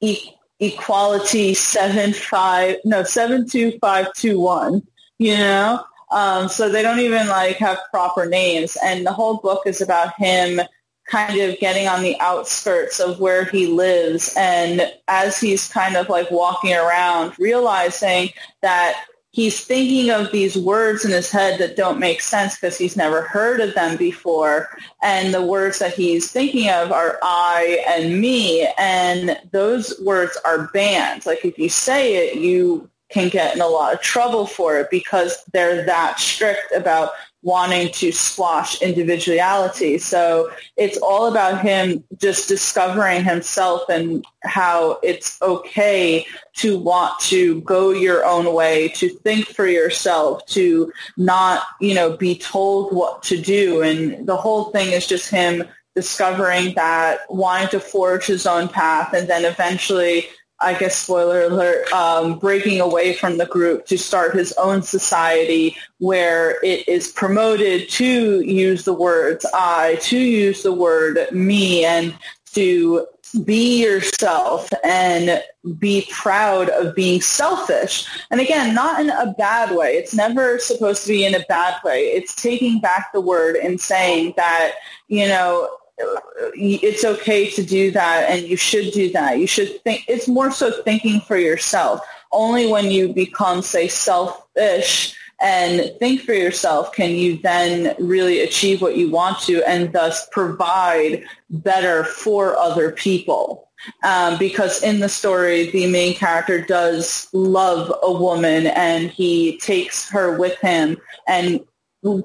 [0.00, 0.30] e-
[0.60, 4.82] equality seven five, no, 72521
[5.18, 5.84] you know?
[6.10, 8.76] Um, so they don't even like have proper names.
[8.82, 10.60] And the whole book is about him
[11.06, 14.34] kind of getting on the outskirts of where he lives.
[14.36, 18.30] And as he's kind of like walking around, realizing
[18.62, 22.96] that he's thinking of these words in his head that don't make sense because he's
[22.96, 24.68] never heard of them before.
[25.02, 28.66] And the words that he's thinking of are I and me.
[28.78, 31.26] And those words are banned.
[31.26, 34.90] Like if you say it, you can get in a lot of trouble for it
[34.90, 37.10] because they're that strict about
[37.46, 39.98] wanting to squash individuality.
[39.98, 46.26] So it's all about him just discovering himself and how it's okay
[46.56, 52.16] to want to go your own way, to think for yourself, to not, you know,
[52.16, 53.80] be told what to do.
[53.80, 55.62] And the whole thing is just him
[55.94, 60.26] discovering that, wanting to forge his own path, and then eventually
[60.60, 65.76] I guess spoiler alert, um, breaking away from the group to start his own society
[65.98, 72.16] where it is promoted to use the words I, to use the word me, and
[72.54, 73.06] to
[73.44, 75.42] be yourself and
[75.78, 78.06] be proud of being selfish.
[78.30, 79.96] And again, not in a bad way.
[79.96, 82.04] It's never supposed to be in a bad way.
[82.04, 84.72] It's taking back the word and saying that,
[85.08, 85.68] you know,
[85.98, 89.38] it's okay to do that and you should do that.
[89.38, 92.00] You should think, it's more so thinking for yourself.
[92.32, 98.80] Only when you become, say, selfish and think for yourself can you then really achieve
[98.80, 103.68] what you want to and thus provide better for other people.
[104.02, 110.08] Um, because in the story, the main character does love a woman and he takes
[110.10, 110.96] her with him
[111.28, 111.60] and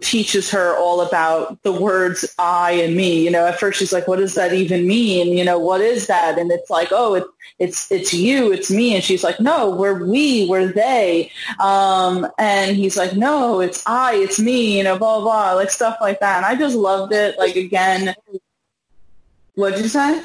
[0.01, 3.24] teaches her all about the words I and me.
[3.24, 5.38] You know, at first she's like, what does that even mean?
[5.38, 6.38] You know, what is that?
[6.38, 7.24] And it's like, oh, it,
[7.59, 8.95] it's, it's you, it's me.
[8.95, 11.32] And she's like, no, we're we, we're they.
[11.59, 15.72] Um, and he's like, no, it's I, it's me, you know, blah, blah, blah, like
[15.72, 16.38] stuff like that.
[16.38, 17.38] And I just loved it.
[17.38, 18.13] Like, again,
[19.55, 20.24] what'd you say?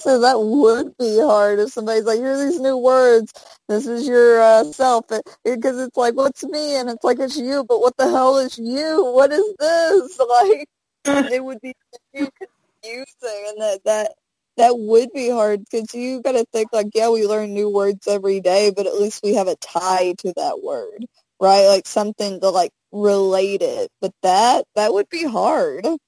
[0.00, 3.32] So that would be hard if somebody's like, here are these new words.
[3.68, 5.06] This is your uh, self.
[5.44, 6.76] Because it's like, what's me?
[6.76, 7.64] And it's like, it's you.
[7.64, 9.04] But what the hell is you?
[9.04, 10.20] What is this?
[10.28, 10.68] Like,
[11.32, 11.74] it would be
[12.12, 13.04] confusing.
[13.22, 14.12] And that, that,
[14.56, 18.06] that would be hard because you got to think like, yeah, we learn new words
[18.08, 21.06] every day, but at least we have a tie to that word,
[21.40, 21.66] right?
[21.68, 23.90] Like something to like relate it.
[24.00, 25.86] But that, that would be hard.
[25.86, 25.98] It,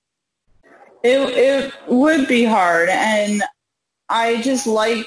[1.03, 2.89] it would be hard.
[2.91, 3.43] And
[4.11, 5.07] I just like,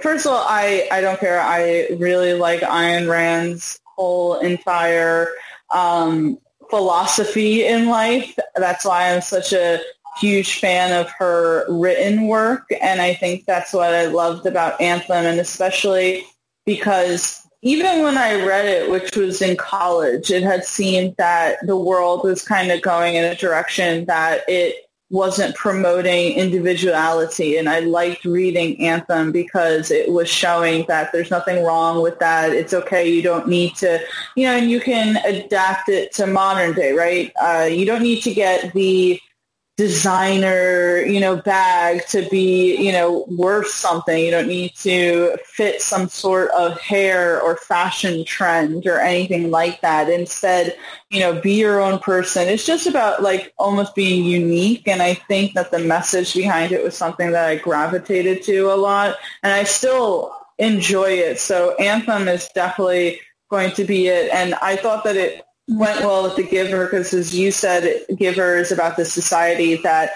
[0.00, 1.40] first of all, I, I don't care.
[1.40, 5.28] I really like Ayn Rand's whole entire
[5.74, 6.38] um,
[6.70, 8.38] philosophy in life.
[8.54, 9.80] That's why I'm such a
[10.18, 12.68] huge fan of her written work.
[12.80, 16.24] And I think that's what I loved about Anthem, and especially
[16.66, 21.76] because even when I read it, which was in college, it had seemed that the
[21.76, 24.74] world was kind of going in a direction that it
[25.12, 31.62] wasn't promoting individuality and I liked reading Anthem because it was showing that there's nothing
[31.62, 32.52] wrong with that.
[32.52, 33.08] It's okay.
[33.08, 34.00] You don't need to,
[34.36, 37.30] you know, and you can adapt it to modern day, right?
[37.40, 39.20] Uh, you don't need to get the
[39.78, 44.22] designer, you know, bag to be, you know, worth something.
[44.22, 49.80] You don't need to fit some sort of hair or fashion trend or anything like
[49.80, 50.10] that.
[50.10, 50.76] Instead,
[51.10, 52.48] you know, be your own person.
[52.48, 54.86] It's just about like almost being unique.
[54.86, 58.76] And I think that the message behind it was something that I gravitated to a
[58.76, 59.16] lot.
[59.42, 61.40] And I still enjoy it.
[61.40, 63.20] So Anthem is definitely
[63.50, 64.30] going to be it.
[64.32, 68.56] And I thought that it went well with the giver because as you said giver
[68.56, 70.10] is about the society that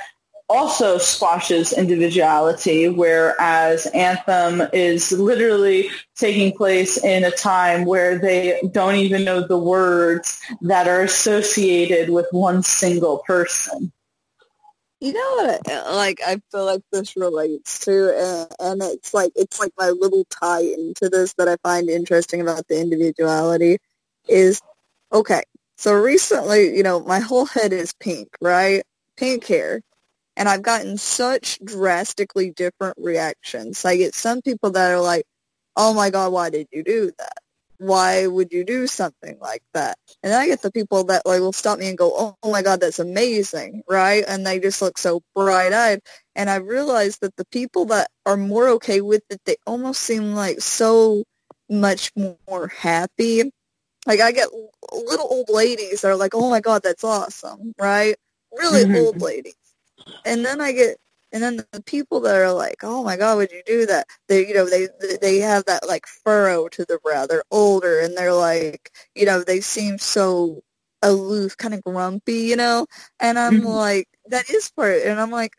[0.48, 8.96] also squashes individuality whereas anthem is literally taking place in a time where they don't
[8.96, 13.92] even know the words that are associated with one single person.
[15.00, 19.32] You know what I, like i feel like this relates to and, and it's like
[19.36, 23.76] it's like my little tie into this that i find interesting about the individuality
[24.26, 24.60] is
[25.12, 25.42] Okay,
[25.76, 28.82] so recently, you know, my whole head is pink, right?
[29.16, 29.82] Pink hair.
[30.36, 33.84] And I've gotten such drastically different reactions.
[33.84, 35.24] I get some people that are like,
[35.76, 37.38] oh my God, why did you do that?
[37.78, 39.98] why would you do something like that?
[40.22, 42.50] And then I get the people that like will stop me and go, oh, oh
[42.50, 44.24] my God, that's amazing, right?
[44.26, 46.00] And they just look so bright-eyed.
[46.34, 50.34] And I realize that the people that are more okay with it, they almost seem
[50.34, 51.24] like so
[51.68, 52.10] much
[52.48, 53.50] more happy.
[54.06, 54.48] Like I get
[54.92, 58.16] little old ladies that are like, oh my God, that's awesome, right?
[58.52, 58.96] Really mm-hmm.
[58.96, 59.56] old ladies.
[60.24, 60.98] And then I get
[61.32, 64.46] and then the people that are like, "Oh my God, would you do that?" They,
[64.46, 64.88] you know, they
[65.20, 67.26] they have that like furrow to the brow.
[67.26, 70.62] They're older, and they're like, you know, they seem so
[71.02, 72.86] aloof, kind of grumpy, you know.
[73.20, 73.66] And I'm mm-hmm.
[73.66, 75.02] like, that is part.
[75.02, 75.52] And I'm like,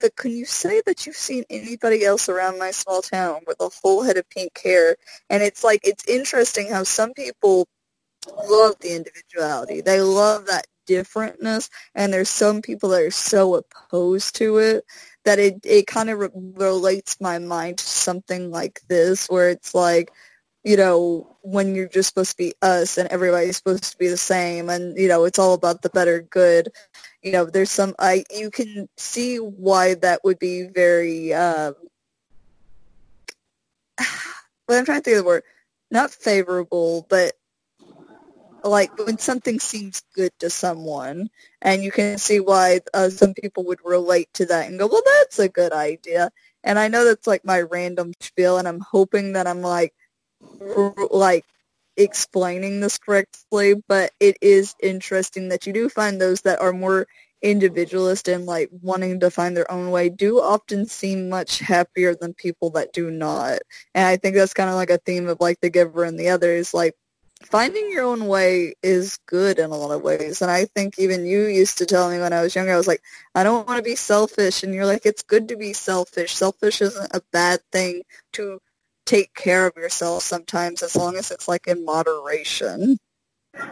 [0.00, 3.70] but can you say that you've seen anybody else around my small town with a
[3.82, 4.96] whole head of pink hair?
[5.28, 7.68] And it's like it's interesting how some people
[8.26, 9.80] love the individuality.
[9.80, 14.84] They love that differentness, and there's some people that are so opposed to it
[15.24, 19.74] that it it kind of re- relates my mind to something like this, where it's
[19.74, 20.12] like,
[20.64, 24.16] you know, when you're just supposed to be us and everybody's supposed to be the
[24.16, 26.70] same, and you know, it's all about the better good.
[27.22, 31.32] You know, there's some I you can see why that would be very.
[31.34, 31.74] Um,
[34.66, 35.44] but I'm trying to think of the word,
[35.90, 37.34] not favorable, but
[38.64, 41.28] like when something seems good to someone
[41.62, 45.02] and you can see why uh, some people would relate to that and go well
[45.20, 46.30] that's a good idea.
[46.64, 49.94] And i know that's like my random spiel and i'm hoping that i'm like
[50.60, 51.44] r- like
[51.96, 57.06] explaining this correctly but it is interesting that you do find those that are more
[57.42, 62.34] individualist and like wanting to find their own way do often seem much happier than
[62.34, 63.58] people that do not.
[63.94, 66.28] And i think that's kind of like a theme of like the giver and the
[66.30, 66.94] others like
[67.42, 70.42] finding your own way is good in a lot of ways.
[70.42, 72.88] And I think even you used to tell me when I was younger, I was
[72.88, 73.02] like,
[73.34, 74.62] I don't want to be selfish.
[74.62, 76.34] And you're like, it's good to be selfish.
[76.34, 78.02] Selfish isn't a bad thing
[78.34, 78.60] to
[79.06, 82.98] take care of yourself sometimes as long as it's like in moderation.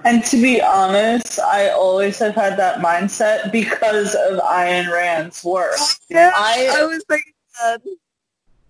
[0.05, 5.77] And to be honest, I always have had that mindset because of Ayn Rand's work.
[6.11, 7.81] Yeah, I, I was thinking that.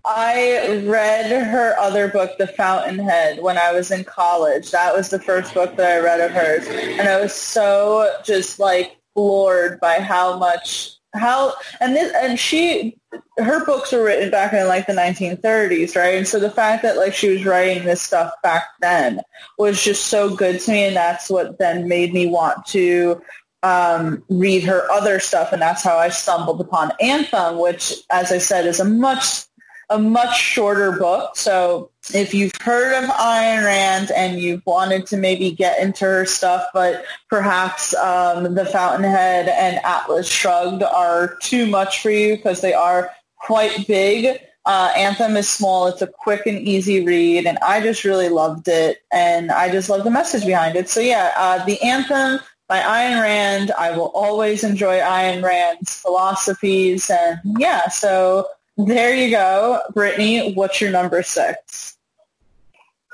[0.05, 4.71] I read her other book, The Fountainhead, when I was in college.
[4.71, 6.67] That was the first book that I read of hers.
[6.67, 12.95] And I was so just like floored by how much how and this and she
[13.37, 16.97] her books were written back in like the 1930s right and so the fact that
[16.97, 19.19] like she was writing this stuff back then
[19.57, 23.19] was just so good to me and that's what then made me want to
[23.61, 28.37] um, read her other stuff and that's how i stumbled upon anthem which as i
[28.37, 29.43] said is a much
[29.89, 31.35] a much shorter book.
[31.35, 36.25] So if you've heard of Ayn Rand and you've wanted to maybe get into her
[36.25, 42.61] stuff, but perhaps um, The Fountainhead and Atlas Shrugged are too much for you because
[42.61, 44.39] they are quite big.
[44.65, 45.87] Uh, Anthem is small.
[45.87, 49.89] It's a quick and easy read, and I just really loved it, and I just
[49.89, 50.89] love the message behind it.
[50.89, 53.71] So yeah, uh, the Anthem by Ayn Rand.
[53.71, 58.47] I will always enjoy Ayn Rand's philosophies, and yeah, so
[58.87, 59.81] there you go.
[59.93, 61.97] Brittany, what's your number six?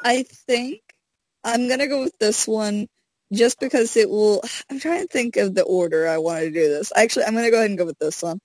[0.03, 0.81] I think
[1.43, 2.87] I'm going to go with this one
[3.33, 6.69] just because it will, I'm trying to think of the order I want to do
[6.69, 6.91] this.
[6.95, 8.39] Actually, I'm going to go ahead and go with this one.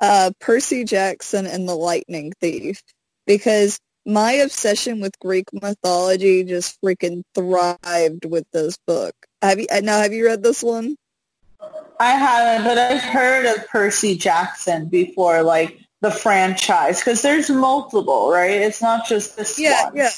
[0.00, 2.82] Uh, Percy Jackson and the Lightning Thief.
[3.26, 9.14] Because my obsession with Greek mythology just freaking thrived with this book.
[9.42, 10.96] Have you, now, have you read this one?
[11.98, 15.42] I haven't, but I've heard of Percy Jackson before.
[15.42, 18.62] Like, the franchise because there's multiple, right?
[18.62, 19.96] It's not just this yeah, one.
[19.96, 20.10] Yeah,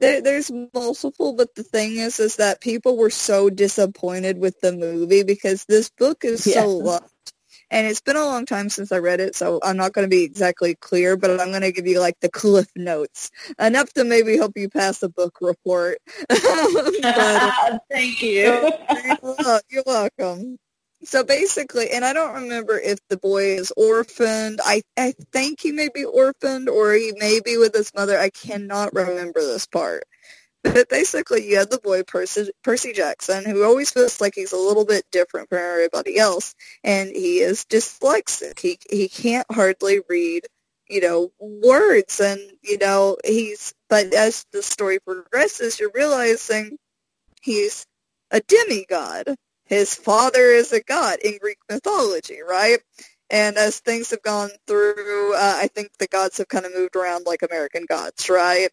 [0.00, 4.72] there, there's multiple, but the thing is, is that people were so disappointed with the
[4.72, 6.62] movie because this book is yeah.
[6.62, 7.08] so loved.
[7.70, 10.14] And it's been a long time since I read it, so I'm not going to
[10.14, 14.04] be exactly clear, but I'm going to give you like the cliff notes, enough to
[14.04, 15.96] maybe help you pass a book report.
[16.28, 18.70] but, uh, Thank you.
[19.70, 20.58] you're welcome.
[21.04, 24.60] So basically, and I don't remember if the boy is orphaned.
[24.64, 28.18] I, I think he may be orphaned or he may be with his mother.
[28.18, 30.04] I cannot remember this part.
[30.62, 34.56] But basically, you have the boy Percy, Percy Jackson, who always feels like he's a
[34.56, 38.60] little bit different from everybody else, and he is dyslexic.
[38.60, 40.46] He he can't hardly read,
[40.88, 43.74] you know, words, and you know he's.
[43.88, 46.78] But as the story progresses, you're realizing
[47.42, 47.84] he's
[48.30, 49.34] a demigod
[49.72, 52.78] his father is a god in Greek mythology, right?
[53.30, 56.94] And as things have gone through, uh, I think the gods have kind of moved
[56.94, 58.68] around like American gods, right?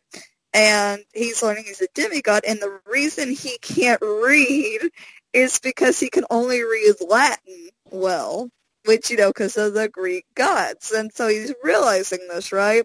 [0.54, 4.90] And he's learning he's a demigod, and the reason he can't read
[5.32, 8.50] is because he can only read Latin well,
[8.84, 10.92] which, you know, because of the Greek gods.
[10.92, 12.84] And so he's realizing this, right?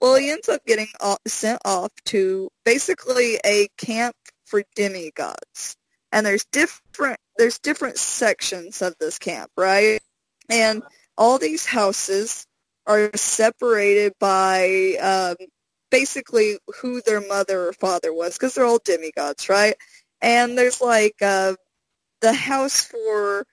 [0.00, 5.76] Well, he ends up getting off, sent off to basically a camp for demigods,
[6.12, 10.00] and there's different there's different sections of this camp, right?
[10.50, 10.82] And
[11.16, 12.46] all these houses
[12.86, 15.36] are separated by um,
[15.90, 19.74] basically who their mother or father was, because they're all demigods, right?
[20.20, 21.54] And there's like uh,
[22.20, 23.46] the house for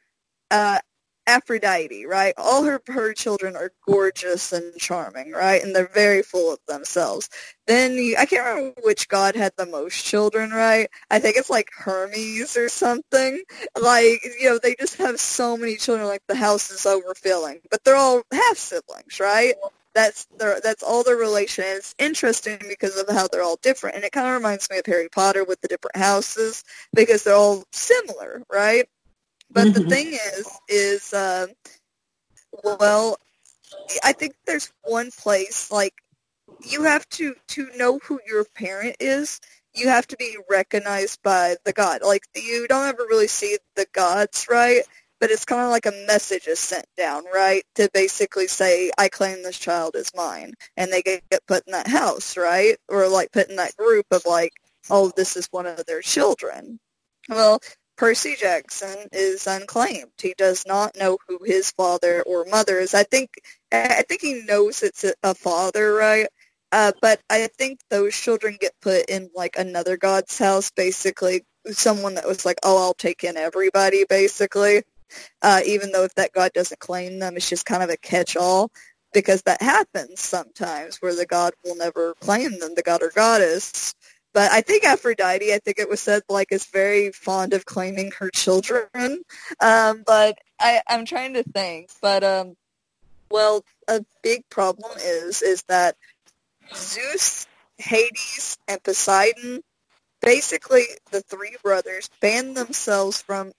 [0.52, 0.80] uh,
[1.28, 2.34] Aphrodite, right?
[2.38, 5.62] All her her children are gorgeous and charming, right?
[5.64, 7.30] And they're very full of themselves.
[7.68, 10.90] Then you, I can't remember which god had the most children, right?
[11.10, 13.42] I think it's like Hermes or something.
[13.80, 17.60] Like you know, they just have so many children, like the house is overfilling.
[17.72, 19.56] But they're all half siblings, right?
[19.96, 21.64] That's their that's all their relation.
[21.66, 24.78] And it's interesting because of how they're all different, and it kind of reminds me
[24.80, 26.64] of Harry Potter with the different houses
[26.94, 28.86] because they're all similar, right?
[29.56, 29.84] But mm-hmm.
[29.84, 31.48] the thing is, is uh,
[32.78, 33.18] well,
[34.04, 35.94] I think there's one place like
[36.70, 39.40] you have to to know who your parent is.
[39.74, 42.02] You have to be recognized by the god.
[42.04, 44.82] Like you don't ever really see the gods, right?
[45.22, 47.64] But it's kind of like a message is sent down, right?
[47.76, 50.54] To basically say, I claim this child as mine.
[50.76, 52.76] And they get put in that house, right?
[52.90, 54.52] Or like put in that group of like,
[54.90, 56.80] oh, this is one of their children.
[57.30, 57.62] Well,
[57.98, 60.12] Percy Jackson is unclaimed.
[60.22, 62.94] He does not know who his father or mother is.
[62.94, 63.36] I think
[63.72, 66.28] I think he knows it's a, father, right?
[66.72, 72.16] Uh, but I think those children get put in like another god's house, basically someone
[72.16, 74.84] that was like, "Oh, I'll take in everybody," basically.
[75.42, 78.72] Uh, even though if that god doesn't claim them, it's just kind of a catch-all
[79.14, 83.96] because that happens sometimes where the god will never claim them, the god or goddess.
[84.36, 88.12] But I think Aphrodite, I think it was said, like, is very fond of claiming
[88.20, 89.24] her children.
[89.62, 91.90] Um, but I, I'm trying to think.
[92.02, 92.56] But, um,
[93.32, 95.96] well, a big problem is, is that
[96.76, 99.62] Zeus, Hades, and Poseidon,
[100.22, 103.54] basically the three brothers, banned themselves from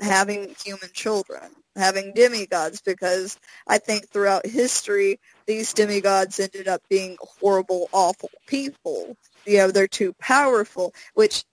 [0.00, 3.38] having human children, having demigods, because
[3.68, 9.16] I think throughout history, these demigods ended up being horrible, awful people
[9.46, 11.44] you know, they're too powerful, which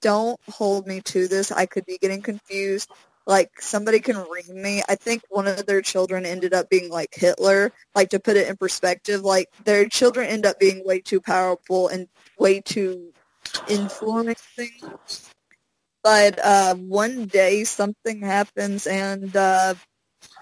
[0.00, 1.50] don't hold me to this.
[1.50, 2.90] I could be getting confused.
[3.26, 4.82] Like somebody can read me.
[4.86, 7.72] I think one of their children ended up being like Hitler.
[7.94, 11.88] Like to put it in perspective, like their children end up being way too powerful
[11.88, 12.06] and
[12.38, 13.12] way too
[13.68, 14.72] influencing.
[16.02, 19.74] But uh, one day something happens and uh,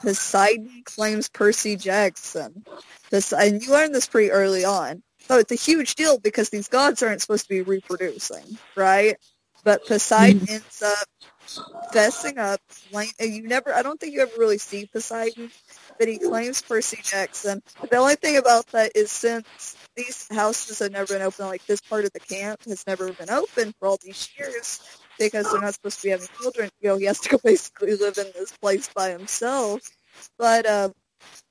[0.02, 2.64] Poseidon claims Percy Jackson.
[3.12, 5.04] And you learned this pretty early on.
[5.28, 9.16] So it's a huge deal because these gods aren't supposed to be reproducing, right?
[9.64, 10.54] But Poseidon mm-hmm.
[10.54, 11.06] ends up
[11.92, 12.60] fessing up.
[13.20, 15.50] You never, I don't think you ever really see Poseidon,
[15.98, 17.62] but he claims Percy Jackson.
[17.88, 21.80] The only thing about that is since these houses have never been open, like this
[21.80, 24.80] part of the camp has never been open for all these years
[25.18, 26.70] because they're not supposed to be having children.
[26.80, 29.80] You know, he has to go basically live in this place by himself.
[30.38, 30.90] But uh,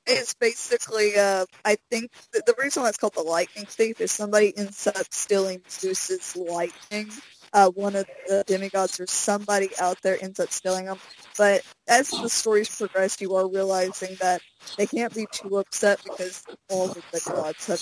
[0.05, 4.11] it's basically, uh, I think the, the reason why it's called the lightning thief is
[4.11, 7.11] somebody ends up stealing Zeus's lightning.
[7.53, 10.97] Uh, one of the demigods or somebody out there ends up stealing them.
[11.37, 14.41] But as the stories progress, you are realizing that
[14.77, 17.81] they can't be too upset because all of the gods have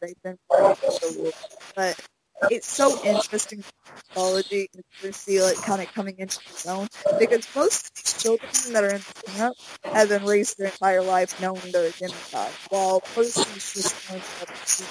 [0.00, 0.38] they've been
[1.74, 2.00] But
[2.50, 3.62] it's so interesting
[3.96, 8.22] mythology and to see it kind of coming into its own because most of these
[8.22, 12.50] children that are in the camp have been raised their entire life knowing they're demigod,
[12.70, 14.84] while Percy's just going to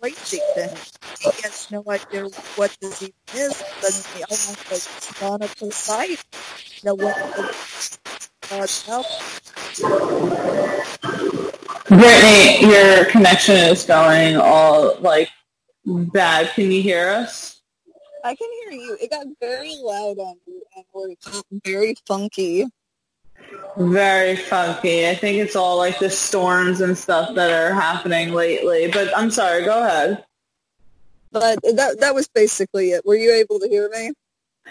[0.00, 0.76] crazy to him.
[1.20, 2.24] He has no idea
[2.56, 6.16] what this even is, but he almost like spawn of Poseidon.
[6.82, 7.16] You know what
[8.50, 9.06] God's help.
[11.88, 15.28] Brittany, your connection is going all like
[15.86, 16.50] bad.
[16.54, 17.60] Can you hear us?
[18.24, 18.96] I can hear you.
[19.00, 21.14] It got very loud on you and we're
[21.64, 22.66] very funky.
[23.76, 25.08] Very funky.
[25.08, 28.88] I think it's all like the storms and stuff that are happening lately.
[28.92, 30.24] But I'm sorry, go ahead.
[31.32, 33.04] But that that was basically it.
[33.06, 34.12] Were you able to hear me?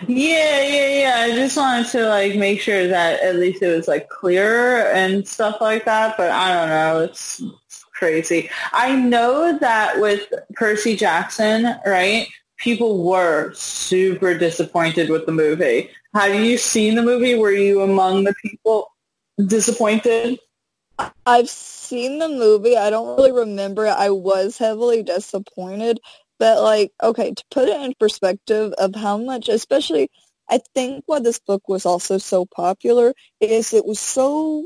[0.07, 1.15] Yeah, yeah, yeah.
[1.17, 5.27] I just wanted to like make sure that at least it was like clear and
[5.27, 6.15] stuff like that.
[6.17, 7.03] But I don't know.
[7.03, 7.41] It's
[8.01, 8.49] crazy.
[8.73, 12.27] I know that with Percy Jackson, right?
[12.57, 15.91] People were super disappointed with the movie.
[16.15, 17.35] Have you seen the movie?
[17.35, 18.91] Were you among the people
[19.45, 20.39] disappointed?
[21.27, 22.75] I've seen the movie.
[22.75, 23.91] I don't really remember it.
[23.91, 25.99] I was heavily disappointed.
[26.39, 30.09] But like, okay, to put it in perspective of how much, especially,
[30.49, 34.65] I think why this book was also so popular is it was so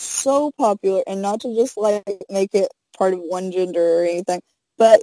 [0.00, 4.40] so popular and not to just like make it part of one gender or anything,
[4.78, 5.02] but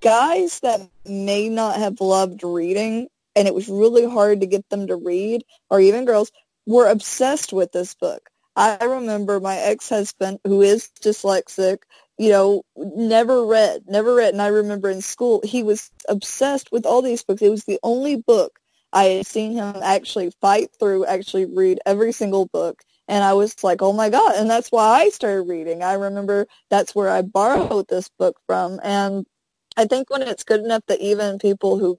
[0.00, 4.86] guys that may not have loved reading and it was really hard to get them
[4.86, 6.30] to read, or even girls,
[6.66, 8.30] were obsessed with this book.
[8.56, 11.78] I remember my ex-husband, who is dyslexic,
[12.16, 14.32] you know, never read, never read.
[14.32, 17.42] And I remember in school, he was obsessed with all these books.
[17.42, 18.60] It was the only book
[18.92, 22.82] I had seen him actually fight through, actually read every single book.
[23.08, 24.34] And I was like, oh my God.
[24.36, 25.82] And that's why I started reading.
[25.82, 28.80] I remember that's where I borrowed this book from.
[28.82, 29.26] And
[29.76, 31.98] I think when it's good enough that even people who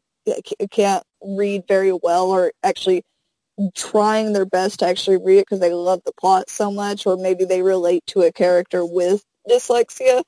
[0.71, 3.03] can't read very well are actually
[3.75, 7.17] trying their best to actually read it because they love the plot so much or
[7.17, 10.23] maybe they relate to a character with dyslexia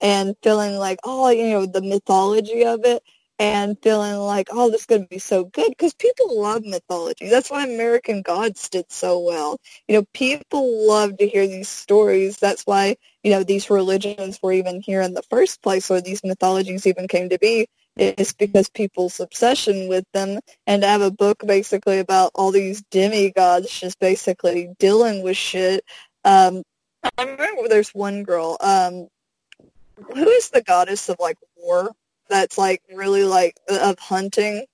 [0.00, 3.02] and feeling like, oh, you know, the mythology of it
[3.38, 7.28] and feeling like, oh, this is going to be so good because people love mythology.
[7.28, 9.58] That's why American Gods did so well.
[9.88, 12.36] You know, people love to hear these stories.
[12.36, 16.22] That's why, you know, these religions were even here in the first place or these
[16.22, 17.66] mythologies even came to be
[17.96, 22.82] is because people's obsession with them and to have a book basically about all these
[22.90, 25.84] demigods just basically dealing with shit.
[26.24, 26.62] Um,
[27.18, 29.08] I remember there's one girl, um,
[30.12, 31.92] who is the goddess of like war
[32.28, 34.64] that's like really like of hunting?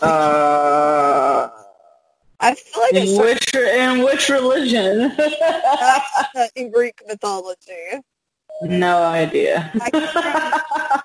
[0.00, 1.48] Uh,
[2.40, 5.12] I feel like in which in which religion?
[6.56, 8.00] in Greek mythology.
[8.62, 9.70] No idea.
[9.80, 11.02] I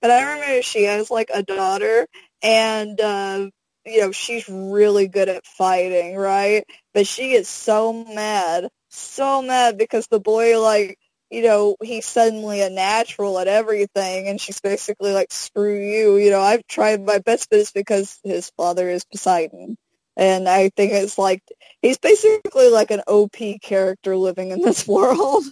[0.00, 2.06] but I remember she has like a daughter,
[2.42, 3.48] and uh,
[3.86, 6.64] you know she's really good at fighting, right?
[6.94, 10.98] But she is so mad, so mad because the boy like
[11.32, 16.16] you know he's suddenly a natural at everything, and she's basically like screw you.
[16.16, 19.76] You know I've tried my best, but it's because his father is Poseidon.
[20.14, 21.42] And I think it's like
[21.80, 25.44] he's basically like an OP character living in this world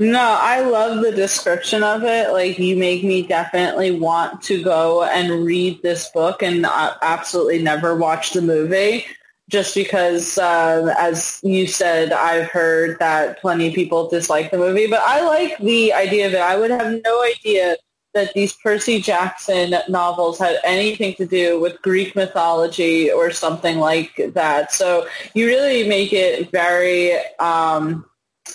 [0.00, 2.32] no, I love the description of it.
[2.32, 7.62] Like you make me definitely want to go and read this book and uh, absolutely
[7.62, 9.04] never watch the movie
[9.52, 14.86] just because, uh, as you said, I've heard that plenty of people dislike the movie,
[14.86, 16.40] but I like the idea of it.
[16.40, 17.76] I would have no idea
[18.14, 24.18] that these Percy Jackson novels had anything to do with Greek mythology or something like
[24.32, 24.72] that.
[24.72, 28.06] So you really make it very, um,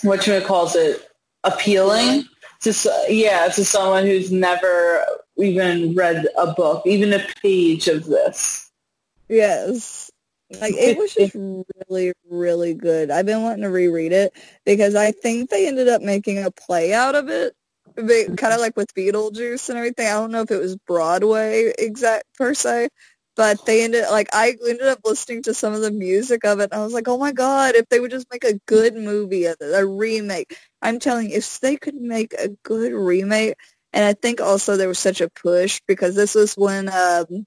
[0.02, 1.08] what you calls it,
[1.44, 2.24] appealing
[2.60, 2.74] to
[3.08, 5.04] yeah to someone who's never
[5.36, 8.68] even read a book, even a page of this.
[9.28, 10.07] Yes.
[10.50, 13.10] Like it was just really, really good.
[13.10, 14.32] I've been wanting to reread it
[14.64, 17.54] because I think they ended up making a play out of it
[18.36, 20.06] kind of like with Beetlejuice and everything.
[20.06, 22.88] I don't know if it was Broadway exact per se,
[23.36, 26.70] but they ended like I ended up listening to some of the music of it.
[26.72, 29.46] and I was like, oh my god, if they would just make a good movie
[29.46, 30.56] of it, a remake.
[30.82, 33.54] I'm telling you, if they could make a good remake,
[33.92, 37.46] and I think also there was such a push because this was when um,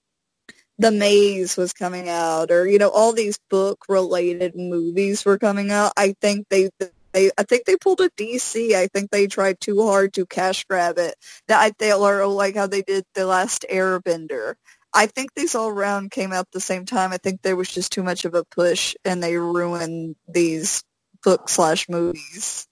[0.81, 5.71] the Maze was coming out, or you know, all these book related movies were coming
[5.71, 5.93] out.
[5.95, 6.69] I think they
[7.13, 8.73] they, I think they pulled a DC.
[8.73, 11.15] I think they tried too hard to cash grab it.
[11.47, 14.55] That I they are oh, like how they did the last Airbender.
[14.91, 17.13] I think these all around came out the same time.
[17.13, 20.83] I think there was just too much of a push, and they ruined these
[21.23, 22.67] book slash movies.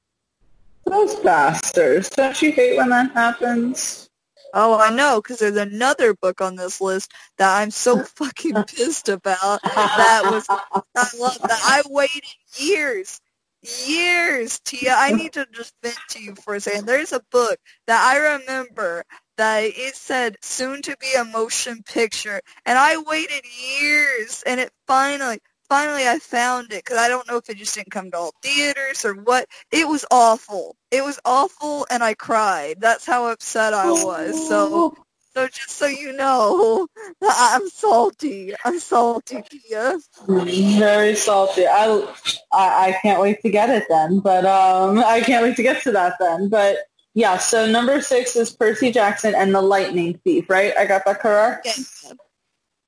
[0.85, 2.09] Those bastards!
[2.09, 4.08] Don't you hate when that happens?
[4.53, 9.09] Oh, I know, because there's another book on this list that I'm so fucking pissed
[9.09, 9.61] about.
[9.95, 10.49] That was
[10.97, 12.23] I love that I waited
[12.59, 13.19] years
[13.63, 14.95] years, Tia.
[14.97, 16.87] I need to just vent to you for a second.
[16.87, 19.03] There's a book that I remember
[19.37, 23.43] that it said soon to be a motion picture, and I waited
[23.81, 25.39] years, and it finally,
[25.69, 28.33] finally I found it because I don't know if it just didn't come to all
[28.41, 29.47] theaters or what.
[29.71, 30.75] It was awful.
[30.91, 32.77] It was awful, and I cried.
[32.79, 34.47] That's how upset I was.
[34.47, 34.97] So
[35.33, 36.87] so just so you know,
[37.23, 38.53] I'm salty.
[38.65, 39.99] I'm salty, Tia.
[40.27, 41.65] Very salty.
[41.65, 42.13] I,
[42.51, 44.19] I, I can't wait to get it then.
[44.19, 46.49] But um, I can't wait to get to that then.
[46.49, 46.77] But
[47.13, 50.73] yeah, so number six is Percy Jackson and the Lightning Thief, right?
[50.77, 51.65] I got that correct?
[51.65, 52.13] Yes.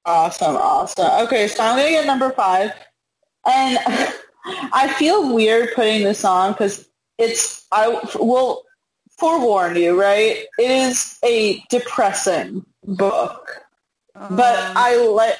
[0.05, 1.25] Awesome, awesome.
[1.25, 2.71] Okay, so I'm going to get number five.
[3.45, 3.77] And
[4.73, 8.63] I feel weird putting this on because it's, I will
[9.17, 10.45] forewarn you, right?
[10.57, 13.61] It is a depressing book,
[14.15, 14.35] uh-huh.
[14.35, 15.39] but I like,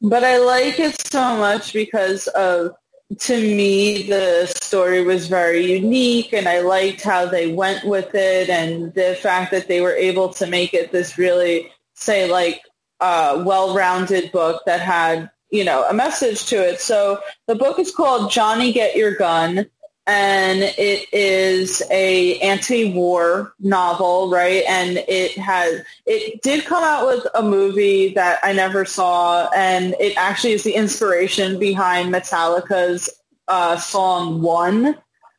[0.00, 2.72] but I like it so much because of,
[3.18, 8.48] to me, the story was very unique, and I liked how they went with it,
[8.48, 12.62] and the fact that they were able to make it this really, say, like,
[13.00, 16.80] uh, well-rounded book that had you know, a message to it.
[16.80, 17.18] So
[17.48, 19.66] the book is called Johnny Get Your Gun
[20.06, 24.64] and it is a anti-war novel, right?
[24.68, 29.94] And it has it did come out with a movie that I never saw, and
[30.00, 33.08] it actually is the inspiration behind Metallica's
[33.46, 34.96] uh, song "One"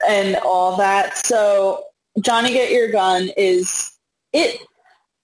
[0.08, 1.18] and all that.
[1.18, 1.84] So
[2.22, 3.92] Johnny Get Your Gun is
[4.32, 4.62] it.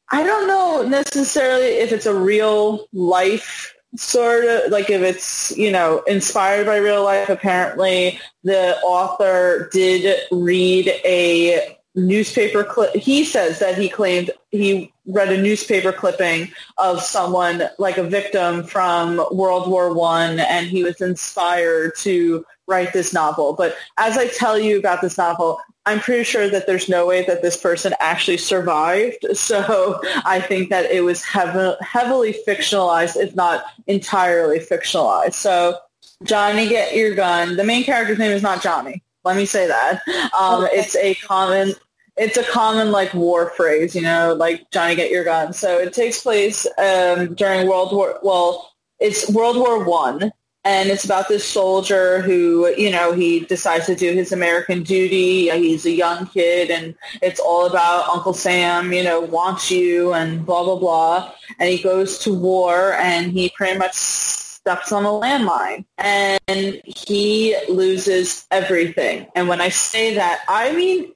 [0.10, 5.72] I don't know necessarily if it's a real life sort of like if it's you
[5.72, 7.30] know inspired by real life.
[7.30, 12.96] Apparently the author did read a newspaper clip.
[12.96, 18.64] He says that he claimed he read a newspaper clipping of someone like a victim
[18.64, 24.28] from world war one and he was inspired to write this novel but as i
[24.28, 27.94] tell you about this novel I'm pretty sure that there's no way that this person
[28.02, 29.26] actually survived.
[29.36, 35.36] So I think that it was heavily fictionalized, if not entirely fictionalized.
[35.36, 35.78] So
[36.24, 37.56] Johnny, get your gun.
[37.56, 39.04] The main character's name is not Johnny.
[39.24, 40.02] Let me say that.
[40.38, 40.76] Um, okay.
[40.78, 41.74] It's a common,
[42.18, 45.54] it's a common like war phrase, you know, like Johnny, get your gun.
[45.54, 48.20] So it takes place um, during World War.
[48.24, 50.32] Well, it's World War One,
[50.68, 55.50] and it's about this soldier who, you know, he decides to do his American duty.
[55.50, 60.46] He's a young kid, and it's all about Uncle Sam, you know, wants you and
[60.46, 61.32] blah, blah, blah.
[61.58, 67.56] And he goes to war, and he pretty much steps on a landmine, and he
[67.70, 69.26] loses everything.
[69.36, 71.14] And when I say that, I mean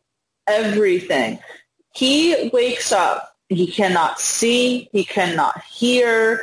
[0.48, 1.40] everything.
[1.94, 3.36] He wakes up.
[3.50, 4.88] He cannot see.
[4.94, 6.42] He cannot hear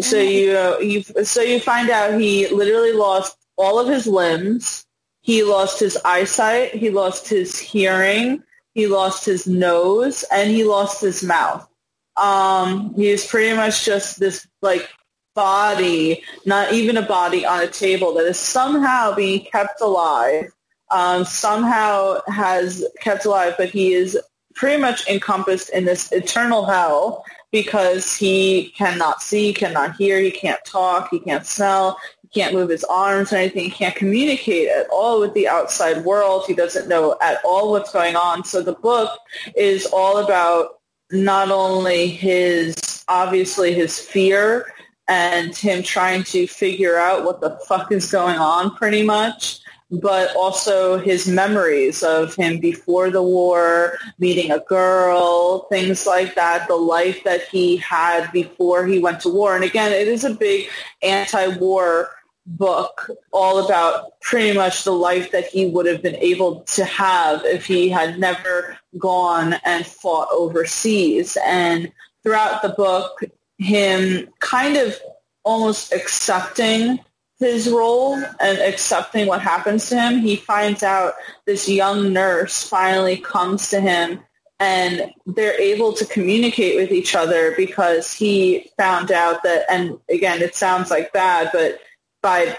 [0.00, 4.86] so you uh, you so you find out he literally lost all of his limbs.
[5.20, 6.74] He lost his eyesight.
[6.74, 8.42] He lost his hearing.
[8.74, 11.68] He lost his nose, and he lost his mouth.
[12.16, 14.88] Um, he is pretty much just this like
[15.34, 20.52] body, not even a body on a table that is somehow being kept alive.
[20.90, 24.18] Um, somehow has kept alive, but he is
[24.54, 27.24] pretty much encompassed in this eternal hell
[27.62, 32.68] because he cannot see, cannot hear, he can't talk, he can't smell, he can't move
[32.68, 36.44] his arms or anything, he can't communicate at all with the outside world.
[36.46, 38.44] He doesn't know at all what's going on.
[38.44, 39.18] So the book
[39.56, 40.80] is all about
[41.10, 44.66] not only his, obviously his fear
[45.08, 50.34] and him trying to figure out what the fuck is going on pretty much, but
[50.34, 56.74] also his memories of him before the war, meeting a girl, things like that, the
[56.74, 59.54] life that he had before he went to war.
[59.54, 60.68] And again, it is a big
[61.02, 62.10] anti-war
[62.46, 67.44] book all about pretty much the life that he would have been able to have
[67.44, 71.36] if he had never gone and fought overseas.
[71.44, 71.92] And
[72.22, 73.20] throughout the book,
[73.58, 74.96] him kind of
[75.44, 77.00] almost accepting
[77.38, 81.14] his role and accepting what happens to him, he finds out
[81.44, 84.20] this young nurse finally comes to him
[84.58, 90.40] and they're able to communicate with each other because he found out that, and again,
[90.40, 91.78] it sounds like bad, but
[92.22, 92.56] by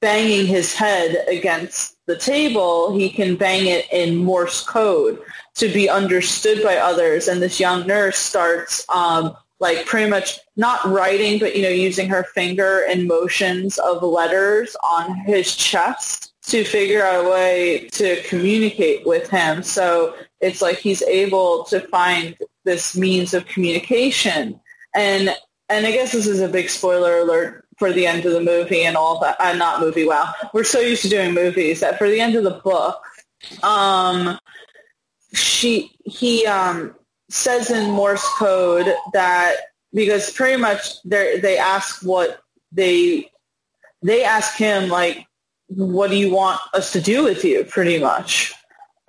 [0.00, 5.18] banging his head against the table, he can bang it in Morse code
[5.54, 7.28] to be understood by others.
[7.28, 12.08] And this young nurse starts um, like pretty much not writing, but you know, using
[12.08, 18.22] her finger and motions of letters on his chest to figure out a way to
[18.22, 19.62] communicate with him.
[19.62, 24.60] So it's like he's able to find this means of communication.
[24.94, 25.34] And
[25.68, 28.84] and I guess this is a big spoiler alert for the end of the movie
[28.84, 29.36] and all that.
[29.40, 30.06] Uh, not movie.
[30.06, 33.02] Wow, we're so used to doing movies that for the end of the book,
[33.62, 34.38] um,
[35.34, 36.94] she he um
[37.30, 39.56] says in Morse code that
[39.92, 42.40] because pretty much they they ask what
[42.72, 43.30] they
[44.02, 45.26] they ask him like
[45.68, 48.54] what do you want us to do with you pretty much.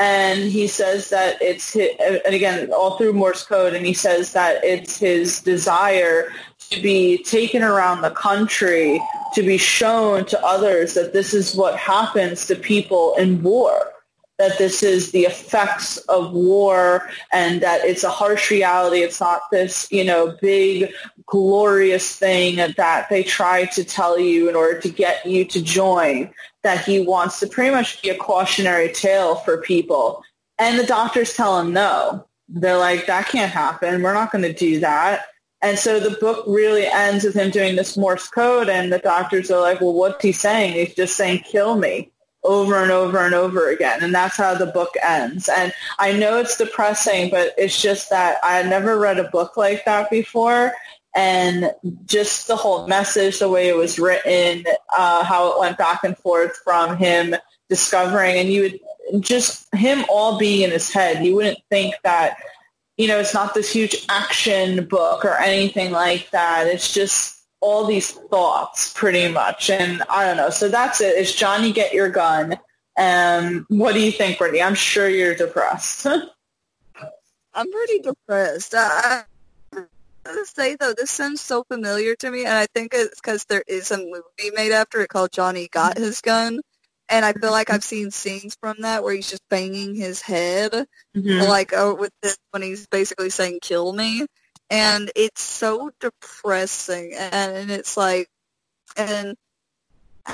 [0.01, 4.33] And he says that it's his, and again all through Morse code and he says
[4.33, 6.31] that it's his desire
[6.69, 9.01] to be taken around the country
[9.33, 13.91] to be shown to others that this is what happens to people in war
[14.39, 19.01] that this is the effects of war and that it's a harsh reality.
[19.01, 20.91] It's not this, you know, big,
[21.25, 26.33] glorious thing that they try to tell you in order to get you to join,
[26.63, 30.23] that he wants to pretty much be a cautionary tale for people.
[30.57, 32.25] And the doctors tell him no.
[32.47, 34.01] They're like, that can't happen.
[34.01, 35.25] We're not going to do that.
[35.61, 39.51] And so the book really ends with him doing this Morse code and the doctors
[39.51, 40.73] are like, well, what's he saying?
[40.73, 42.13] He's just saying, kill me
[42.43, 44.01] over and over and over again.
[44.01, 45.49] And that's how the book ends.
[45.49, 49.57] And I know it's depressing, but it's just that I had never read a book
[49.57, 50.73] like that before.
[51.15, 51.71] and
[52.05, 54.63] just the whole message, the way it was written,
[54.95, 57.35] uh, how it went back and forth from him
[57.67, 61.25] discovering, and you would just him all being in his head.
[61.25, 62.37] You wouldn't think that,
[62.97, 66.67] you know, it's not this huge action book or anything like that.
[66.67, 69.69] It's just all these thoughts pretty much.
[69.69, 70.49] And I don't know.
[70.49, 71.17] So that's it.
[71.17, 72.57] Is Johnny Get Your Gun?
[72.97, 74.61] Um, what do you think, Brittany?
[74.61, 76.05] I'm sure you're depressed.
[77.53, 78.73] I'm pretty depressed.
[78.75, 79.23] I,
[80.25, 83.63] to say though, this sounds so familiar to me, and I think it's because there
[83.67, 86.61] is a movie made after it called Johnny Got His Gun,
[87.09, 90.71] and I feel like I've seen scenes from that where he's just banging his head,
[91.15, 91.49] mm-hmm.
[91.49, 94.25] like oh, with this when he's basically saying "kill me,"
[94.69, 98.29] and it's so depressing, and, it's like,
[98.97, 99.35] and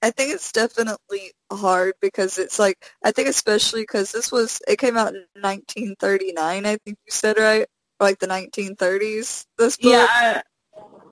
[0.00, 4.78] I think it's definitely hard because it's like I think especially because this was it
[4.78, 6.66] came out in 1939.
[6.66, 7.66] I think you said right
[8.00, 9.46] like the 1930s.
[9.58, 9.92] This book.
[9.92, 10.42] Yeah, I,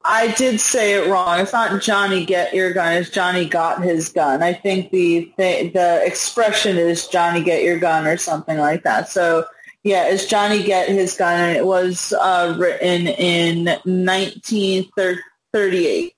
[0.05, 1.41] I, did say it wrong.
[1.41, 2.93] It's not Johnny get your gun.
[2.93, 4.43] It's Johnny got his gun.
[4.43, 9.09] I think the the, the expression is Johnny get your gun or something like that.
[9.09, 9.47] So
[9.87, 16.13] yeah, it's Johnny get his gun, and it was uh, written in 1938.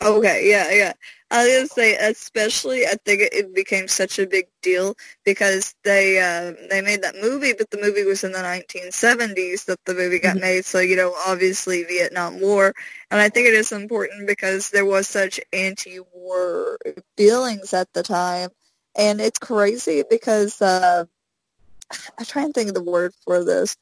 [0.00, 0.92] Okay, yeah, yeah.
[1.32, 4.94] I was gonna say, especially, I think it became such a big deal
[5.24, 9.84] because they uh, they made that movie, but the movie was in the 1970s that
[9.84, 10.42] the movie got mm-hmm.
[10.42, 10.64] made.
[10.64, 12.72] So you know, obviously Vietnam War,
[13.10, 16.78] and I think it is important because there was such anti-war
[17.16, 18.50] feelings at the time,
[18.96, 21.06] and it's crazy because uh,
[22.18, 23.76] I try and think of the word for this.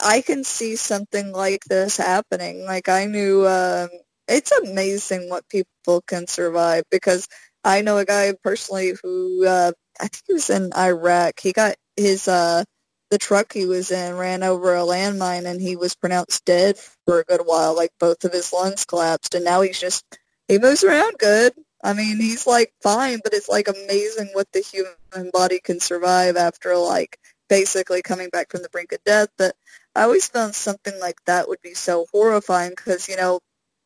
[0.00, 2.64] I can see something like this happening.
[2.64, 3.46] Like I knew.
[3.46, 3.88] Um,
[4.28, 7.28] it's amazing what people can survive because
[7.64, 11.40] I know a guy personally who uh, I think he was in Iraq.
[11.40, 12.64] He got his uh,
[13.10, 17.20] the truck he was in ran over a landmine and he was pronounced dead for
[17.20, 17.76] a good while.
[17.76, 20.04] Like both of his lungs collapsed, and now he's just
[20.48, 21.52] he moves around good.
[21.84, 26.36] I mean, he's like fine, but it's like amazing what the human body can survive
[26.36, 27.18] after like
[27.48, 29.28] basically coming back from the brink of death.
[29.36, 29.54] But
[29.94, 33.40] I always found something like that would be so horrifying because you know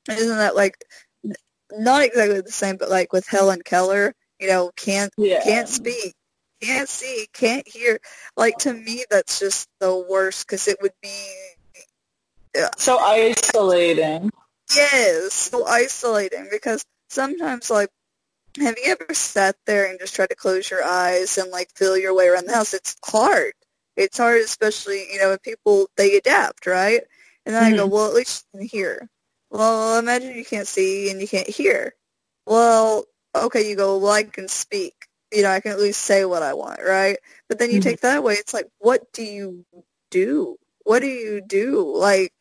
[0.09, 0.77] isn't that like
[1.73, 5.43] not exactly the same, but like with Helen Keller, you know, can't yeah.
[5.43, 6.15] can't speak,
[6.62, 7.99] can't see, can't hear.
[8.37, 11.28] Like to me, that's just the worst because it would be
[12.55, 12.69] yeah.
[12.77, 14.31] so isolating.
[14.74, 17.89] Yes, so isolating because sometimes like
[18.57, 21.97] have you ever sat there and just tried to close your eyes and like feel
[21.97, 22.74] your way around the house?
[22.74, 23.53] It's hard.
[23.97, 27.03] It's hard, especially you know when people they adapt, right?
[27.45, 27.74] And then mm-hmm.
[27.74, 27.95] I go, mm-hmm.
[27.95, 29.09] well, at least you can hear.
[29.51, 31.95] Well, imagine you can't see and you can't hear.
[32.45, 33.05] Well,
[33.35, 34.95] okay, you go, well, I can speak.
[35.33, 37.19] You know, I can at least say what I want, right?
[37.49, 37.89] But then you mm-hmm.
[37.89, 38.35] take that away.
[38.35, 39.65] It's like, what do you
[40.11, 40.57] do?
[40.85, 41.93] What do you do?
[41.97, 42.33] Like,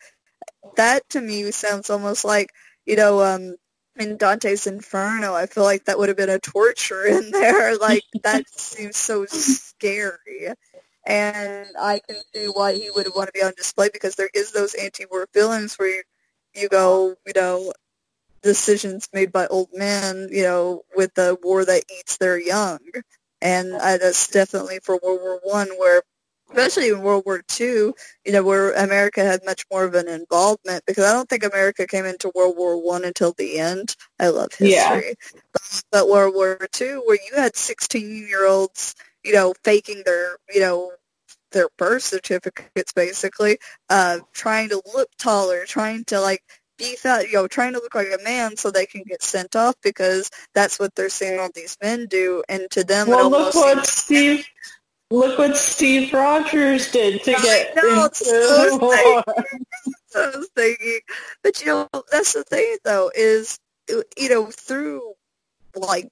[0.75, 2.51] that to me sounds almost like,
[2.85, 3.55] you know, um,
[3.97, 7.77] in Dante's Inferno, I feel like that would have been a torture in there.
[7.77, 10.49] Like, that seems so scary.
[11.05, 14.51] And I can see why he would want to be on display because there is
[14.51, 16.03] those anti-war feelings where you
[16.55, 17.73] you go, you know,
[18.41, 22.79] decisions made by old men, you know, with the war that eats their young.
[23.41, 26.01] And uh, that's definitely for World War One, where
[26.49, 27.93] especially in World War Two,
[28.25, 31.87] you know, where America had much more of an involvement because I don't think America
[31.87, 33.95] came into World War One until the end.
[34.19, 35.01] I love history, yeah.
[35.53, 40.91] but, but World War Two, where you had sixteen-year-olds, you know, faking their, you know,
[41.51, 43.57] their birth certificates basically,
[43.89, 46.43] uh, trying to look taller, trying to like
[46.77, 49.55] be fat, you know, trying to look like a man so they can get sent
[49.55, 53.55] off because that's what they're seeing all these men do, and to them, well, look
[53.55, 54.45] what Steve,
[55.15, 59.23] look what Steve Rogers did to get know, into war.
[60.15, 60.99] I was thinking,
[61.43, 65.13] but you know, that's the thing though is you know through
[65.75, 66.09] like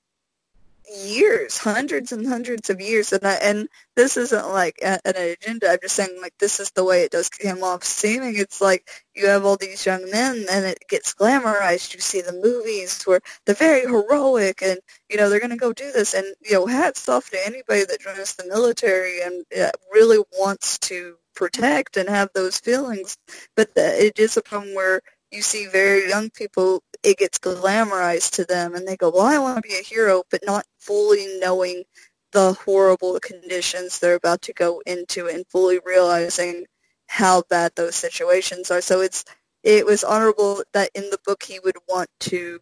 [0.94, 5.70] years, hundreds and hundreds of years, and I, and this isn't like a, an agenda.
[5.72, 8.36] I'm just saying like this is the way it does come off seeming.
[8.38, 11.94] It's like you have all these young men, and it gets glamorized.
[11.94, 14.80] You see the movies where they're very heroic, and
[15.10, 17.86] you know they're going to go do this, and you know hats off to anybody
[17.86, 23.18] that joins the military and uh, really wants to protect and have those feelings.
[23.56, 25.02] But the, it is a problem where
[25.34, 29.39] you see very young people, it gets glamorized to them, and they go, well, I
[29.39, 31.84] want to be a hero, but not fully knowing
[32.31, 36.65] the horrible conditions they're about to go into and fully realizing
[37.07, 38.81] how bad those situations are.
[38.81, 39.23] So it's
[39.61, 42.60] it was honorable that in the book he would want to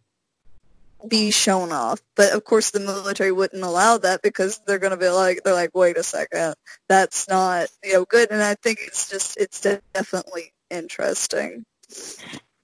[1.08, 2.00] be shown off.
[2.14, 5.54] But of course the military wouldn't allow that because they're going to be like, they're
[5.54, 6.54] like, wait a second,
[6.88, 8.30] that's not, you know, good.
[8.30, 11.64] And I think it's just, it's definitely interesting.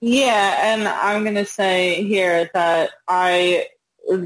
[0.00, 3.66] Yeah, and I'm going to say here that I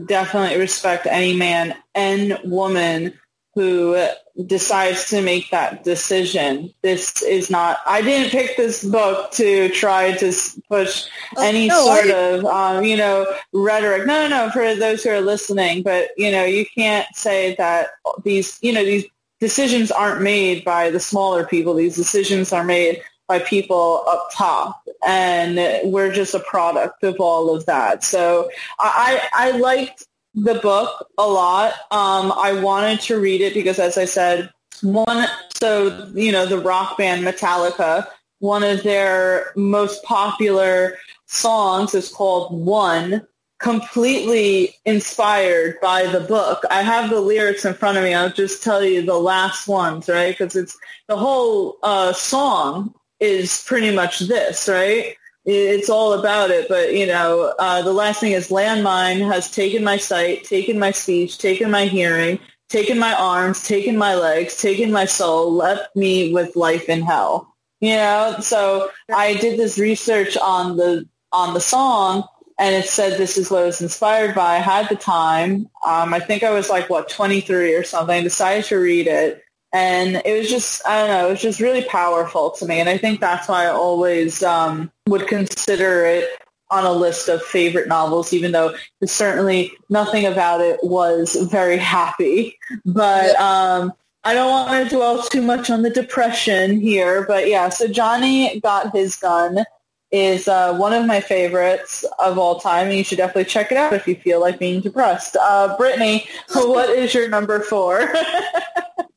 [0.05, 3.19] definitely respect any man and woman
[3.55, 4.07] who
[4.47, 6.73] decides to make that decision.
[6.82, 10.32] This is not, I didn't pick this book to try to
[10.70, 14.07] push oh, any no, sort I, of, um, you know, rhetoric.
[14.07, 17.89] No, no, no, for those who are listening, but, you know, you can't say that
[18.24, 19.05] these, you know, these
[19.39, 21.74] decisions aren't made by the smaller people.
[21.74, 25.57] These decisions are made by people up top and
[25.90, 28.05] we're just a product of all of that.
[28.05, 30.05] So I, I liked
[30.35, 31.73] the book a lot.
[31.90, 34.51] Um, I wanted to read it because, as I said,
[34.82, 38.07] one, so, you know, the rock band Metallica,
[38.39, 40.97] one of their most popular
[41.27, 43.27] songs is called One,
[43.61, 46.65] completely inspired by the book.
[46.70, 48.12] I have the lyrics in front of me.
[48.12, 50.36] I'll just tell you the last ones, right?
[50.36, 50.77] Because it's
[51.07, 55.16] the whole uh, song is pretty much this, right?
[55.44, 56.69] it's all about it.
[56.69, 60.90] But you know, uh, the last thing is landmine has taken my sight, taken my
[60.90, 62.39] speech, taken my hearing,
[62.69, 67.55] taken my arms, taken my legs, taken my soul, left me with life in hell.
[67.81, 72.28] You know, so I did this research on the on the song,
[72.59, 74.57] and it said this is what it was inspired by.
[74.57, 75.69] I had the time.
[75.85, 78.15] Um, I think I was like what 23 or something.
[78.15, 79.43] I decided to read it,
[79.73, 82.81] and it was just, I don't know, it was just really powerful to me.
[82.81, 86.28] And I think that's why I always um, would consider it
[86.70, 88.74] on a list of favorite novels, even though
[89.05, 92.59] certainly nothing about it was very happy.
[92.85, 93.93] But um,
[94.24, 97.27] I don't want to dwell too much on the depression here.
[97.27, 99.65] But yeah, so Johnny Got His Gun
[100.11, 103.78] is uh, one of my favorites of all time, and you should definitely check it
[103.78, 105.36] out if you feel like being depressed.
[105.40, 108.12] Uh, Brittany, what is your number four?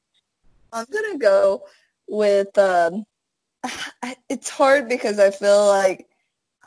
[0.76, 1.64] I'm gonna go
[2.08, 2.56] with.
[2.58, 3.06] Um,
[4.30, 6.06] it's hard because I feel like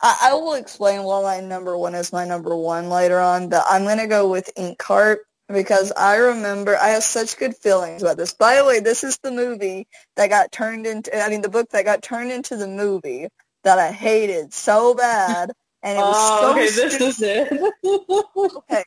[0.01, 3.63] I, I, will explain why my number one is my number one later on, but
[3.69, 5.17] I'm gonna go with Inkheart
[5.47, 8.33] because I remember I have such good feelings about this.
[8.33, 11.15] By the way, this is the movie that got turned into.
[11.15, 13.27] I mean, the book that got turned into the movie
[13.63, 15.51] that I hated so bad.
[15.81, 16.99] And it was oh, so okay, stupid.
[16.99, 18.53] this is it.
[18.69, 18.83] okay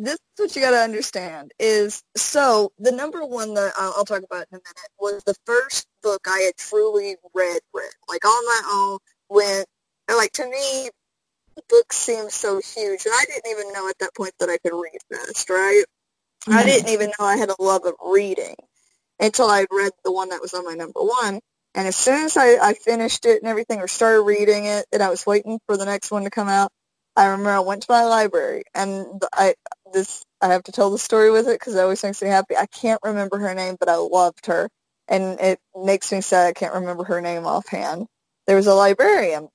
[0.00, 4.04] this is what you got to understand is so the number one that I'll, I'll,
[4.04, 8.24] talk about in a minute was the first book I had truly read, read like
[8.24, 8.98] on my own.
[9.28, 9.64] When
[10.08, 10.90] like to me,
[11.68, 14.76] books seemed so huge, and I didn't even know at that point that I could
[14.76, 15.50] read fast.
[15.50, 15.84] Right?
[16.42, 16.58] Mm-hmm.
[16.58, 18.56] I didn't even know I had a love of reading
[19.20, 21.40] until I read the one that was on my number one.
[21.74, 25.02] And as soon as I, I finished it and everything, or started reading it, and
[25.02, 26.72] I was waiting for the next one to come out,
[27.16, 29.54] I remember I went to my library and I
[29.92, 32.56] this I have to tell the story with it because it always makes me happy.
[32.56, 34.68] I can't remember her name, but I loved her,
[35.08, 38.06] and it makes me sad I can't remember her name offhand.
[38.46, 39.48] There was a librarian,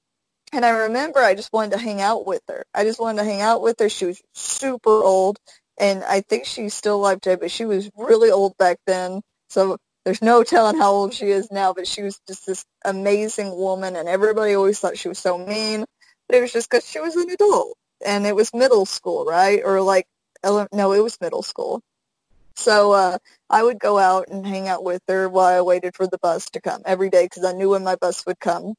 [0.54, 2.66] and I remember I just wanted to hang out with her.
[2.74, 3.90] I just wanted to hang out with her.
[3.90, 5.38] She was super old,
[5.80, 9.22] and I think she's still alive today, but she was really old back then.
[9.50, 13.56] So there's no telling how old she is now, but she was just this amazing
[13.56, 15.86] woman, and everybody always thought she was so mean.
[16.28, 17.76] But it was just because she was an adult,
[18.06, 19.62] and it was middle school, right?
[19.64, 20.06] Or like,
[20.72, 21.82] no, it was middle school.
[22.56, 23.18] So uh,
[23.50, 26.50] I would go out and hang out with her while I waited for the bus
[26.52, 28.76] to come every day because I knew when my bus would come.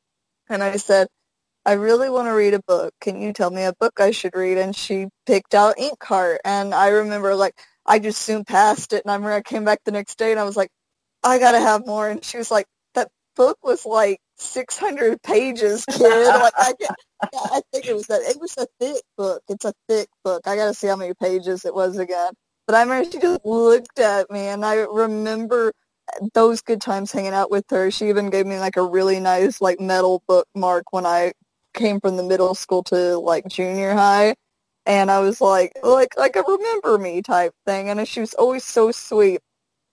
[0.49, 1.09] And I said,
[1.67, 2.95] I really want to read a book.
[3.01, 4.59] Can you tell me a book I should read?
[4.59, 6.39] And she picked out Inkheart.
[6.45, 9.03] And I remember, like, I just soon passed it.
[9.05, 10.71] And I remember I came back the next day and I was like,
[11.25, 12.09] I got to have more.
[12.09, 16.27] And she was like, that book was like 600 pages, kid.
[16.27, 16.73] like, I,
[17.35, 18.23] I think it was that.
[18.23, 19.43] It was a thick book.
[19.49, 20.47] It's a thick book.
[20.47, 22.33] I got to see how many pages it was again.
[22.67, 25.73] But I remember she just looked at me, and I remember
[26.35, 27.91] those good times hanging out with her.
[27.91, 31.33] She even gave me like a really nice like metal bookmark when I
[31.75, 34.35] came from the middle school to like junior high.
[34.87, 37.89] And I was like, like, like a remember me type thing.
[37.89, 39.41] And she was always so sweet.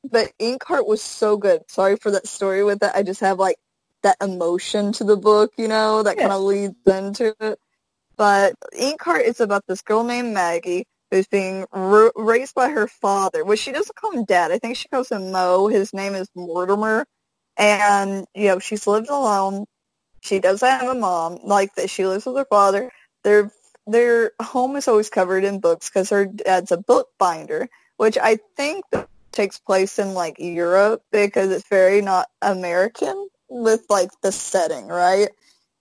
[0.09, 1.61] But Inkheart was so good.
[1.67, 2.95] Sorry for that story with that.
[2.95, 3.55] I just have like
[4.03, 6.23] that emotion to the book, you know, that yeah.
[6.23, 7.59] kind of leads into it.
[8.15, 13.43] But Inkheart is about this girl named Maggie who's being r- raised by her father,
[13.43, 14.51] which she doesn't call him dad.
[14.51, 15.67] I think she calls him Mo.
[15.67, 17.05] His name is Mortimer.
[17.57, 19.65] And, you know, she's lived alone.
[20.21, 21.89] She doesn't have a mom like that.
[21.89, 22.91] She lives with her father.
[23.23, 23.51] Their
[23.85, 27.67] their home is always covered in books because her dad's a bookbinder,
[27.97, 28.85] which I think
[29.31, 35.29] takes place in like Europe because it's very not American with like the setting, right?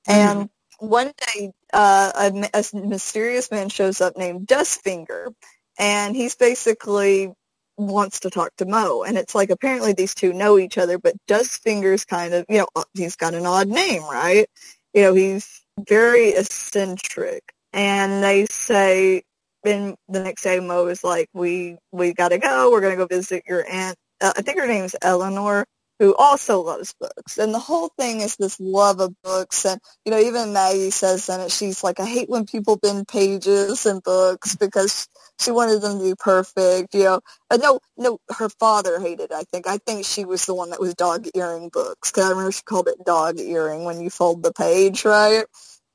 [0.08, 0.40] Mm-hmm.
[0.40, 5.32] And one day, uh, a, a, mysterious man shows up named Dustfinger,
[5.78, 7.32] and he's basically
[7.78, 11.14] wants to talk to Mo, and it's like apparently these two know each other, but
[11.26, 14.46] Dustfinger's kind of, you know, uh, he's got an odd name, right?
[14.92, 17.42] You know, he's very eccentric.
[17.72, 19.22] And they say,
[19.64, 22.70] and the next day Mo is like, we, we gotta go.
[22.70, 23.96] We're gonna go visit your aunt.
[24.20, 25.64] Uh, I think her name's Elinor
[25.98, 27.38] who also loves books.
[27.38, 29.64] And the whole thing is this love of books.
[29.64, 33.06] And, you know, even Maggie says in it, she's like, I hate when people bend
[33.06, 35.08] pages in books because
[35.40, 37.20] she wanted them to be perfect, you know.
[37.48, 39.66] But no, no, her father hated it, I think.
[39.66, 42.62] I think she was the one that was dog earing books because I remember she
[42.62, 45.44] called it dog earing when you fold the page, right?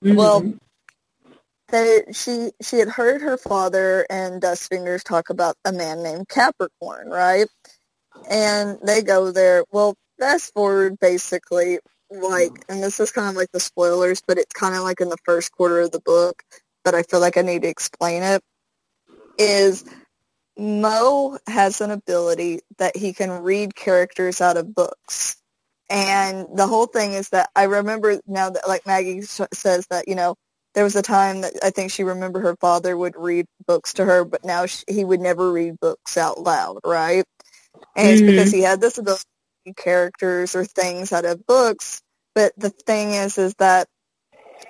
[0.03, 0.15] Mm-hmm.
[0.15, 0.53] Well,
[1.69, 7.09] they, she she had heard her father and Dustfinger's talk about a man named Capricorn,
[7.09, 7.47] right?
[8.29, 9.63] And they go there.
[9.71, 11.79] Well, fast forward basically,
[12.09, 15.09] like, and this is kind of like the spoilers, but it's kind of like in
[15.09, 16.43] the first quarter of the book,
[16.83, 18.41] but I feel like I need to explain it,
[19.37, 19.83] is
[20.57, 25.35] Mo has an ability that he can read characters out of books.
[25.89, 30.15] And the whole thing is that I remember now that, like Maggie says that, you
[30.15, 30.35] know,
[30.73, 34.05] there was a time that I think she remembered her father would read books to
[34.05, 37.25] her, but now she, he would never read books out loud, right?
[37.95, 38.31] And it's mm-hmm.
[38.31, 39.23] because he had this ability
[39.75, 42.01] characters or things out of books.
[42.35, 43.87] But the thing is, is that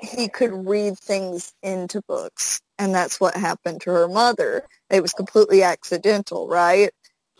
[0.01, 2.61] he could read things into books.
[2.79, 4.63] And that's what happened to her mother.
[4.89, 6.91] It was completely accidental, right?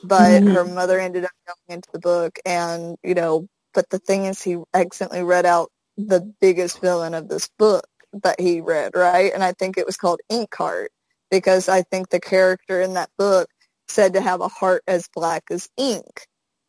[0.03, 0.53] But mm-hmm.
[0.53, 4.41] her mother ended up going into the book and, you know, but the thing is
[4.41, 7.87] he accidentally read out the biggest villain of this book
[8.23, 9.31] that he read, right?
[9.33, 10.87] And I think it was called Inkheart
[11.29, 13.49] because I think the character in that book
[13.89, 16.27] said to have a heart as black as ink.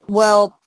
[0.09, 0.59] Well,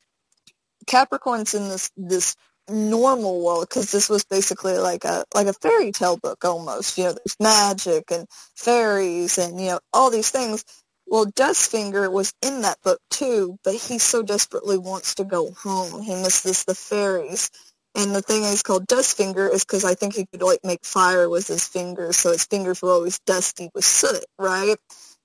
[0.87, 2.35] Capricorn's in this this
[2.69, 6.97] normal world because this was basically like a like a fairy tale book almost.
[6.97, 10.63] You know, there's magic and fairies and you know all these things.
[11.07, 16.01] Well, Dustfinger was in that book too, but he so desperately wants to go home.
[16.01, 17.51] He misses the fairies.
[17.95, 21.29] And the thing is called Dustfinger is because I think he could like make fire
[21.29, 24.77] with his fingers, so his fingers were always dusty with soot, right?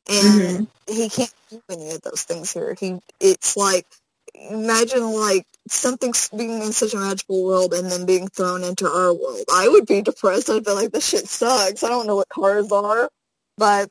[0.09, 0.93] And mm-hmm.
[0.93, 2.77] he can't do any of those things here.
[2.79, 3.87] He, it's like
[4.35, 9.13] imagine like something being in such a magical world and then being thrown into our
[9.13, 9.45] world.
[9.53, 10.51] I would be depressed.
[10.51, 11.83] I'd be like, this shit sucks.
[11.83, 13.11] I don't know what cars are,
[13.57, 13.89] but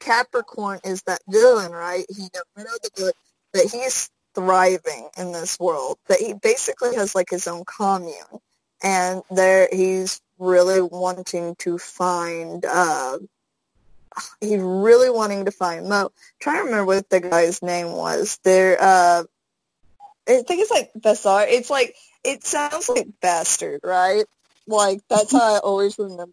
[0.00, 2.04] Capricorn is that villain, right?
[2.08, 3.14] He never know the good,
[3.52, 5.98] but he's thriving in this world.
[6.08, 8.40] That he basically has like his own commune,
[8.82, 13.18] and there he's really wanting to find uh,
[14.40, 16.04] he's really wanting to find Mo.
[16.04, 16.10] I'm
[16.40, 18.38] trying to remember what the guy's name was.
[18.44, 19.24] There, uh,
[20.28, 21.46] I think it's like Basta.
[21.48, 24.24] It's like it sounds like bastard, right?
[24.66, 26.32] Like that's how I always remember.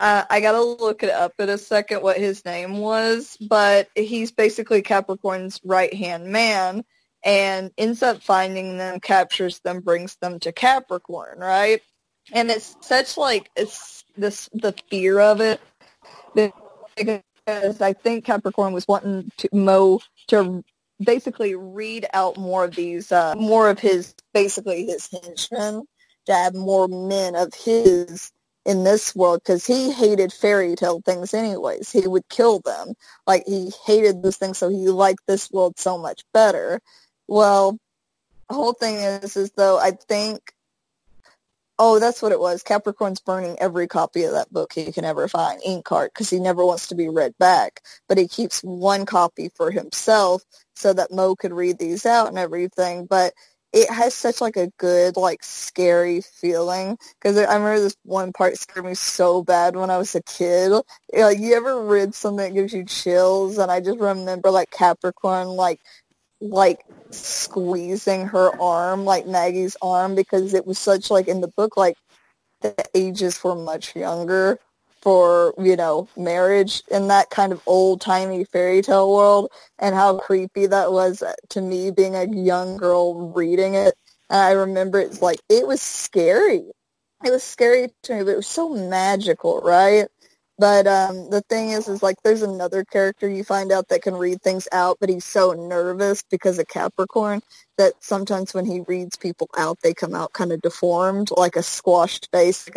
[0.00, 4.30] Uh, I gotta look it up in a second what his name was, but he's
[4.30, 6.84] basically Capricorn's right hand man,
[7.24, 11.82] and ends up finding them, captures them, brings them to Capricorn, right?
[12.32, 15.60] And it's such like it's this the fear of it
[16.98, 20.62] because I think Capricorn was wanting to Mo to
[21.00, 25.84] basically read out more of these, uh, more of his, basically his henchmen,
[26.26, 28.32] to have more men of his
[28.64, 31.90] in this world because he hated fairy tale things anyways.
[31.90, 32.94] He would kill them.
[33.26, 36.80] Like he hated those things, so he liked this world so much better.
[37.26, 37.78] Well,
[38.48, 40.52] the whole thing is, is though I think
[41.78, 42.64] Oh, that's what it was.
[42.64, 46.66] Capricorn's burning every copy of that book he can ever find, Inkheart, because he never
[46.66, 47.82] wants to be read back.
[48.08, 50.42] But he keeps one copy for himself
[50.74, 53.06] so that Mo could read these out and everything.
[53.06, 53.34] But
[53.74, 56.98] it has such like a good, like scary feeling.
[57.20, 60.72] Because I remember this one part scared me so bad when I was a kid.
[61.14, 63.58] Like, you ever read something that gives you chills?
[63.58, 65.80] And I just remember like Capricorn, like
[66.40, 71.76] like squeezing her arm, like Maggie's arm, because it was such like in the book,
[71.76, 71.96] like
[72.60, 74.58] the ages were much younger
[75.00, 80.18] for, you know, marriage in that kind of old timey fairy tale world and how
[80.18, 83.94] creepy that was uh, to me being a young girl reading it.
[84.30, 86.64] And I remember it's like it was scary.
[87.24, 90.08] It was scary to me, but it was so magical, right?
[90.58, 94.14] But um, the thing is, is like there's another character you find out that can
[94.16, 97.42] read things out, but he's so nervous because of Capricorn
[97.78, 101.62] that sometimes when he reads people out, they come out kind of deformed, like a
[101.64, 102.68] squashed face.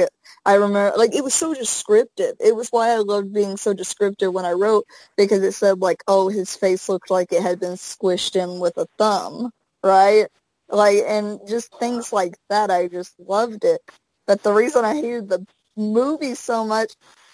[0.46, 2.36] I remember, like it was so descriptive.
[2.42, 4.86] It was why I loved being so descriptive when I wrote
[5.18, 8.78] because it said like, oh, his face looked like it had been squished in with
[8.78, 9.52] a thumb,
[9.84, 10.28] right?
[10.70, 12.72] Like, and just things like that.
[12.72, 13.82] I just loved it.
[14.28, 15.46] But the reason I hated the
[15.78, 16.88] movie so much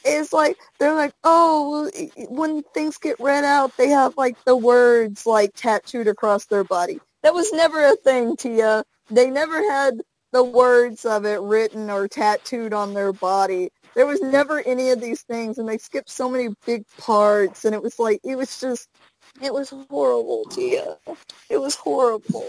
[0.07, 1.89] it's like they're like, oh,
[2.29, 6.99] when things get read out, they have like the words like tattooed across their body.
[7.23, 8.83] That was never a thing, Tia.
[9.09, 10.01] They never had
[10.31, 13.69] the words of it written or tattooed on their body.
[13.95, 17.73] There was never any of these things, and they skipped so many big parts, and
[17.73, 18.89] it was like it was just
[19.41, 20.97] it was horrible, Tia.
[21.49, 22.47] It was horrible.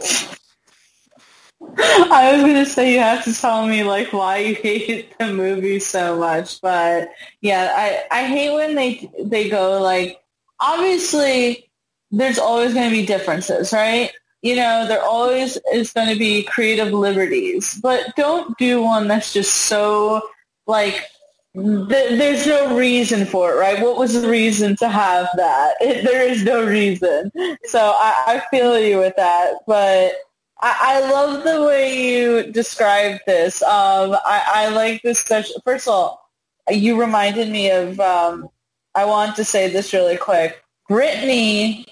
[1.61, 5.81] I was gonna say you have to tell me like why you hate the movie
[5.81, 7.11] so much, but
[7.41, 7.73] yeah,
[8.11, 10.21] I I hate when they they go like
[10.61, 11.69] obviously
[12.11, 14.13] there's always to be differences, right?
[14.43, 19.53] You know, there always is to be creative liberties, but don't do one that's just
[19.53, 20.23] so
[20.67, 21.07] like
[21.55, 23.83] th- there's no reason for it, right?
[23.83, 25.75] What was the reason to have that?
[25.81, 27.33] It, there is no reason.
[27.65, 30.13] So I, I feel you with that, but
[30.61, 33.63] I, I love the way you described this.
[33.63, 35.57] Um, I, I like this session.
[35.65, 36.31] First of all,
[36.71, 37.99] you reminded me of.
[38.01, 38.49] Um,
[38.95, 40.61] I want to say this really quick.
[40.89, 41.87] Brittany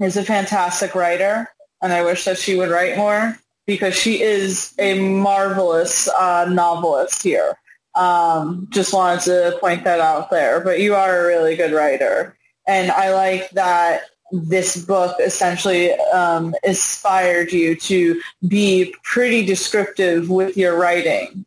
[0.00, 1.48] is a fantastic writer,
[1.80, 7.22] and I wish that she would write more because she is a marvelous uh, novelist
[7.22, 7.56] here.
[7.94, 10.60] Um, just wanted to point that out there.
[10.60, 12.36] But you are a really good writer,
[12.66, 14.02] and I like that
[14.32, 21.44] this book essentially um, inspired you to be pretty descriptive with your writing.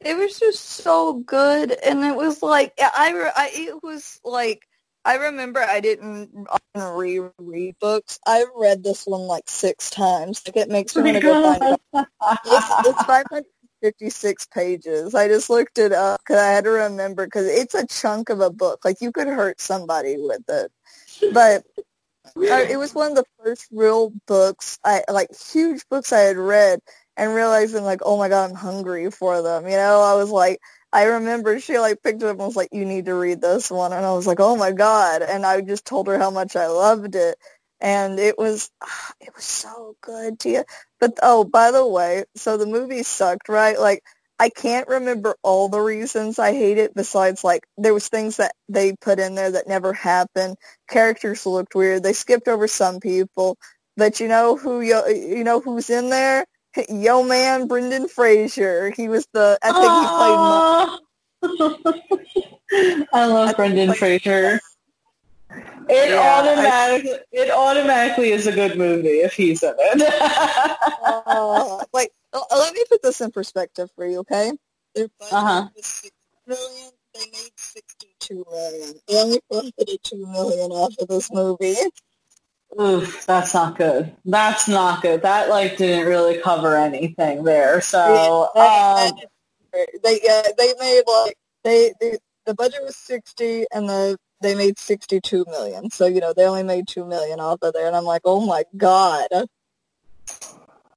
[0.00, 4.66] It was just so good, and it was like I, I it was like
[5.04, 8.18] I remember I didn't reread books.
[8.26, 10.42] I read this one like six times.
[10.46, 12.06] Like it makes me want to go find it.
[12.46, 15.14] It's, it's 556 pages.
[15.14, 18.40] I just looked it up because I had to remember because it's a chunk of
[18.40, 18.84] a book.
[18.84, 20.72] Like you could hurt somebody with it
[21.30, 21.64] but
[22.36, 26.36] uh, it was one of the first real books I like huge books I had
[26.36, 26.80] read
[27.16, 30.00] and realizing like oh my god I'm hungry for them you know?
[30.00, 30.60] I was like
[30.92, 33.70] I remember she like picked it up and was like you need to read this
[33.70, 36.56] one and I was like oh my god and I just told her how much
[36.56, 37.36] I loved it
[37.80, 38.70] and it was
[39.20, 40.64] it was so good to you
[41.00, 43.78] but oh by the way so the movie sucked right?
[43.78, 44.02] Like
[44.42, 48.56] I can't remember all the reasons I hate it besides like there was things that
[48.68, 50.56] they put in there that never happened.
[50.90, 52.02] Characters looked weird.
[52.02, 53.56] They skipped over some people.
[53.96, 56.44] But you know who you, you know who's in there?
[56.88, 58.90] Yo man, Brendan Fraser.
[58.90, 64.58] He was the I think he played I love I Brendan Fraser.
[65.88, 70.02] It yeah, automatically I, it automatically is a good movie if he's in it.
[71.06, 74.52] uh, like let me put this in perspective for you, okay?
[74.94, 75.68] Their budget uh-huh.
[75.74, 76.14] was six
[76.46, 76.90] million.
[77.14, 78.94] They made sixty-two million.
[79.06, 81.76] They only profited two million off of this movie.
[82.80, 84.16] Oof, that's not good.
[84.24, 85.20] That's not good.
[85.22, 87.82] That like didn't really cover anything there.
[87.82, 89.18] So yeah, um,
[90.02, 94.78] they uh, they made like they, they the budget was sixty and the they made
[94.78, 95.90] sixty two million.
[95.90, 98.44] So you know they only made two million off of there, and I'm like, oh
[98.46, 99.28] my god.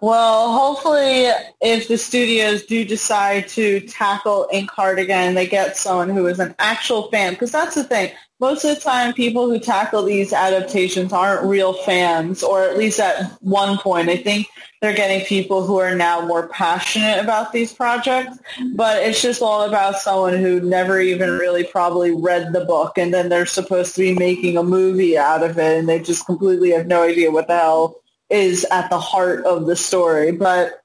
[0.06, 6.28] Well, hopefully, if the studios do decide to tackle Inkheart again, they get someone who
[6.28, 7.34] is an actual fan.
[7.34, 8.12] Because that's the thing.
[8.40, 13.00] Most of the time, people who tackle these adaptations aren't real fans, or at least
[13.00, 14.10] at one point.
[14.10, 14.46] I think
[14.80, 18.38] they're getting people who are now more passionate about these projects.
[18.76, 23.12] But it's just all about someone who never even really probably read the book, and
[23.12, 26.70] then they're supposed to be making a movie out of it, and they just completely
[26.74, 30.32] have no idea what the hell is at the heart of the story.
[30.32, 30.82] But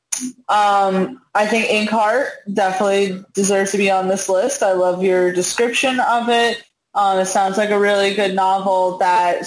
[0.49, 4.63] um, I think Inkheart definitely deserves to be on this list.
[4.63, 6.63] I love your description of it.
[6.95, 9.43] Um, it sounds like a really good novel that,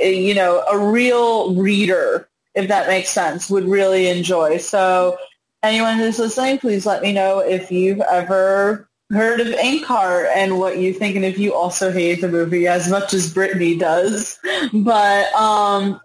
[0.00, 4.58] you know, a real reader, if that makes sense, would really enjoy.
[4.58, 5.18] So
[5.62, 10.78] anyone who's listening, please let me know if you've ever heard of Inkheart and what
[10.78, 14.38] you think and if you also hate the movie as much as Brittany does.
[14.72, 16.00] But um,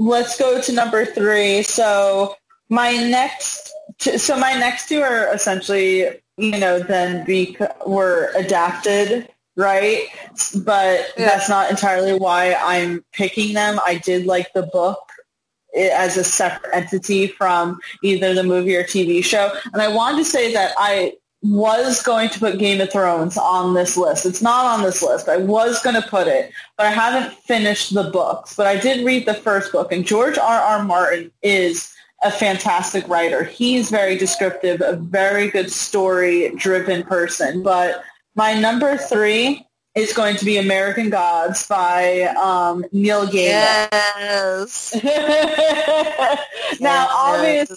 [0.00, 1.62] let's go to number three.
[1.62, 2.34] So
[2.70, 6.08] my next, so my next two are essentially,
[6.38, 7.56] you know, then be
[7.86, 10.04] were adapted, right?
[10.64, 11.26] But yeah.
[11.26, 13.78] that's not entirely why I'm picking them.
[13.86, 15.02] I did like the book
[15.74, 19.52] eh, as a separate entity from either the movie or TV show.
[19.74, 23.74] And I wanted to say that I was going to put Game of Thrones on
[23.74, 24.26] this list.
[24.26, 25.28] It's not on this list.
[25.28, 28.54] I was going to put it, but I haven't finished the books.
[28.54, 30.60] But I did read the first book, and George R.
[30.60, 30.84] R.
[30.84, 31.92] Martin is
[32.22, 33.44] a fantastic writer.
[33.44, 37.62] He's very descriptive, a very good story-driven person.
[37.62, 38.02] But
[38.34, 43.88] my number three is going to be American Gods by um, Neil Gaiman.
[43.90, 44.94] Yes.
[46.80, 47.10] now, yes.
[47.10, 47.76] obviously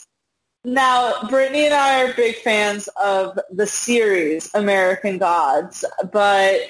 [0.63, 6.61] now, Brittany and I are big fans of the series American Gods, but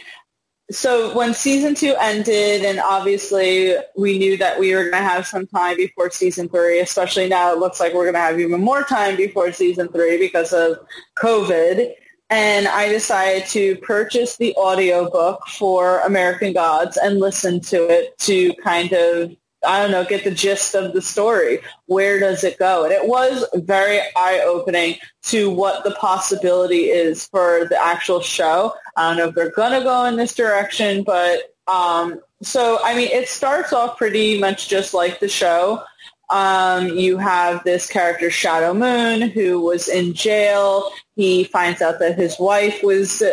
[0.71, 5.27] so when season two ended, and obviously we knew that we were going to have
[5.27, 8.61] some time before season three, especially now it looks like we're going to have even
[8.61, 10.79] more time before season three because of
[11.19, 11.93] COVID.
[12.29, 18.53] And I decided to purchase the audiobook for American Gods and listen to it to
[18.63, 19.35] kind of
[19.65, 21.60] I don't know, get the gist of the story.
[21.85, 22.84] Where does it go?
[22.84, 28.73] And it was very eye-opening to what the possibility is for the actual show.
[28.98, 32.95] I don't know if they're going to go in this direction, but um, so, I
[32.95, 35.84] mean, it starts off pretty much just like the show.
[36.30, 40.90] Um, you have this character, Shadow Moon, who was in jail.
[41.15, 43.23] He finds out that his wife was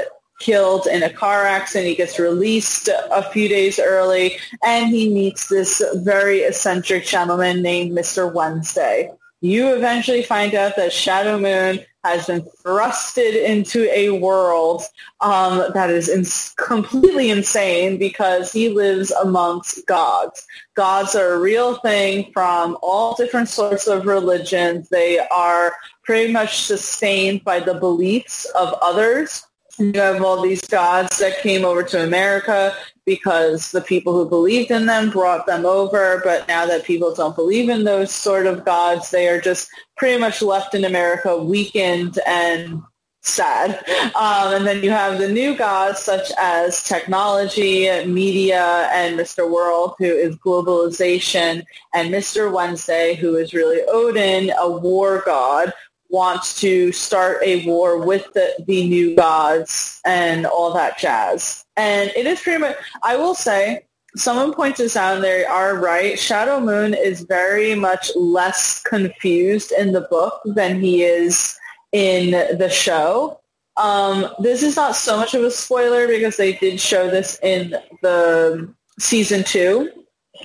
[0.40, 1.88] killed in a car accident.
[1.88, 7.96] He gets released a few days early, and he meets this very eccentric gentleman named
[7.96, 8.32] Mr.
[8.32, 9.12] Wednesday.
[9.42, 14.82] You eventually find out that Shadow Moon has been thrusted into a world
[15.20, 16.26] um, that is in-
[16.62, 20.46] completely insane because he lives amongst gods.
[20.74, 24.88] Gods are a real thing from all different sorts of religions.
[24.88, 29.44] They are pretty much sustained by the beliefs of others
[29.80, 32.74] you have all these gods that came over to America
[33.06, 36.20] because the people who believed in them brought them over.
[36.22, 40.20] But now that people don't believe in those sort of gods, they are just pretty
[40.20, 42.82] much left in America weakened and
[43.22, 43.82] sad.
[44.14, 49.50] Um, and then you have the new gods such as technology, media, and Mr.
[49.50, 52.52] World, who is globalization, and Mr.
[52.52, 55.72] Wednesday, who is really Odin, a war god,
[56.10, 61.64] wants to start a war with the, the new gods and all that jazz.
[61.76, 63.84] And it is pretty much, I will say,
[64.16, 66.18] someone points this out and they are right.
[66.18, 71.56] Shadow Moon is very much less confused in the book than he is
[71.92, 73.40] in the show.
[73.76, 77.76] Um, this is not so much of a spoiler because they did show this in
[78.02, 79.90] the season two.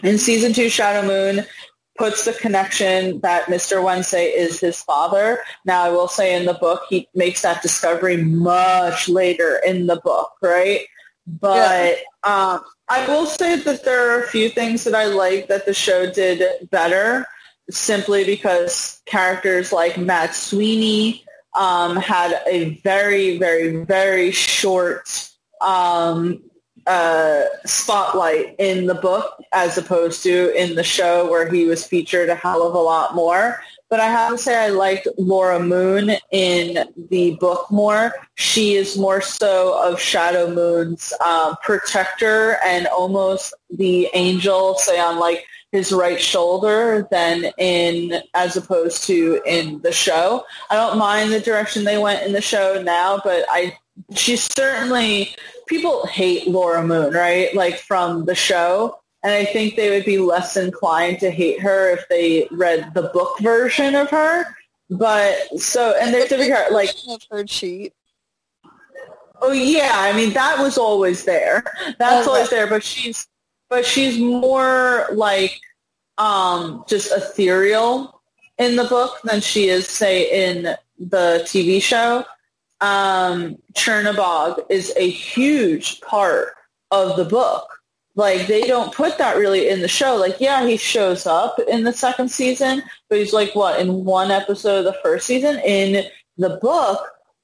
[0.03, 1.45] In season two, Shadow Moon
[1.97, 3.83] puts the connection that Mr.
[3.83, 5.39] Wednesday is his father.
[5.65, 9.95] Now, I will say in the book, he makes that discovery much later in the
[9.97, 10.81] book, right?
[11.25, 12.53] But yeah.
[12.53, 15.73] um, I will say that there are a few things that I like that the
[15.73, 17.25] show did better
[17.69, 21.23] simply because characters like Mad Sweeney
[21.55, 25.29] um, had a very, very, very short
[25.61, 26.43] um,
[26.87, 32.29] uh, spotlight in the book as opposed to in the show where he was featured
[32.29, 33.59] a hell of a lot more.
[33.89, 38.13] But I have to say I liked Laura Moon in the book more.
[38.35, 45.19] She is more so of Shadow Moon's um, protector and almost the angel, say on
[45.19, 50.45] like his right shoulder than in as opposed to in the show.
[50.69, 53.77] I don't mind the direction they went in the show now, but I
[54.15, 55.35] she's certainly
[55.67, 57.53] people hate Laura Moon, right?
[57.55, 58.99] Like from the show.
[59.23, 63.09] And I think they would be less inclined to hate her if they read the
[63.13, 64.45] book version of her.
[64.89, 67.93] But so, and there's different part, like of her cheat.
[69.41, 71.63] Oh yeah, I mean that was always there.
[71.97, 72.67] That's always there.
[72.67, 73.27] But she's,
[73.67, 75.59] but she's more like
[76.19, 78.21] um just ethereal
[78.59, 82.23] in the book than she is, say, in the TV show
[82.85, 86.49] um, Czernobog is a huge part
[86.91, 87.67] of the book.
[88.15, 90.15] Like they don't put that really in the show.
[90.15, 94.31] Like, yeah, he shows up in the second season, but he's like what in one
[94.31, 95.59] episode of the first season.
[95.65, 96.05] In
[96.37, 96.99] the book,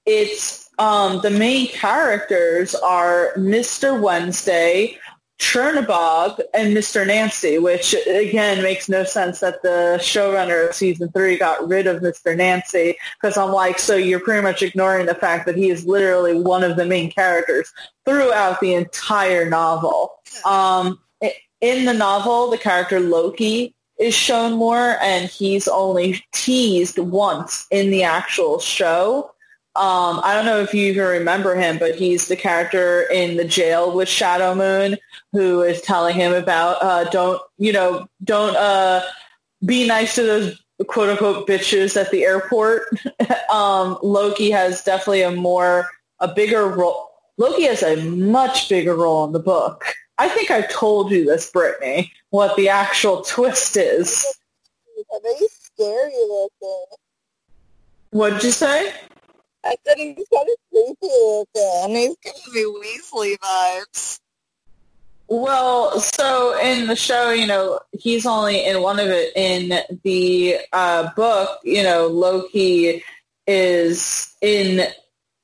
[0.06, 4.00] it's um, the main characters are Mr.
[4.00, 4.98] Wednesday,
[5.42, 7.06] Czernobog and Mr.
[7.06, 12.02] Nancy, which again makes no sense that the showrunner of season three got rid of
[12.02, 12.38] Mr.
[12.38, 16.40] Nancy because I'm like, so you're pretty much ignoring the fact that he is literally
[16.40, 17.74] one of the main characters
[18.06, 20.14] throughout the entire novel.
[20.46, 21.00] Um,
[21.60, 27.90] in the novel, the character Loki is shown more and he's only teased once in
[27.90, 29.32] the actual show.
[29.73, 33.45] Um, I don't know if you even remember him, but he's the character in the
[33.45, 34.98] jail with Shadow Moon
[35.31, 39.02] who is telling him about uh, don't you know don't uh,
[39.65, 42.84] be nice to those quote unquote bitches at the airport.
[43.52, 45.89] um, Loki has definitely a more
[46.19, 47.10] a bigger role.
[47.38, 49.85] Loki has a much bigger role in the book.
[50.18, 54.26] I think I told you this, Brittany, what the actual twist is.
[55.23, 56.85] Very scary looking.
[58.11, 58.93] What'd you say?
[59.64, 61.96] I said he's kind of creepy looking.
[61.96, 64.20] He's giving me Weasley vibes.
[65.28, 69.32] Well, so in the show, you know, he's only in one of it.
[69.36, 73.02] In the uh, book, you know, Loki
[73.48, 74.82] is in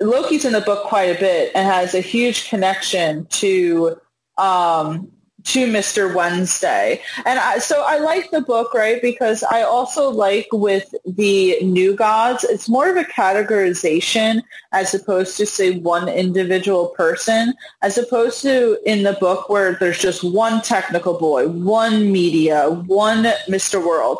[0.02, 3.98] Loki's in the book quite a bit and has a huge connection to
[4.38, 5.12] um,
[5.48, 6.14] to Mr.
[6.14, 7.02] Wednesday.
[7.26, 9.02] And I, so I like the book, right?
[9.02, 14.44] Because I also like with the new gods, it's more of a categorization
[14.74, 20.00] as opposed to say one individual person, as opposed to in the book where there's
[20.00, 23.82] just one technical boy, one media, one Mr.
[23.84, 24.18] World.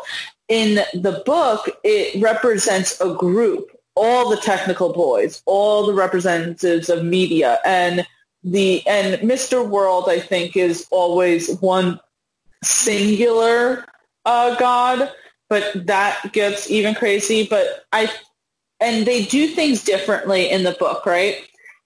[0.48, 7.04] In the book, it represents a group, all the technical boys, all the representatives of
[7.04, 7.58] media.
[7.66, 8.06] And
[8.44, 9.66] the and Mr.
[9.66, 12.00] World I think is always one
[12.62, 13.84] singular
[14.24, 15.10] uh, god,
[15.48, 17.46] but that gets even crazy.
[17.46, 18.10] But I
[18.80, 21.36] and they do things differently in the book, right?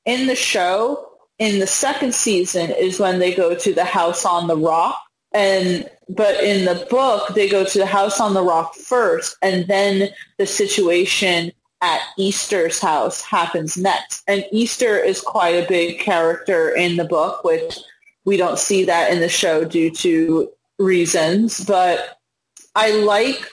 [0.05, 4.47] In the show, in the second season is when they go to the house on
[4.47, 5.01] the rock
[5.33, 9.67] and but in the book they go to the house on the rock first and
[9.67, 11.51] then the situation
[11.83, 14.23] at Easter's house happens next.
[14.29, 17.77] And Easter is quite a big character in the book, which
[18.25, 21.65] we don't see that in the show due to reasons.
[21.65, 22.19] But
[22.77, 23.51] I like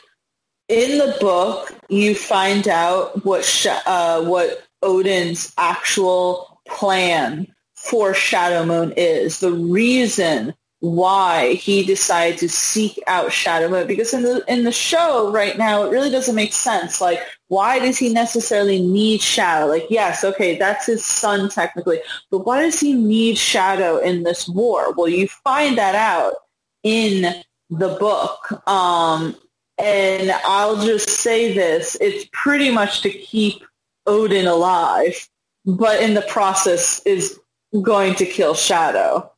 [0.67, 8.93] in the book you find out what uh, what Odin's actual plan for Shadow Moon
[8.95, 9.39] is.
[9.39, 14.71] The reason why he decided to seek out Shadow Moon because in the in the
[14.71, 17.01] show right now it really doesn't make sense.
[17.01, 17.19] Like
[17.49, 19.67] why does he necessarily need Shadow?
[19.67, 21.99] Like yes, okay, that's his son technically,
[22.31, 24.93] but why does he need Shadow in this war?
[24.93, 26.33] Well, you find that out
[26.83, 28.67] in the book.
[28.67, 29.35] Um,
[29.77, 33.63] and I'll just say this, it's pretty much to keep
[34.05, 35.29] Odin alive,
[35.65, 37.39] but in the process is
[37.81, 39.31] going to kill Shadow.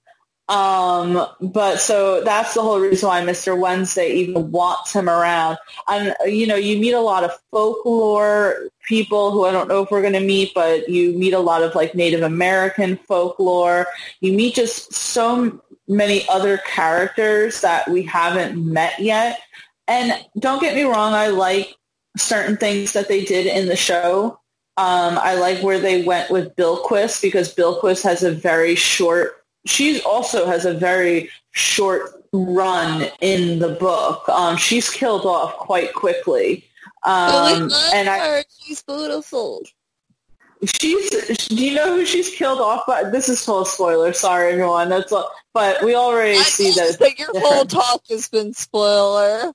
[0.51, 3.57] Um, but so that's the whole reason why Mr.
[3.57, 5.57] Wednesday even wants him around.
[5.87, 9.91] And, you know, you meet a lot of folklore people who I don't know if
[9.91, 13.87] we're going to meet, but you meet a lot of like Native American folklore.
[14.19, 19.39] You meet just so many other characters that we haven't met yet.
[19.87, 21.77] And don't get me wrong, I like
[22.17, 24.37] certain things that they did in the show.
[24.75, 30.01] Um, I like where they went with Bilquis because Bilquis has a very short she
[30.01, 34.27] also has a very short run in the book.
[34.29, 36.65] Um, she's killed off quite quickly.
[37.03, 39.63] Um, and I, she's beautiful.
[40.63, 41.09] She's.
[41.47, 43.03] Do you know who she's killed off by?
[43.05, 44.13] This is full spoiler.
[44.13, 44.89] Sorry, everyone.
[44.89, 45.11] That's.
[45.53, 46.97] But we already I see that.
[46.99, 49.51] But your whole talk has been spoiler.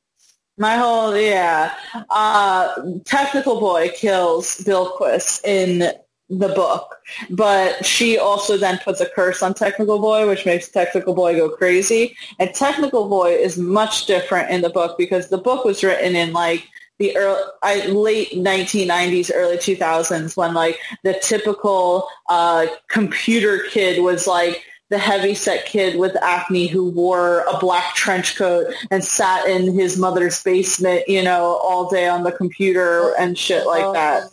[0.59, 1.75] My whole yeah.
[2.11, 2.75] Uh,
[3.05, 5.93] technical boy kills Bilquis in
[6.29, 6.97] the book.
[7.31, 11.49] But she also then puts a curse on Technical Boy, which makes Technical Boy go
[11.49, 12.17] crazy.
[12.39, 16.33] And Technical Boy is much different in the book because the book was written in
[16.33, 16.67] like
[16.99, 24.27] the early, I, late 1990s, early 2000s when like the typical uh, computer kid was
[24.27, 29.47] like the heavy set kid with acne who wore a black trench coat and sat
[29.49, 34.31] in his mother's basement, you know, all day on the computer and shit like that.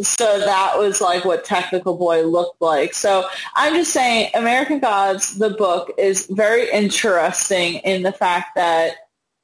[0.00, 2.94] So that was like what Technical Boy looked like.
[2.94, 8.94] So I'm just saying American Gods, the book, is very interesting in the fact that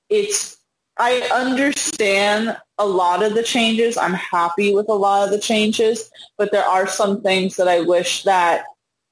[0.08, 0.56] it's,
[0.98, 3.96] I understand a lot of the changes.
[3.96, 7.80] I'm happy with a lot of the changes, but there are some things that I
[7.80, 8.64] wish that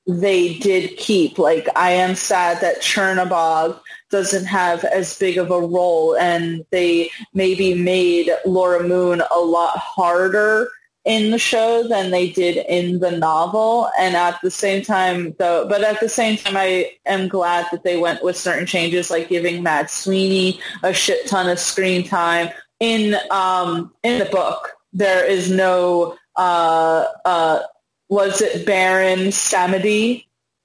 [0.09, 1.39] they did keep.
[1.39, 3.79] Like I am sad that Czernobog
[4.11, 9.79] doesn't have as big of a role and they maybe made Laura Moon a lot
[9.79, 10.71] harder
[11.05, 13.89] in the show than they did in the novel.
[13.99, 17.83] And at the same time, though, but at the same time, I am glad that
[17.83, 22.51] they went with certain changes, like giving Mad Sweeney a shit ton of screen time.
[22.81, 27.61] In um, in the book, there is no uh, uh,
[28.09, 30.25] was it Baron Samedi?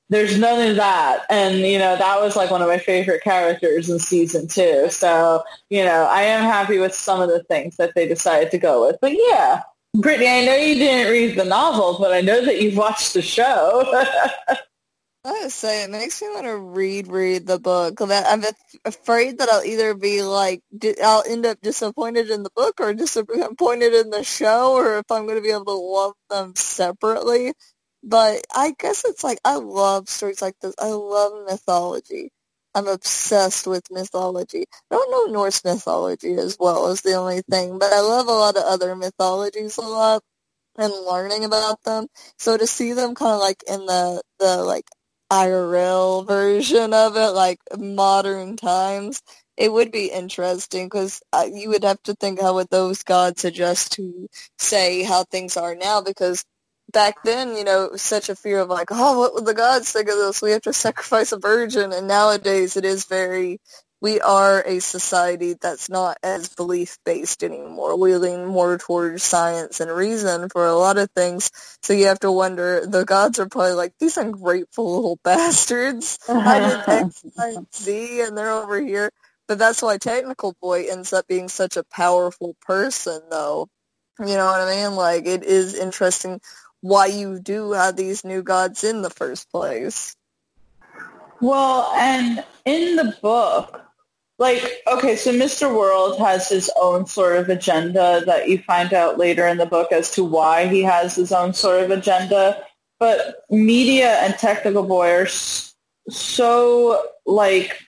[0.09, 3.89] There's none of that, and you know that was like one of my favorite characters
[3.89, 4.89] in season two.
[4.89, 8.59] So you know I am happy with some of the things that they decided to
[8.59, 8.97] go with.
[9.01, 9.61] But yeah,
[9.95, 13.21] Brittany, I know you didn't read the novels, but I know that you've watched the
[13.21, 13.85] show.
[15.25, 18.01] I say it makes me want to read read the book.
[18.01, 18.43] I'm
[18.83, 20.61] afraid that I'll either be like
[21.01, 25.25] I'll end up disappointed in the book or disappointed in the show, or if I'm
[25.25, 27.53] going to be able to love them separately.
[28.03, 30.75] But I guess it's like I love stories like this.
[30.77, 32.32] I love mythology.
[32.75, 34.65] I'm obsessed with mythology.
[34.91, 38.31] I don't know Norse mythology as well as the only thing, but I love a
[38.31, 40.23] lot of other mythologies a lot
[40.77, 42.07] and learning about them.
[42.37, 44.85] So to see them kind of like in the the like
[45.31, 49.21] IRL version of it, like modern times,
[49.57, 51.21] it would be interesting because
[51.51, 54.27] you would have to think how would those gods adjust to
[54.59, 56.43] say how things are now because
[56.93, 59.53] back then, you know, it was such a fear of like, oh, what would the
[59.53, 60.41] gods think of this?
[60.41, 61.91] We have to sacrifice a virgin.
[61.91, 63.59] And nowadays it is very,
[64.01, 67.99] we are a society that's not as belief-based anymore.
[67.99, 71.51] We lean more towards science and reason for a lot of things.
[71.81, 76.19] So you have to wonder, the gods are probably like, these ungrateful little bastards.
[76.29, 79.11] I did X, Y, and Z, and they're over here.
[79.47, 83.67] But that's why Technical Boy ends up being such a powerful person, though.
[84.19, 84.95] You know what I mean?
[84.95, 86.39] Like, it is interesting
[86.83, 90.17] why you do have these new gods in the first place.
[91.39, 93.81] Well, and in the book,
[94.37, 95.73] like, okay, so Mr.
[95.73, 99.93] World has his own sort of agenda that you find out later in the book
[99.93, 102.61] as to why he has his own sort of agenda.
[102.99, 105.27] But media and Technical Boy are
[106.09, 107.81] so, like,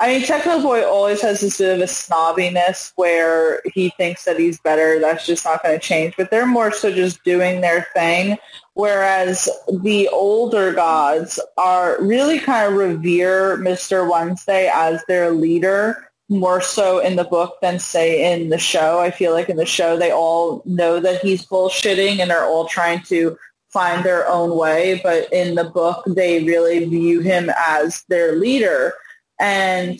[0.00, 4.38] I mean, Techno Boy always has this bit of a snobbiness where he thinks that
[4.38, 5.00] he's better.
[5.00, 6.14] That's just not going to change.
[6.16, 8.38] But they're more so just doing their thing.
[8.74, 9.48] Whereas
[9.82, 14.08] the older gods are really kind of revere Mr.
[14.08, 19.00] Wednesday as their leader more so in the book than say in the show.
[19.00, 22.68] I feel like in the show they all know that he's bullshitting and are all
[22.68, 23.36] trying to
[23.70, 25.00] find their own way.
[25.02, 28.94] But in the book they really view him as their leader.
[29.40, 29.94] And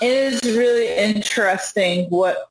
[0.00, 2.50] it is really interesting what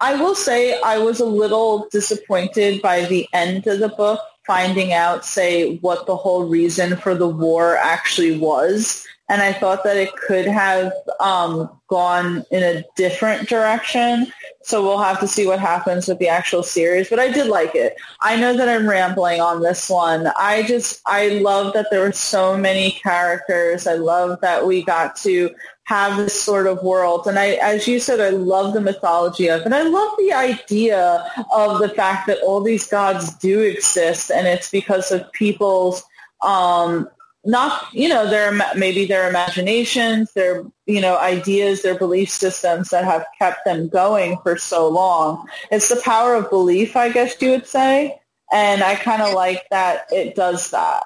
[0.00, 4.92] I will say I was a little disappointed by the end of the book finding
[4.92, 9.06] out, say, what the whole reason for the war actually was.
[9.28, 14.32] And I thought that it could have um, gone in a different direction.
[14.62, 17.10] So we'll have to see what happens with the actual series.
[17.10, 17.96] But I did like it.
[18.20, 20.28] I know that I'm rambling on this one.
[20.38, 23.86] I just, I love that there were so many characters.
[23.86, 25.50] I love that we got to
[25.84, 27.26] have this sort of world.
[27.26, 29.62] And I, as you said, I love the mythology of.
[29.62, 34.46] And I love the idea of the fact that all these gods do exist and
[34.46, 36.04] it's because of people's,
[36.42, 37.08] um,
[37.46, 43.04] not, you know, their, maybe their imaginations, their, you know, ideas, their belief systems that
[43.04, 45.48] have kept them going for so long.
[45.70, 48.20] It's the power of belief, I guess you would say.
[48.52, 51.04] And I kind of like that it does that.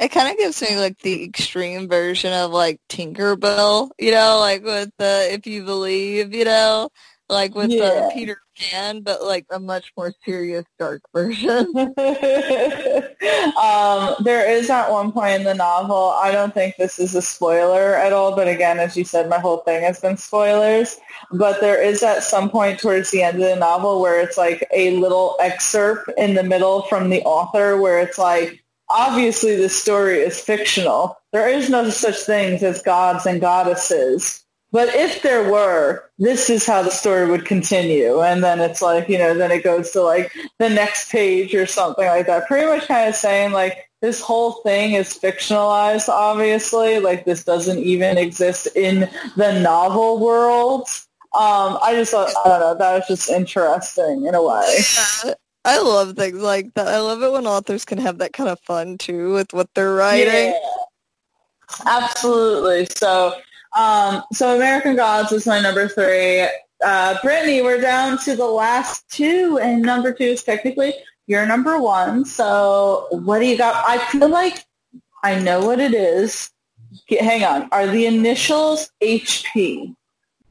[0.00, 4.64] It kind of gives me like the extreme version of like Tinkerbell, you know, like
[4.64, 6.88] with the if you believe, you know,
[7.32, 7.78] like with yeah.
[7.88, 11.66] the Peter Pan, but like a much more serious, dark version.
[13.56, 16.10] um, there is at one point in the novel.
[16.10, 19.38] I don't think this is a spoiler at all, but again, as you said, my
[19.38, 20.98] whole thing has been spoilers.
[21.32, 24.66] But there is at some point towards the end of the novel where it's like
[24.72, 30.18] a little excerpt in the middle from the author where it's like obviously the story
[30.18, 31.16] is fictional.
[31.32, 34.41] There is no such things as gods and goddesses.
[34.72, 38.22] But if there were, this is how the story would continue.
[38.22, 41.66] And then it's like, you know, then it goes to like the next page or
[41.66, 42.48] something like that.
[42.48, 47.00] Pretty much kind of saying like this whole thing is fictionalized, obviously.
[47.00, 50.88] Like this doesn't even exist in the novel world.
[51.34, 55.34] Um, I just thought, I don't know, that was just interesting in a way.
[55.64, 56.88] I love things like that.
[56.88, 59.94] I love it when authors can have that kind of fun too with what they're
[59.94, 60.50] writing.
[60.50, 60.58] Yeah,
[61.86, 62.86] absolutely.
[62.86, 63.34] So,
[63.76, 66.48] um, so American Gods is my number three.
[66.84, 70.94] Uh, Brittany, we're down to the last two, and number two is technically
[71.26, 72.24] your number one.
[72.24, 73.84] So, what do you got?
[73.86, 74.64] I feel like
[75.22, 76.50] I know what it is.
[77.08, 77.68] Get, hang on.
[77.72, 79.94] Are the initials HP?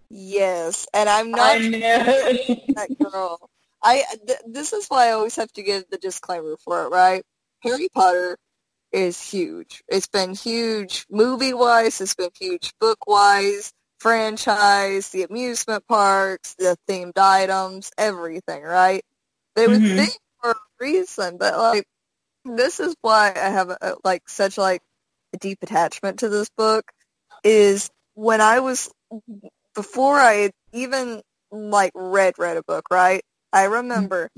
[0.10, 3.49] Yes, and I'm not that girl.
[3.84, 7.23] I th- this is why I always have to give the disclaimer for it, right?
[7.64, 8.38] Harry Potter
[8.91, 9.84] is huge.
[9.88, 12.01] It's been huge movie wise.
[12.01, 13.72] It's been huge book wise.
[13.99, 19.03] Franchise, the amusement parks, the themed items, everything, right?
[19.55, 19.73] They mm-hmm.
[19.73, 21.85] were themed for a reason, but like
[22.43, 24.81] this is why I have a, like such like
[25.34, 26.91] a deep attachment to this book.
[27.43, 28.91] Is when I was
[29.76, 33.22] before I even like read read a book, right?
[33.53, 34.30] I remember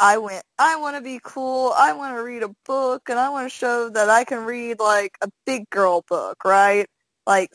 [0.00, 1.74] I went, I want to be cool.
[1.76, 4.80] I want to read a book and I want to show that I can read
[4.80, 6.86] like a big girl book, right?
[7.26, 7.50] Like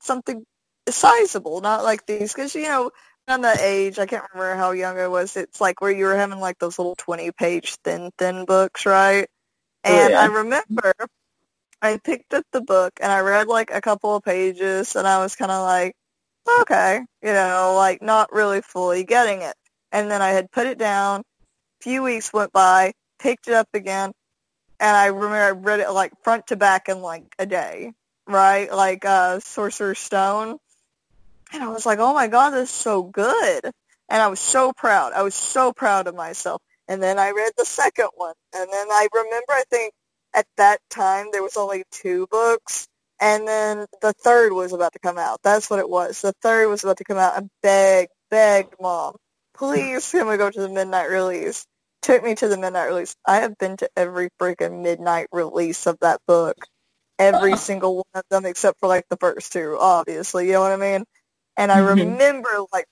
[0.00, 0.44] something
[0.88, 2.34] sizable, not like these.
[2.34, 2.90] Because, you know,
[3.28, 5.36] on that age, I can't remember how young I was.
[5.36, 9.28] It's like where you were having like those little 20 page thin, thin books, right?
[9.84, 10.20] Oh, and yeah.
[10.20, 10.94] I remember
[11.80, 15.22] I picked up the book and I read like a couple of pages and I
[15.22, 15.94] was kind of like,
[16.62, 19.54] okay, you know, like not really fully getting it
[19.92, 21.22] and then I had put it down.
[21.84, 24.10] Few weeks went by, picked it up again,
[24.80, 27.92] and I remember I read it like front to back in like a day,
[28.26, 28.72] right?
[28.72, 30.56] Like uh, Sorcerer's Stone.
[31.52, 33.66] And I was like, oh my god, this is so good.
[34.08, 35.12] And I was so proud.
[35.12, 36.62] I was so proud of myself.
[36.88, 39.92] and then I read the second one, and then I remember I think
[40.34, 42.88] at that time there was only two books,
[43.20, 45.40] and then the third was about to come out.
[45.44, 46.22] That's what it was.
[46.22, 49.16] The third was about to come out, I begged, begged mom,
[49.52, 51.66] please can we go to the midnight release?
[52.04, 53.16] Took me to the midnight release.
[53.26, 56.66] I have been to every freaking midnight release of that book.
[57.18, 60.48] Every single one of them except for like the first two, obviously.
[60.48, 61.04] You know what I mean?
[61.58, 61.98] And I Mhm.
[62.00, 62.86] remember like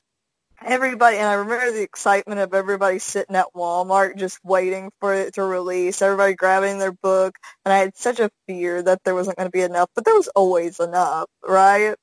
[0.65, 5.35] everybody, and I remember the excitement of everybody sitting at Walmart just waiting for it
[5.37, 9.39] to release, everybody grabbing their book, and I had such a fear that there wasn't
[9.39, 11.97] going to be enough, but there was always enough, right?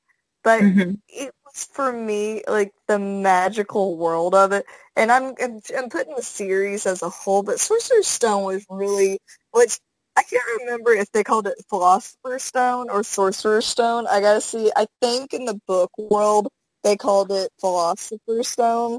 [0.44, 1.00] But Mhm.
[1.08, 4.64] it for me like the magical world of it,
[4.96, 9.18] and I'm I'm, I'm putting the series as a whole, but Sorcerer's Stone was really
[9.52, 9.78] which
[10.16, 14.06] I can't remember if they called it Philosopher's Stone or Sorcerer's Stone.
[14.08, 14.70] I gotta see.
[14.76, 16.48] I think in the book world
[16.82, 18.98] they called it Philosopher's Stone,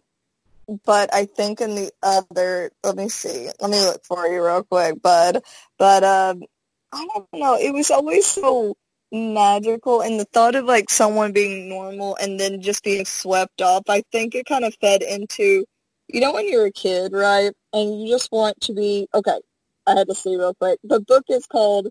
[0.85, 4.63] but I think in the other, let me see, let me look for you real
[4.63, 5.41] quick, bud.
[5.77, 6.43] But um,
[6.91, 7.55] I don't know.
[7.55, 8.75] It was always so
[9.11, 13.83] magical, and the thought of like someone being normal and then just being swept up.
[13.89, 15.65] I think it kind of fed into,
[16.07, 19.39] you know, when you're a kid, right, and you just want to be okay.
[19.87, 20.79] I had to see real quick.
[20.83, 21.87] The book is called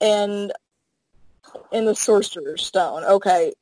[0.00, 0.52] and
[1.72, 3.04] in the Sorcerer's Stone.
[3.04, 3.52] Okay,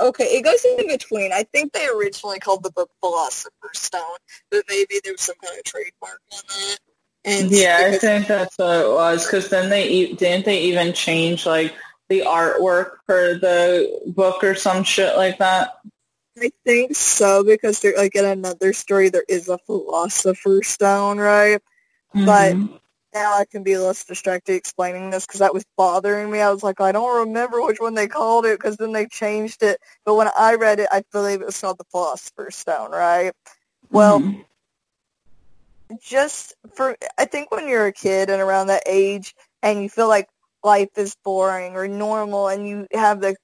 [0.00, 1.32] okay, it goes in between.
[1.32, 4.18] I think they originally called the book Philosopher's Stone,
[4.50, 6.78] but maybe there was some kind of trademark on that.
[7.26, 9.26] And Yeah, I think that's what it was.
[9.26, 11.74] Because then they e- didn't they even change like
[12.08, 15.80] the artwork for the book or some shit like that.
[16.40, 21.60] I think so because there, like in another story, there is a Philosopher's Stone, right?
[22.14, 22.80] But- Mhm.
[23.14, 26.40] now I can be less distracted explaining this because that was bothering me.
[26.40, 29.62] I was like, I don't remember which one they called it because then they changed
[29.62, 29.80] it.
[30.04, 33.32] But when I read it, I believe it was called the Philosopher's Stone, right?
[33.90, 34.44] Well, Mhm.
[36.02, 40.08] Just for, I think when you're a kid and around that age and you feel
[40.08, 40.28] like
[40.64, 43.36] life is boring or normal and you have the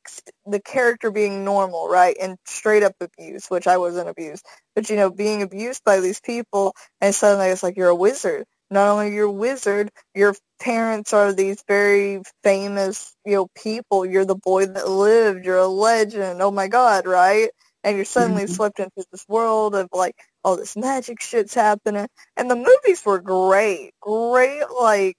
[0.47, 2.16] the character being normal, right?
[2.20, 4.44] And straight up abuse, which I wasn't abused.
[4.74, 8.44] But you know, being abused by these people and suddenly it's like you're a wizard.
[8.70, 14.05] Not only you're a wizard, your parents are these very famous, you know, people.
[14.06, 15.44] You're the boy that lived.
[15.44, 16.40] You're a legend.
[16.43, 17.51] Oh my God, right?
[17.85, 18.48] And you're suddenly Mhm.
[18.48, 22.09] swept into this world of like all this magic shit's happening.
[22.36, 24.64] And the movies were great, great.
[24.81, 25.16] Like,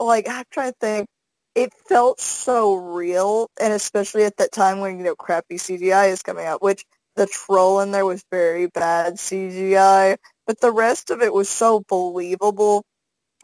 [0.00, 1.06] like I'm trying to think.
[1.54, 6.20] It felt so real, and especially at that time when you know crappy CGI is
[6.20, 10.16] coming out, which the troll in there was very bad CGI
[10.46, 12.84] but the rest of it was so believable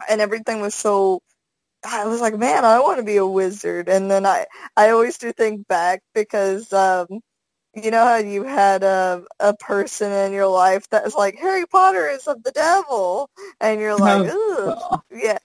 [0.09, 1.20] and everything was so
[1.85, 3.89] I was like, man, I want to be a wizard.
[3.89, 4.47] And then I,
[4.77, 7.07] I always do think back because, um,
[7.74, 11.66] you know how you had a, a person in your life that was like, Harry
[11.66, 13.30] Potter is of the devil.
[13.60, 15.01] And you're like, Ugh.
[15.10, 15.38] yeah.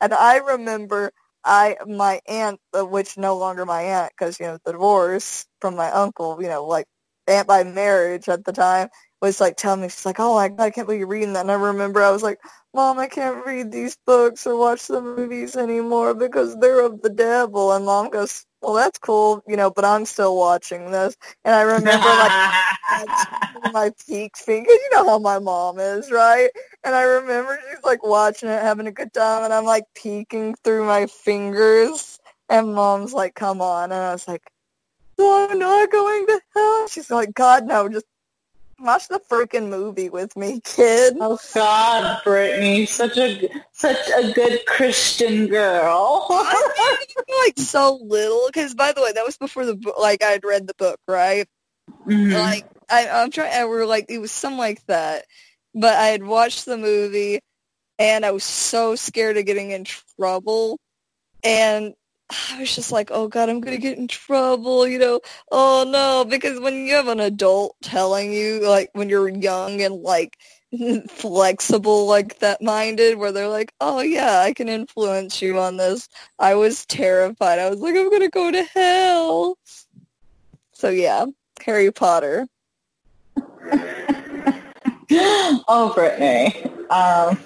[0.00, 1.12] And I remember
[1.44, 5.76] I, my aunt, uh, which no longer my aunt because, you know, the divorce from
[5.76, 6.86] my uncle, you know, like
[7.26, 8.88] aunt by marriage at the time,
[9.20, 11.40] was like telling me, she's like, oh my god, I can't believe you're reading that.
[11.40, 12.38] And I remember I was like,
[12.74, 17.10] Mom, I can't read these books or watch the movies anymore because they're of the
[17.10, 17.72] devil.
[17.72, 21.16] And Mom goes, well, that's cool, you know, but I'm still watching this.
[21.44, 24.70] And I remember like my peak finger.
[24.70, 26.50] You know how my mom is, right?
[26.84, 30.54] And I remember she's like watching it, having a good time, and I'm like peeking
[30.64, 32.18] through my fingers.
[32.48, 33.92] And mom's like, come on.
[33.92, 34.42] And I was like,
[35.18, 36.88] no, I'm not going to hell.
[36.88, 38.06] She's like, God, no, just
[38.80, 41.16] watch the freaking movie with me, kid.
[41.20, 46.26] Oh God, Brittany, such a such a good Christian girl.
[46.30, 46.96] I
[47.46, 50.74] like so little because by the way that was before the like i'd read the
[50.74, 51.46] book right
[52.06, 52.32] Mhm.
[52.32, 55.24] like I, i'm trying i were like it was something like that
[55.74, 57.40] but i had watched the movie
[57.98, 60.78] and i was so scared of getting in trouble
[61.44, 61.94] and
[62.52, 66.24] i was just like oh god i'm gonna get in trouble you know oh no
[66.28, 70.36] because when you have an adult telling you like when you're young and like
[71.08, 76.08] flexible like that minded where they're like oh yeah i can influence you on this
[76.38, 79.56] i was terrified i was like i'm gonna go to hell
[80.72, 81.24] so yeah
[81.64, 82.46] harry potter
[85.10, 86.64] oh, Brittany.
[86.90, 87.38] Um,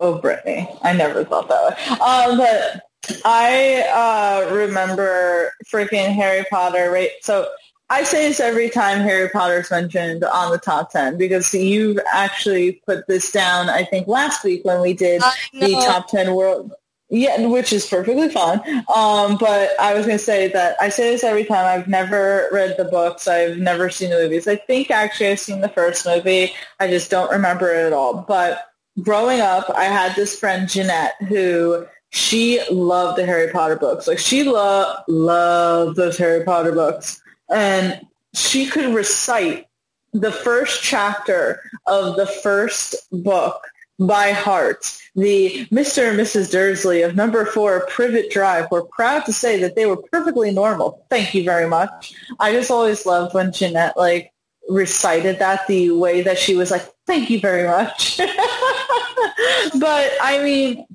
[0.00, 0.68] oh, Brittany.
[0.82, 1.98] I never thought that way.
[1.98, 2.82] Um, but
[3.24, 6.90] I uh, remember freaking Harry Potter.
[6.90, 7.10] Right.
[7.22, 7.48] So
[7.90, 12.82] I say this every time Harry Potter's mentioned on the top ten because you've actually
[12.86, 13.68] put this down.
[13.68, 15.22] I think last week when we did
[15.52, 16.72] the top 10 world
[17.10, 18.60] yeah which is perfectly fine
[18.94, 22.50] um, but i was going to say that i say this every time i've never
[22.52, 26.04] read the books i've never seen the movies i think actually i've seen the first
[26.04, 28.68] movie i just don't remember it at all but
[29.02, 34.06] growing up, I had this friend Jeanette who she loved the Harry Potter books.
[34.06, 37.20] Like she loved loved those Harry Potter books,
[37.50, 38.00] and
[38.34, 39.66] she could recite
[40.12, 43.62] the first chapter of the first book
[43.98, 44.96] by heart.
[45.16, 46.08] The Mr.
[46.08, 46.50] and Mrs.
[46.50, 51.04] Dursley of number four Privet Drive were proud to say that they were perfectly normal.
[51.10, 52.14] Thank you very much.
[52.38, 54.32] I just always loved when Jeanette like
[54.68, 58.18] recited that the way that she was like, thank you very much.
[59.80, 60.86] but I mean,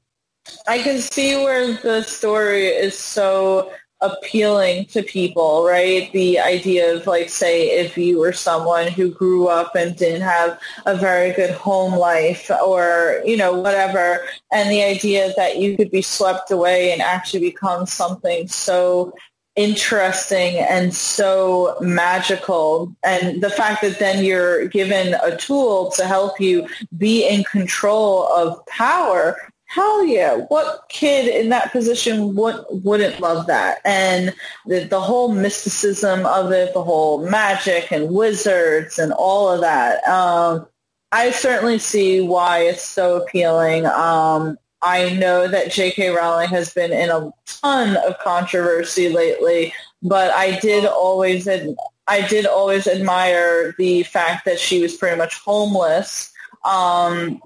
[0.68, 3.72] I can see where the story is so
[4.04, 6.12] appealing to people, right?
[6.12, 10.60] The idea of like, say, if you were someone who grew up and didn't have
[10.86, 15.92] a very good home life or, you know, whatever, and the idea that you could
[15.92, 19.14] be swept away and actually become something so
[19.56, 26.40] interesting and so magical and the fact that then you're given a tool to help
[26.40, 26.68] you
[26.98, 29.38] be in control of power
[29.74, 30.36] hell yeah.
[30.50, 33.80] What kid in that position would, wouldn't love that?
[33.86, 34.34] And
[34.68, 40.08] the, the whole mysticism of it the whole magic and wizards and all of that
[40.08, 40.68] um,
[41.12, 43.86] i certainly see why it's so appealing.
[43.86, 46.10] Um, I know that J.K.
[46.10, 52.46] Rowling has been in a ton of controversy lately, but I did always I did
[52.46, 56.32] always admire the fact that she was pretty much homeless.
[56.66, 57.42] Um,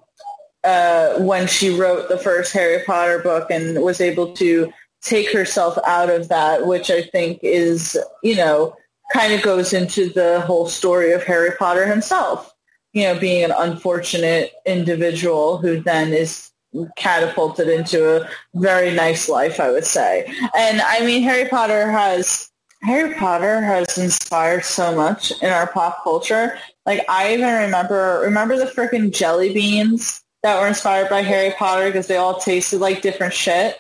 [0.68, 4.72] uh, when she wrote the first Harry Potter book and was able to
[5.02, 8.76] take herself out of that, which I think is, you know,
[9.14, 12.54] kind of goes into the whole story of Harry Potter himself.
[12.92, 16.52] You know, being an unfortunate individual who then is
[16.98, 20.26] catapulted into a very nice life, I would say.
[20.54, 22.50] And I mean, Harry Potter has
[22.84, 26.58] Harry Potter has inspired so much in our pop culture.
[26.86, 31.88] Like I even remember remember the freaking jelly beans that were inspired by Harry Potter
[31.88, 33.78] because they all tasted like different shit.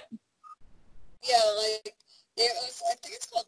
[1.24, 1.96] Yeah, like
[2.36, 3.46] it was, I think it's called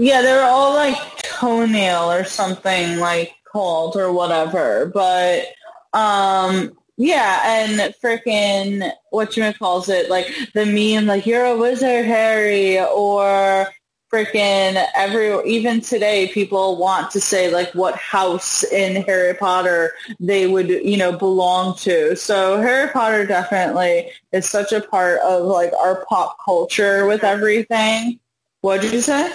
[0.00, 4.92] Yeah, they were all like toenail or something like called or whatever.
[4.92, 5.46] But
[5.94, 12.04] um yeah, and freaking what you calls it, like the meme like you're a wizard,
[12.04, 13.68] Harry, or
[14.12, 20.48] freaking every even today people want to say like what house in Harry Potter they
[20.48, 22.16] would you know belong to.
[22.16, 28.18] So Harry Potter definitely is such a part of like our pop culture with everything.
[28.60, 29.30] What did you say?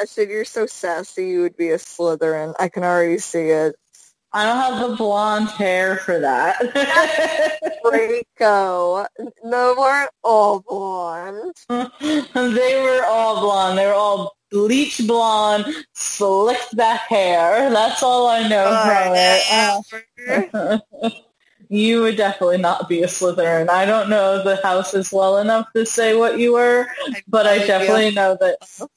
[0.00, 2.54] I said you're so sassy you would be a Slytherin.
[2.58, 3.76] I can already see it.
[4.34, 6.58] I don't have the blonde hair for that.
[7.84, 9.06] Draco.
[9.44, 11.54] No, weren't all blonde.
[11.68, 13.78] they were all blonde.
[13.78, 17.70] They were all bleach blonde, slicked back hair.
[17.70, 20.82] That's all I know oh, from it.
[21.02, 21.10] Uh,
[21.68, 23.70] you would definitely not be a Slytherin.
[23.70, 26.86] I don't know the houses well enough to say what you were,
[27.26, 28.88] but I definitely know that oh.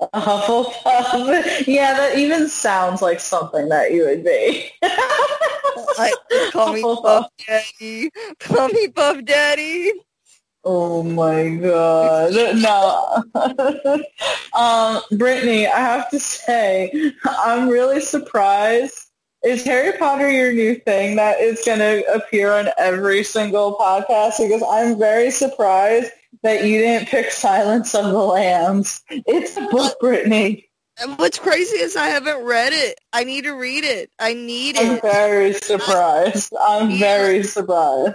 [0.00, 1.66] Hufflepuff.
[1.66, 4.70] Yeah, that even sounds like something that you would be.
[5.98, 6.14] like,
[6.52, 8.10] call me Puff Daddy.
[8.40, 9.92] Call me Puff Daddy.
[10.64, 12.32] Oh my god.
[12.56, 13.22] No.
[14.54, 18.94] um, Brittany, I have to say, I'm really surprised.
[19.44, 24.38] Is Harry Potter your new thing that is going to appear on every single podcast?
[24.38, 26.10] Because I'm very surprised
[26.42, 29.02] that you didn't pick Silence of the Lambs.
[29.10, 30.68] It's a book, Brittany.
[30.98, 32.98] And what's crazy is I haven't read it.
[33.12, 34.10] I need to read it.
[34.18, 34.82] I need it.
[34.82, 36.54] I'm very surprised.
[36.58, 38.14] I'm very surprised.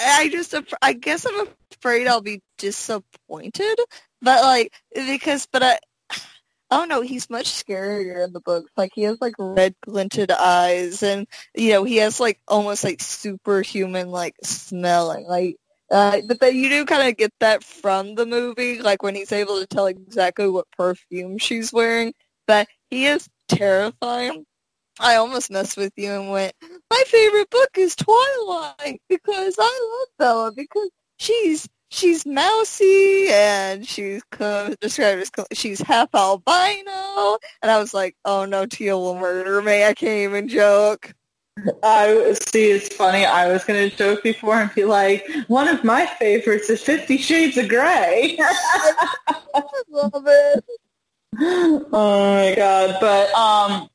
[0.00, 3.78] I just, I guess I'm afraid I'll be disappointed.
[4.22, 5.78] But like, because, but I,
[6.12, 6.22] oh,
[6.70, 8.70] I don't know, he's much scarier in the books.
[8.78, 13.02] Like he has like red glinted eyes and, you know, he has like almost like
[13.02, 15.26] superhuman like smelling.
[15.26, 15.56] Like
[15.92, 19.30] uh, but then you do kind of get that from the movie, like when he's
[19.30, 22.14] able to tell exactly what perfume she's wearing.
[22.46, 24.46] But he is terrifying.
[24.98, 26.54] I almost messed with you and went,
[26.90, 34.22] my favorite book is Twilight because I love Bella because she's she's mousy and she's
[34.80, 37.38] described as she's half albino.
[37.60, 39.84] And I was like, oh no, Tia will murder me.
[39.84, 41.14] I can't even joke.
[41.82, 42.70] I see.
[42.70, 43.24] It's funny.
[43.24, 47.18] I was going to joke before and be like, one of my favorites is Fifty
[47.18, 48.38] Shades of Grey.
[48.40, 50.64] I love it.
[51.38, 52.96] Oh my god!
[53.00, 53.88] But um,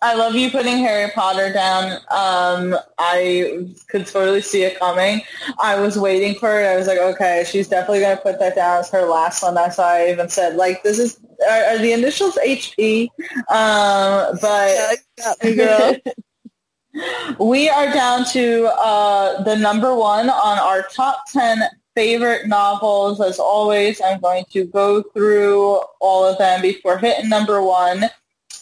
[0.00, 1.92] I love you putting Harry Potter down.
[2.10, 5.22] Um, I could totally see it coming.
[5.58, 6.66] I was waiting for it.
[6.66, 9.54] I was like, okay, she's definitely going to put that down as her last one.
[9.54, 11.18] That's why I even said, like, this is,
[11.48, 13.08] are, are the initials HP?
[13.48, 14.98] Um, but
[15.42, 15.92] Yeah,
[17.38, 21.62] we are down to uh, the number one on our top 10
[21.94, 23.20] favorite novels.
[23.20, 28.04] As always, I'm going to go through all of them before hitting number one.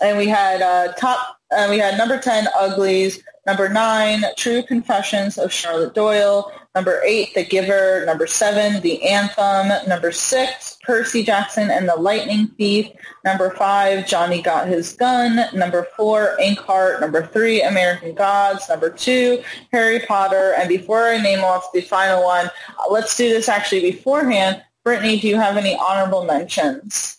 [0.02, 3.22] And we had uh, top, uh, we had number 10, Uglies.
[3.46, 6.50] Number nine, True Confessions of Charlotte Doyle.
[6.74, 8.04] Number eight, The Giver.
[8.04, 9.88] Number seven, The Anthem.
[9.88, 12.90] Number six, Percy Jackson and the Lightning Thief.
[13.24, 15.46] Number five, Johnny Got His Gun.
[15.56, 17.00] Number four, Inkheart.
[17.00, 18.68] Number three, American Gods.
[18.68, 19.40] Number two,
[19.70, 20.54] Harry Potter.
[20.58, 22.50] And before I name off the final one,
[22.90, 24.60] let's do this actually beforehand.
[24.82, 27.15] Brittany, do you have any honorable mentions?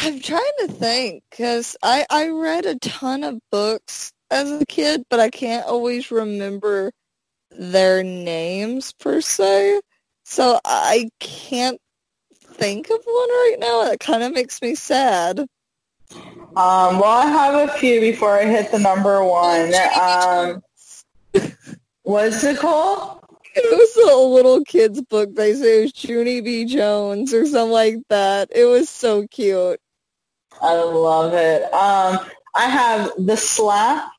[0.00, 5.04] I'm trying to think because I, I read a ton of books as a kid,
[5.08, 6.92] but I can't always remember
[7.50, 9.80] their names per se.
[10.24, 11.80] So I can't
[12.32, 13.84] think of one right now.
[13.84, 15.40] That kind of makes me sad.
[16.10, 19.72] Um, well, I have a few before I hit the number one.
[20.00, 20.62] Um,
[22.02, 23.20] what's it called?
[23.54, 25.34] It was a little kid's book.
[25.34, 26.64] They say it was Junie B.
[26.66, 28.50] Jones or something like that.
[28.54, 29.80] It was so cute.
[30.62, 31.62] I love it.
[31.72, 32.18] Um,
[32.54, 34.10] I have The Slap,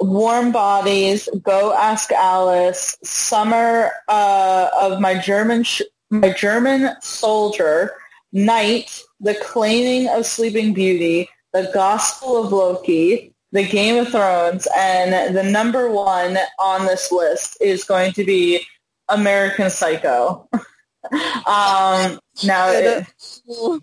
[0.00, 7.92] Warm Bodies, Go Ask Alice, Summer uh, of My German Sh- My German Soldier,
[8.32, 15.36] Night, The Claiming of Sleeping Beauty, The Gospel of Loki, The Game of Thrones, and
[15.36, 18.64] the number one on this list is going to be
[19.08, 20.48] American Psycho.
[20.52, 23.06] um, now, it,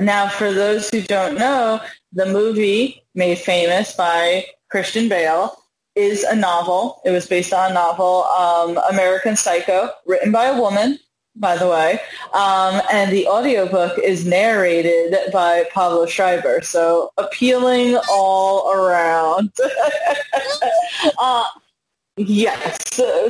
[0.00, 1.80] now, for those who don't know,
[2.12, 5.56] the movie made famous by Christian Bale
[5.94, 7.00] is a novel.
[7.04, 10.98] It was based on a novel, um, American Psycho, written by a woman,
[11.34, 12.00] by the way.
[12.34, 16.60] Um, and the audiobook is narrated by Pablo Schreiber.
[16.62, 19.50] So appealing all around.
[21.18, 21.44] uh,
[22.16, 22.78] yes.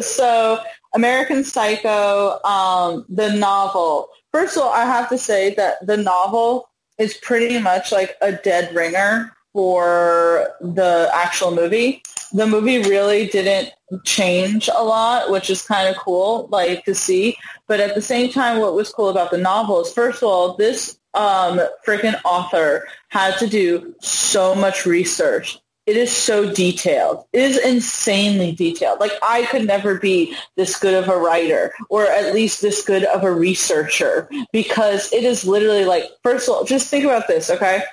[0.00, 0.60] So,
[0.94, 4.08] American Psycho, um, the novel.
[4.32, 6.68] First of all, I have to say that the novel
[6.98, 12.02] is pretty much like a dead ringer for the actual movie.
[12.32, 13.72] The movie really didn't
[14.05, 17.36] change a lot, which is kind of cool, like to see.
[17.66, 20.56] But at the same time, what was cool about the novel is, first of all,
[20.56, 25.59] this um, freaking author had to do so much research
[25.89, 27.24] it is so detailed.
[27.32, 29.01] It is insanely detailed.
[29.01, 33.05] Like I could never be this good of a writer or at least this good
[33.05, 37.48] of a researcher because it is literally like, first of all, just think about this,
[37.48, 37.85] okay?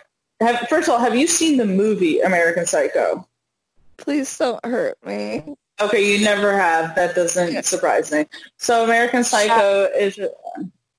[0.41, 3.25] Have, first of all, have you seen the movie American Psycho?
[3.95, 5.55] Please don't hurt me.
[5.79, 6.95] Okay, you never have.
[6.95, 8.25] That doesn't surprise me.
[8.57, 10.19] So American Psycho is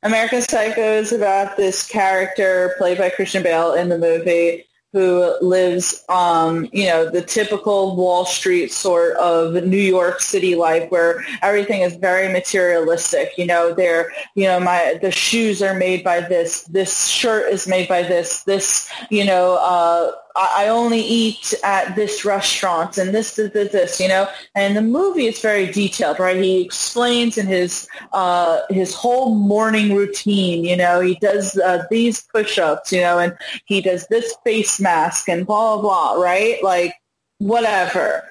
[0.02, 4.64] American Psycho is about this character played by Christian Bale in the movie
[4.96, 10.90] who lives, um, you know, the typical Wall Street sort of New York City life
[10.90, 13.32] where everything is very materialistic.
[13.36, 17.68] You know, they're, you know, my the shoes are made by this, this shirt is
[17.68, 23.36] made by this, this, you know, uh, I only eat at this restaurant and this,
[23.36, 24.28] this, this, this, you know.
[24.54, 26.36] And the movie is very detailed, right?
[26.36, 30.64] He explains in his uh, his whole morning routine.
[30.64, 35.28] You know, he does uh, these push-ups, you know, and he does this face mask
[35.28, 36.62] and blah blah blah, right?
[36.62, 36.94] Like
[37.38, 38.30] whatever.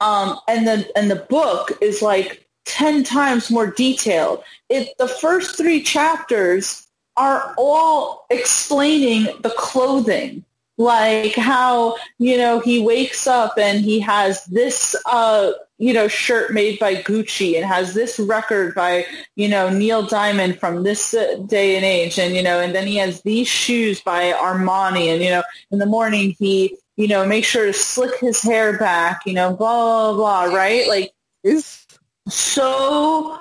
[0.00, 4.44] Um, and the and the book is like ten times more detailed.
[4.68, 10.44] It the first three chapters are all explaining the clothing
[10.78, 16.52] like how you know he wakes up and he has this uh you know shirt
[16.52, 21.36] made by Gucci and has this record by you know Neil Diamond from this uh,
[21.46, 22.18] day and age.
[22.18, 25.12] And you know and then he has these shoes by Armani.
[25.12, 25.42] And you know
[25.72, 29.54] in the morning he you know makes sure to slick his hair back you know
[29.54, 30.86] blah blah blah right?
[30.88, 31.86] Like it's
[32.28, 33.36] so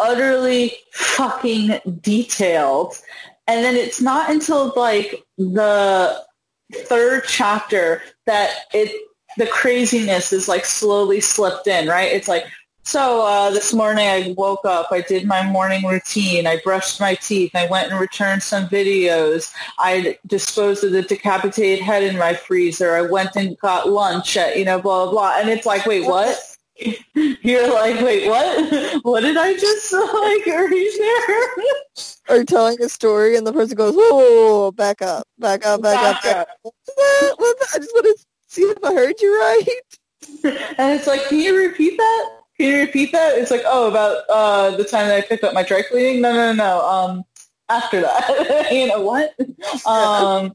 [0.00, 2.94] utterly fucking detailed.
[3.46, 6.24] And then it's not until like the
[6.72, 8.92] third chapter that it
[9.36, 12.12] the craziness is like slowly slipped in, right?
[12.12, 12.44] It's like,
[12.82, 17.14] so uh, this morning I woke up, I did my morning routine, I brushed my
[17.14, 22.34] teeth, I went and returned some videos, I disposed of the decapitated head in my
[22.34, 25.38] freezer, I went and got lunch at, you know, blah, blah, blah.
[25.38, 26.36] And it's like, wait, what?
[27.42, 29.00] You're like, wait, what?
[29.02, 30.46] What did I just like
[32.28, 36.24] are telling a story and the person goes, "Whoa, back up, back up, back, back
[36.24, 37.34] up, up." What's that?
[37.36, 37.76] What's that?
[37.76, 39.64] I just want to see if I heard you right.
[40.78, 42.30] and it's like, can you repeat that?
[42.58, 43.38] Can you repeat that?
[43.38, 46.20] It's like, oh, about uh, the time that I picked up my dry cleaning.
[46.20, 46.88] No, no, no, no.
[46.88, 47.24] Um,
[47.68, 49.34] after that, you know what?
[49.86, 50.52] Um,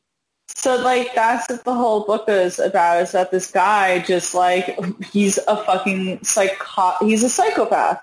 [0.65, 3.03] so like that's what the whole book is about.
[3.03, 6.93] Is that this guy just like he's a fucking psycho.
[7.05, 8.01] He's a psychopath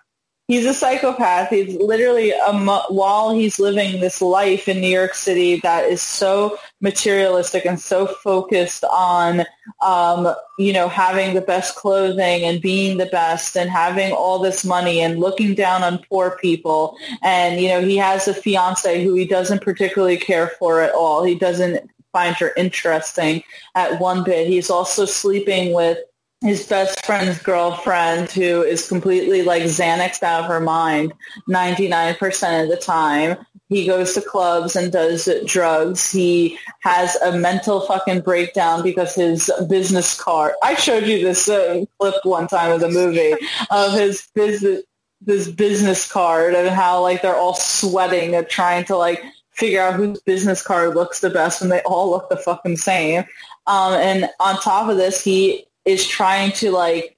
[0.53, 1.49] he's a psychopath.
[1.49, 6.59] He's literally um, while he's living this life in New York City that is so
[6.81, 9.45] materialistic and so focused on,
[9.83, 14.65] um, you know, having the best clothing and being the best and having all this
[14.65, 16.97] money and looking down on poor people.
[17.23, 21.25] And you know, he has a fiance who he doesn't particularly care for at all.
[21.25, 23.43] He doesn't find her interesting
[23.75, 24.47] at one bit.
[24.47, 25.99] He's also sleeping with
[26.43, 31.13] his best friend's girlfriend who is completely like Xanaxed out of her mind
[31.49, 33.37] 99% of the time.
[33.69, 36.11] He goes to clubs and does drugs.
[36.11, 40.53] He has a mental fucking breakdown because his business card.
[40.63, 43.35] I showed you this uh, clip one time of the movie
[43.71, 44.83] of his business
[45.25, 49.23] this business card and how like they're all sweating and trying to like
[49.63, 53.23] figure out whose business card looks the best when they all look the fucking same.
[53.69, 57.17] Um, and on top of this, he is trying to like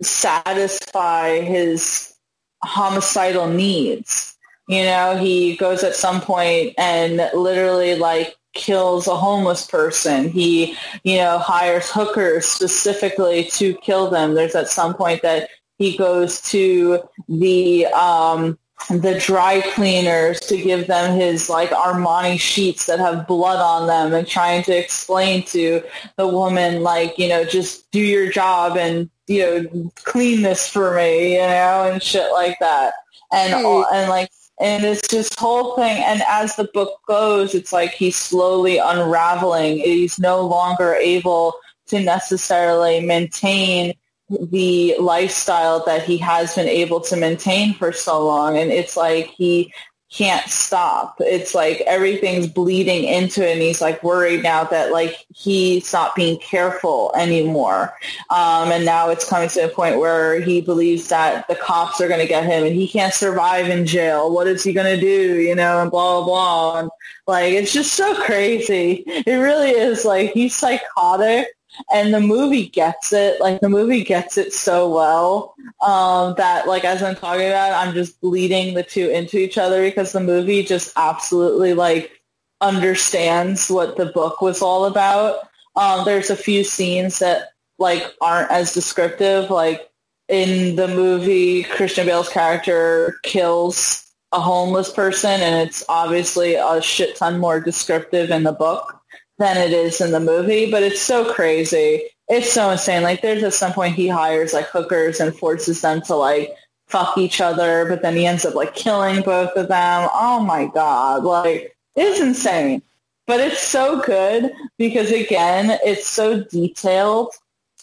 [0.00, 2.14] satisfy his
[2.62, 4.36] homicidal needs.
[4.68, 10.28] You know, he goes at some point and literally like kills a homeless person.
[10.28, 14.34] He, you know, hires hookers specifically to kill them.
[14.34, 18.56] There's at some point that he goes to the um,
[18.88, 24.14] the dry cleaners to give them his like Armani sheets that have blood on them
[24.16, 25.82] and trying to explain to
[26.16, 30.94] the woman like, you know, just do your job and, you know, clean this for
[30.94, 32.94] me, you know, and shit like that.
[33.32, 34.30] And all, and like
[34.60, 39.78] and it's this whole thing and as the book goes, it's like he's slowly unraveling.
[39.78, 41.54] He's no longer able
[41.88, 43.94] to necessarily maintain
[44.28, 48.58] the lifestyle that he has been able to maintain for so long.
[48.58, 49.72] And it's like he
[50.10, 51.16] can't stop.
[51.18, 56.14] It's like everything's bleeding into it and he's like worried now that like he's not
[56.14, 57.92] being careful anymore.
[58.30, 62.08] Um, and now it's coming to a point where he believes that the cops are
[62.08, 64.32] going to get him and he can't survive in jail.
[64.32, 65.40] What is he going to do?
[65.40, 66.80] You know, and blah, blah, blah.
[66.80, 66.90] And
[67.26, 69.02] like, it's just so crazy.
[69.06, 71.48] It really is like he's psychotic
[71.92, 73.40] and the movie gets it.
[73.40, 75.54] Like the movie gets it so well
[75.86, 79.82] um, that, like as I'm talking about, I'm just bleeding the two into each other
[79.82, 82.22] because the movie just absolutely like
[82.60, 85.48] understands what the book was all about.
[85.76, 89.50] Um, there's a few scenes that like aren't as descriptive.
[89.50, 89.90] Like
[90.28, 97.16] in the movie, Christian Bale's character kills a homeless person, and it's obviously a shit
[97.16, 99.00] ton more descriptive in the book
[99.38, 102.08] than it is in the movie, but it's so crazy.
[102.28, 103.02] It's so insane.
[103.02, 106.54] Like there's at some point he hires like hookers and forces them to like
[106.86, 110.08] fuck each other, but then he ends up like killing both of them.
[110.14, 111.24] Oh my god.
[111.24, 112.82] Like it's insane.
[113.26, 117.32] But it's so good because again, it's so detailed.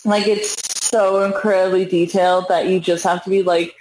[0.06, 0.56] Like it's
[0.86, 3.76] so incredibly detailed that you just have to be like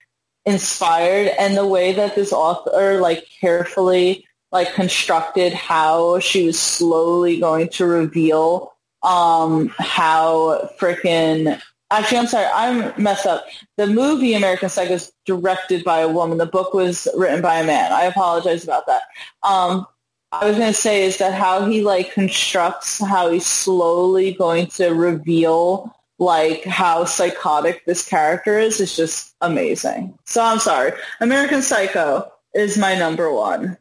[0.45, 7.41] inspired and the way that this author like carefully like constructed how she was slowly
[7.41, 11.61] going to reveal um, how freaking
[11.91, 13.45] actually I'm sorry I'm messed up.
[13.77, 16.39] The movie American Psycho is directed by a woman.
[16.39, 17.93] The book was written by a man.
[17.93, 19.03] I apologize about that.
[19.43, 19.87] Um,
[20.31, 24.69] I was going to say is that how he like constructs how he's slowly going
[24.69, 30.17] to reveal like how psychotic this character is is just amazing.
[30.25, 30.93] So I'm sorry.
[31.21, 33.77] American Psycho is my number one.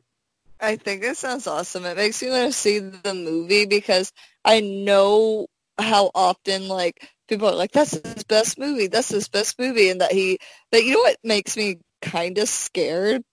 [0.61, 1.85] I think it sounds awesome.
[1.85, 4.11] It makes me want to see the movie because
[4.45, 5.47] I know
[5.79, 8.87] how often like people are like, "That's his best movie.
[8.87, 10.37] That's his best movie," and that he.
[10.71, 13.23] But you know what makes me kind of scared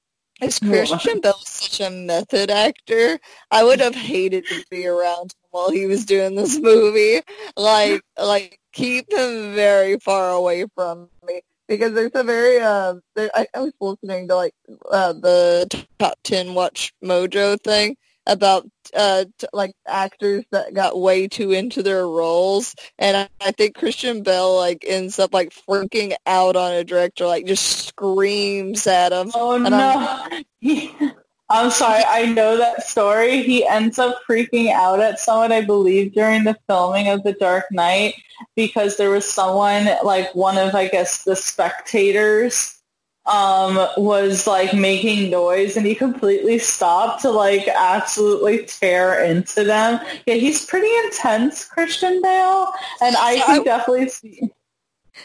[0.40, 3.18] is Christian Bale such a method actor.
[3.50, 7.20] I would have hated to be around him while he was doing this movie.
[7.56, 13.30] Like, like keep him very far away from me because there's a very uh, there,
[13.34, 14.54] I, I was listening to like
[14.90, 17.96] uh, the top ten watch mojo thing
[18.26, 23.52] about uh t- like actors that got way too into their roles and I, I
[23.52, 28.86] think Christian Bale like ends up like freaking out on a director like just screams
[28.86, 30.26] at him oh no
[31.50, 33.42] I'm sorry, I know that story.
[33.42, 37.64] He ends up freaking out at someone, I believe, during the filming of The Dark
[37.70, 38.14] Knight
[38.54, 42.78] because there was someone, like one of, I guess, the spectators
[43.24, 50.04] um, was like making noise and he completely stopped to like absolutely tear into them.
[50.26, 52.72] Yeah, he's pretty intense, Christian Bale,
[53.02, 54.50] and I can definitely see.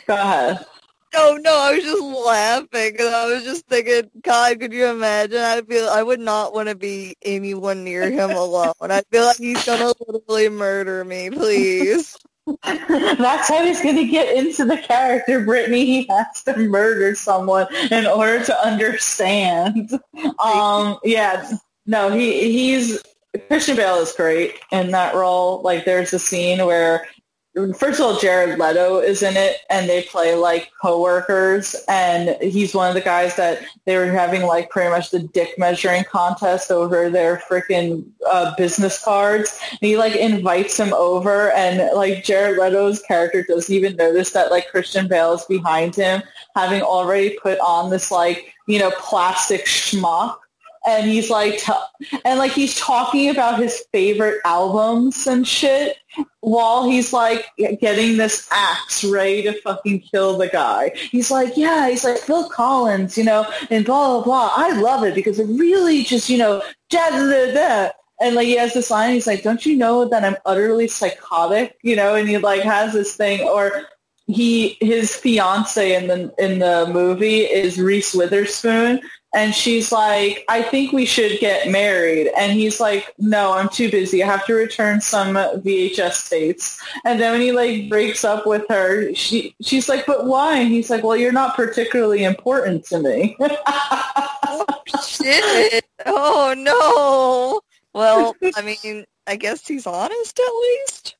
[0.07, 0.65] Go ahead.
[1.14, 5.40] No, no, I was just laughing because I was just thinking, God, could you imagine?
[5.40, 8.73] I feel I would not want to be anyone near him alone.
[8.81, 11.30] I feel like he's gonna literally murder me.
[11.30, 12.18] Please.
[12.64, 15.85] That's how he's going to get into the character, Brittany.
[15.85, 19.91] He has to murder someone in order to understand.
[20.44, 21.49] Um, yeah,
[21.85, 23.02] no, he he's
[23.48, 25.61] Christian Bale is great in that role.
[25.61, 27.07] Like, there's a scene where
[27.75, 32.73] first of all, Jared Leto is in it, and they play like coworkers, and he's
[32.73, 36.71] one of the guys that they were having like pretty much the dick measuring contest
[36.71, 39.59] over their freaking uh, business cards.
[39.71, 44.49] And he like invites him over, and like Jared Leto's character doesn't even notice that
[44.49, 46.23] like Christian Bale is behind him,
[46.55, 50.38] having already put on this like you know plastic schmuck
[50.85, 55.97] and he's like t- and like he's talking about his favorite albums and shit
[56.41, 57.45] while he's like
[57.80, 60.91] getting this axe ready to fucking kill the guy.
[60.95, 64.53] He's like, yeah, he's like Phil Collins, you know, and blah blah blah.
[64.55, 67.89] I love it because it really just, you know, da da da.
[68.22, 71.77] And like he has this line, he's like, "Don't you know that I'm utterly psychotic?"
[71.81, 73.88] You know, and he like has this thing, or
[74.27, 79.01] he his fiance in the in the movie is Reese Witherspoon,
[79.34, 82.30] and she's like, I think we should get married.
[82.38, 84.23] And he's like, no, I'm too busy.
[84.23, 86.81] I have to return some VHS tapes.
[87.03, 90.60] And then when he like breaks up with her, she she's like, but why?
[90.60, 93.35] And he's like, well, you're not particularly important to me.
[93.39, 94.65] oh,
[95.03, 95.85] shit.
[96.05, 97.61] Oh, no.
[97.99, 101.15] Well, I mean, I guess he's honest at least.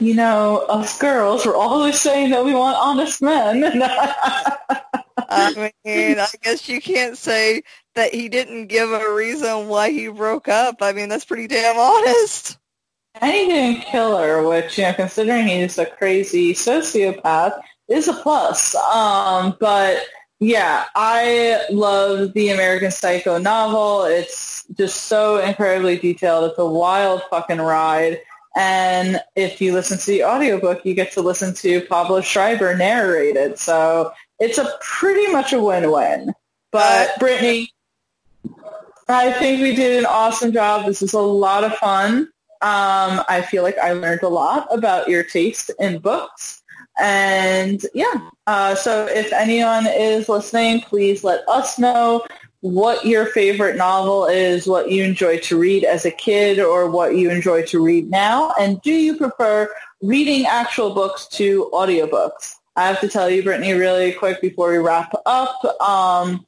[0.00, 3.82] you know, us girls, we're always saying that we want honest men.
[5.28, 7.62] I mean, I guess you can't say
[7.94, 10.76] that he didn't give a reason why he broke up.
[10.80, 12.58] I mean, that's pretty damn honest.
[13.20, 18.14] And he didn't kill her, which, you know, considering he's a crazy sociopath, is a
[18.14, 18.74] plus.
[18.76, 20.02] Um, but
[20.38, 24.04] yeah, I love the American Psycho novel.
[24.04, 26.50] It's just so incredibly detailed.
[26.50, 28.20] It's a wild fucking ride.
[28.56, 33.36] And if you listen to the audiobook, you get to listen to Pablo Schreiber narrate
[33.36, 33.58] it.
[33.58, 36.32] So it's a pretty much a win-win.
[36.72, 37.70] But Brittany,
[39.08, 40.86] I think we did an awesome job.
[40.86, 42.28] This was a lot of fun.
[42.62, 46.62] Um, I feel like I learned a lot about your taste in books.
[47.00, 52.24] And yeah, uh, so if anyone is listening, please let us know
[52.60, 57.16] what your favorite novel is, what you enjoy to read as a kid, or what
[57.16, 58.52] you enjoy to read now.
[58.60, 59.72] And do you prefer
[60.02, 62.56] reading actual books to audiobooks?
[62.80, 65.62] I have to tell you, Brittany, really quick before we wrap up.
[65.82, 66.46] Um,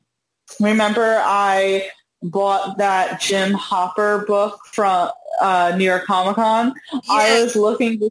[0.59, 1.91] remember, I
[2.23, 5.11] bought that Jim Hopper book from
[5.43, 6.73] uh, New York Comic Con.
[7.11, 8.11] I was looking to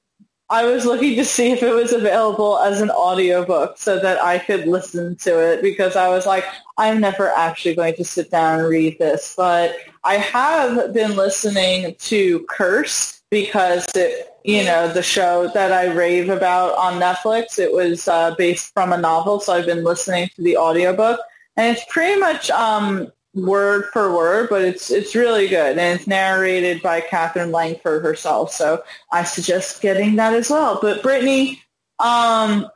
[0.51, 4.37] I was looking to see if it was available as an audiobook so that I
[4.37, 6.45] could listen to it because I was like,
[6.77, 9.33] I'm never actually going to sit down and read this.
[9.35, 15.91] But I have been listening to Curse because it, you know, the show that I
[15.91, 19.39] rave about on Netflix, it was uh, based from a novel.
[19.39, 21.19] So I've been listening to the audiobook
[21.57, 26.07] and it's pretty much um, word for word, but it's it's really good, and it's
[26.07, 28.51] narrated by Katherine Langford herself.
[28.51, 30.79] So I suggest getting that as well.
[30.81, 31.61] But Brittany,
[31.99, 32.67] um,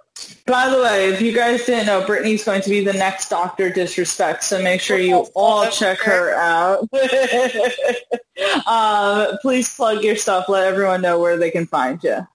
[0.45, 3.69] by the way, if you guys didn't know, Brittany's going to be the next Doctor
[3.69, 6.87] Disrespect, so make sure you all check her out.
[8.67, 10.47] um, please plug your stuff.
[10.47, 12.25] Let everyone know where they can find you.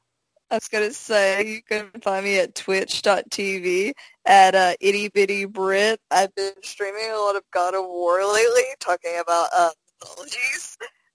[0.51, 3.93] I was going to say you can find me at twitch.tv
[4.27, 6.01] at uh, itty bitty Brit.
[6.11, 9.71] I've been streaming a lot of God of War lately, talking about uh.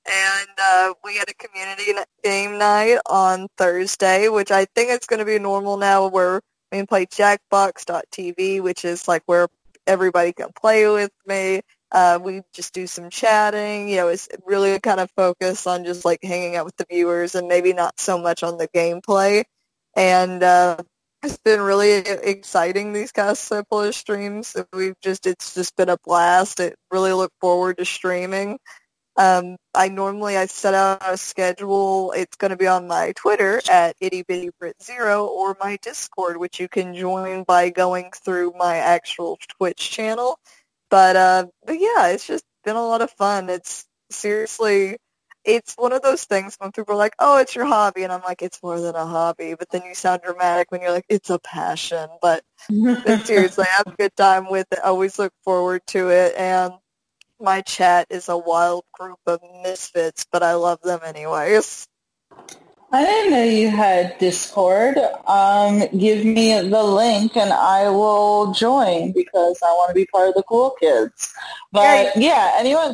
[0.07, 1.91] And uh, we had a community
[2.23, 6.79] game night on Thursday, which I think it's going to be normal now where we
[6.79, 9.47] can play jackbox.tv, which is like where
[9.87, 11.61] everybody can play with me.
[11.91, 13.87] Uh, we just do some chatting.
[13.87, 17.35] You know, it's really kind of focused on just like hanging out with the viewers
[17.35, 19.43] and maybe not so much on the gameplay.
[19.95, 20.77] And uh,
[21.23, 24.55] it's been really exciting these past of of streams.
[24.73, 26.59] We've just it's just been a blast.
[26.59, 28.59] It really look forward to streaming.
[29.17, 32.11] Um, I normally I set out a schedule.
[32.11, 34.49] It's going to be on my Twitter at ittybitty
[35.01, 40.37] or my Discord, which you can join by going through my actual Twitch channel.
[40.89, 43.49] But uh, but yeah, it's just been a lot of fun.
[43.49, 44.97] It's seriously
[45.45, 48.21] it's one of those things when people are like, "Oh, it's your hobby," and I'm
[48.23, 51.29] like, "It's more than a hobby." But then you sound dramatic when you're like, "It's
[51.29, 54.79] a passion." But, but seriously, I have a good time with it.
[54.83, 56.73] Always look forward to it, and
[57.39, 61.87] my chat is a wild group of misfits, but I love them anyways.
[62.91, 64.97] I didn't know you had Discord.
[65.27, 70.29] Um, give me the link and I will join because I want to be part
[70.29, 71.33] of the cool kids.
[71.73, 72.93] But yeah, anyone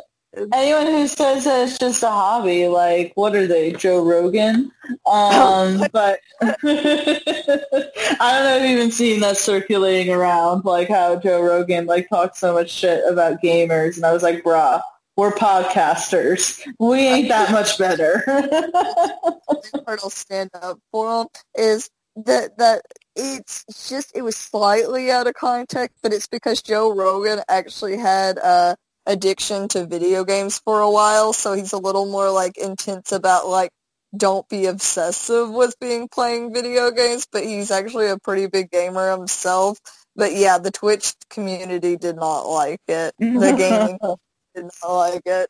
[0.54, 4.72] anyone who says that it's just a hobby, like what are they, Joe Rogan?
[5.06, 11.42] Um, but I don't know if you've even seen that circulating around, like how Joe
[11.42, 14.82] Rogan like talks so much shit about gamers, and I was like, bruh,
[15.18, 16.62] we're podcasters.
[16.80, 18.24] We ain't that much better.
[19.88, 22.82] Will stand up for them is that that
[23.16, 28.38] it's just it was slightly out of context, but it's because Joe Rogan actually had
[28.38, 33.12] a addiction to video games for a while, so he's a little more like intense
[33.12, 33.72] about like
[34.16, 39.12] don't be obsessive with being playing video games, but he's actually a pretty big gamer
[39.12, 39.80] himself.
[40.16, 43.14] But yeah, the Twitch community did not like it.
[43.20, 43.98] The gaming
[44.54, 45.50] did not like it.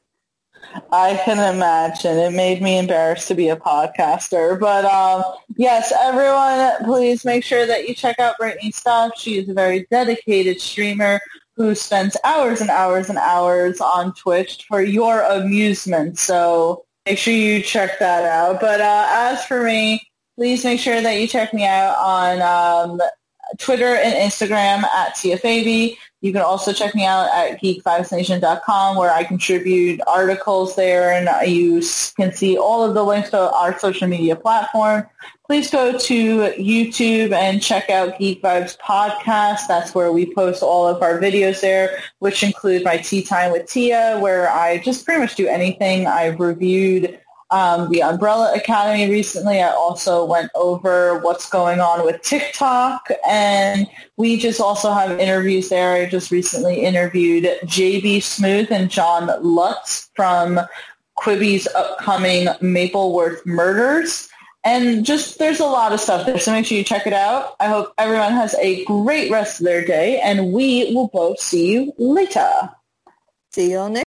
[0.91, 2.17] I can imagine.
[2.17, 4.59] It made me embarrassed to be a podcaster.
[4.59, 5.23] But um,
[5.55, 9.13] yes, everyone, please make sure that you check out Brittany's stuff.
[9.17, 11.19] She is a very dedicated streamer
[11.55, 16.17] who spends hours and hours and hours on Twitch for your amusement.
[16.17, 18.61] So make sure you check that out.
[18.61, 20.01] But uh, as for me,
[20.35, 23.01] please make sure that you check me out on um,
[23.57, 25.95] Twitter and Instagram at TFAB.
[26.21, 31.81] You can also check me out at geekvibesnation.com where I contribute articles there and you
[32.15, 35.07] can see all of the links to our social media platform.
[35.51, 39.67] Please go to YouTube and check out Geek Vibes podcast.
[39.67, 43.69] That's where we post all of our videos there, which include my tea time with
[43.69, 46.07] Tia, where I just pretty much do anything.
[46.07, 47.19] I've reviewed
[47.49, 49.61] um, the Umbrella Academy recently.
[49.61, 55.67] I also went over what's going on with TikTok, and we just also have interviews
[55.67, 55.91] there.
[55.95, 60.61] I just recently interviewed JB Smoove and John Lutz from
[61.15, 64.29] Quibi's upcoming Mapleworth Murders.
[64.63, 67.55] And just there's a lot of stuff there, so make sure you check it out.
[67.59, 71.71] I hope everyone has a great rest of their day, and we will both see
[71.71, 72.69] you later.
[73.51, 73.99] See you all next.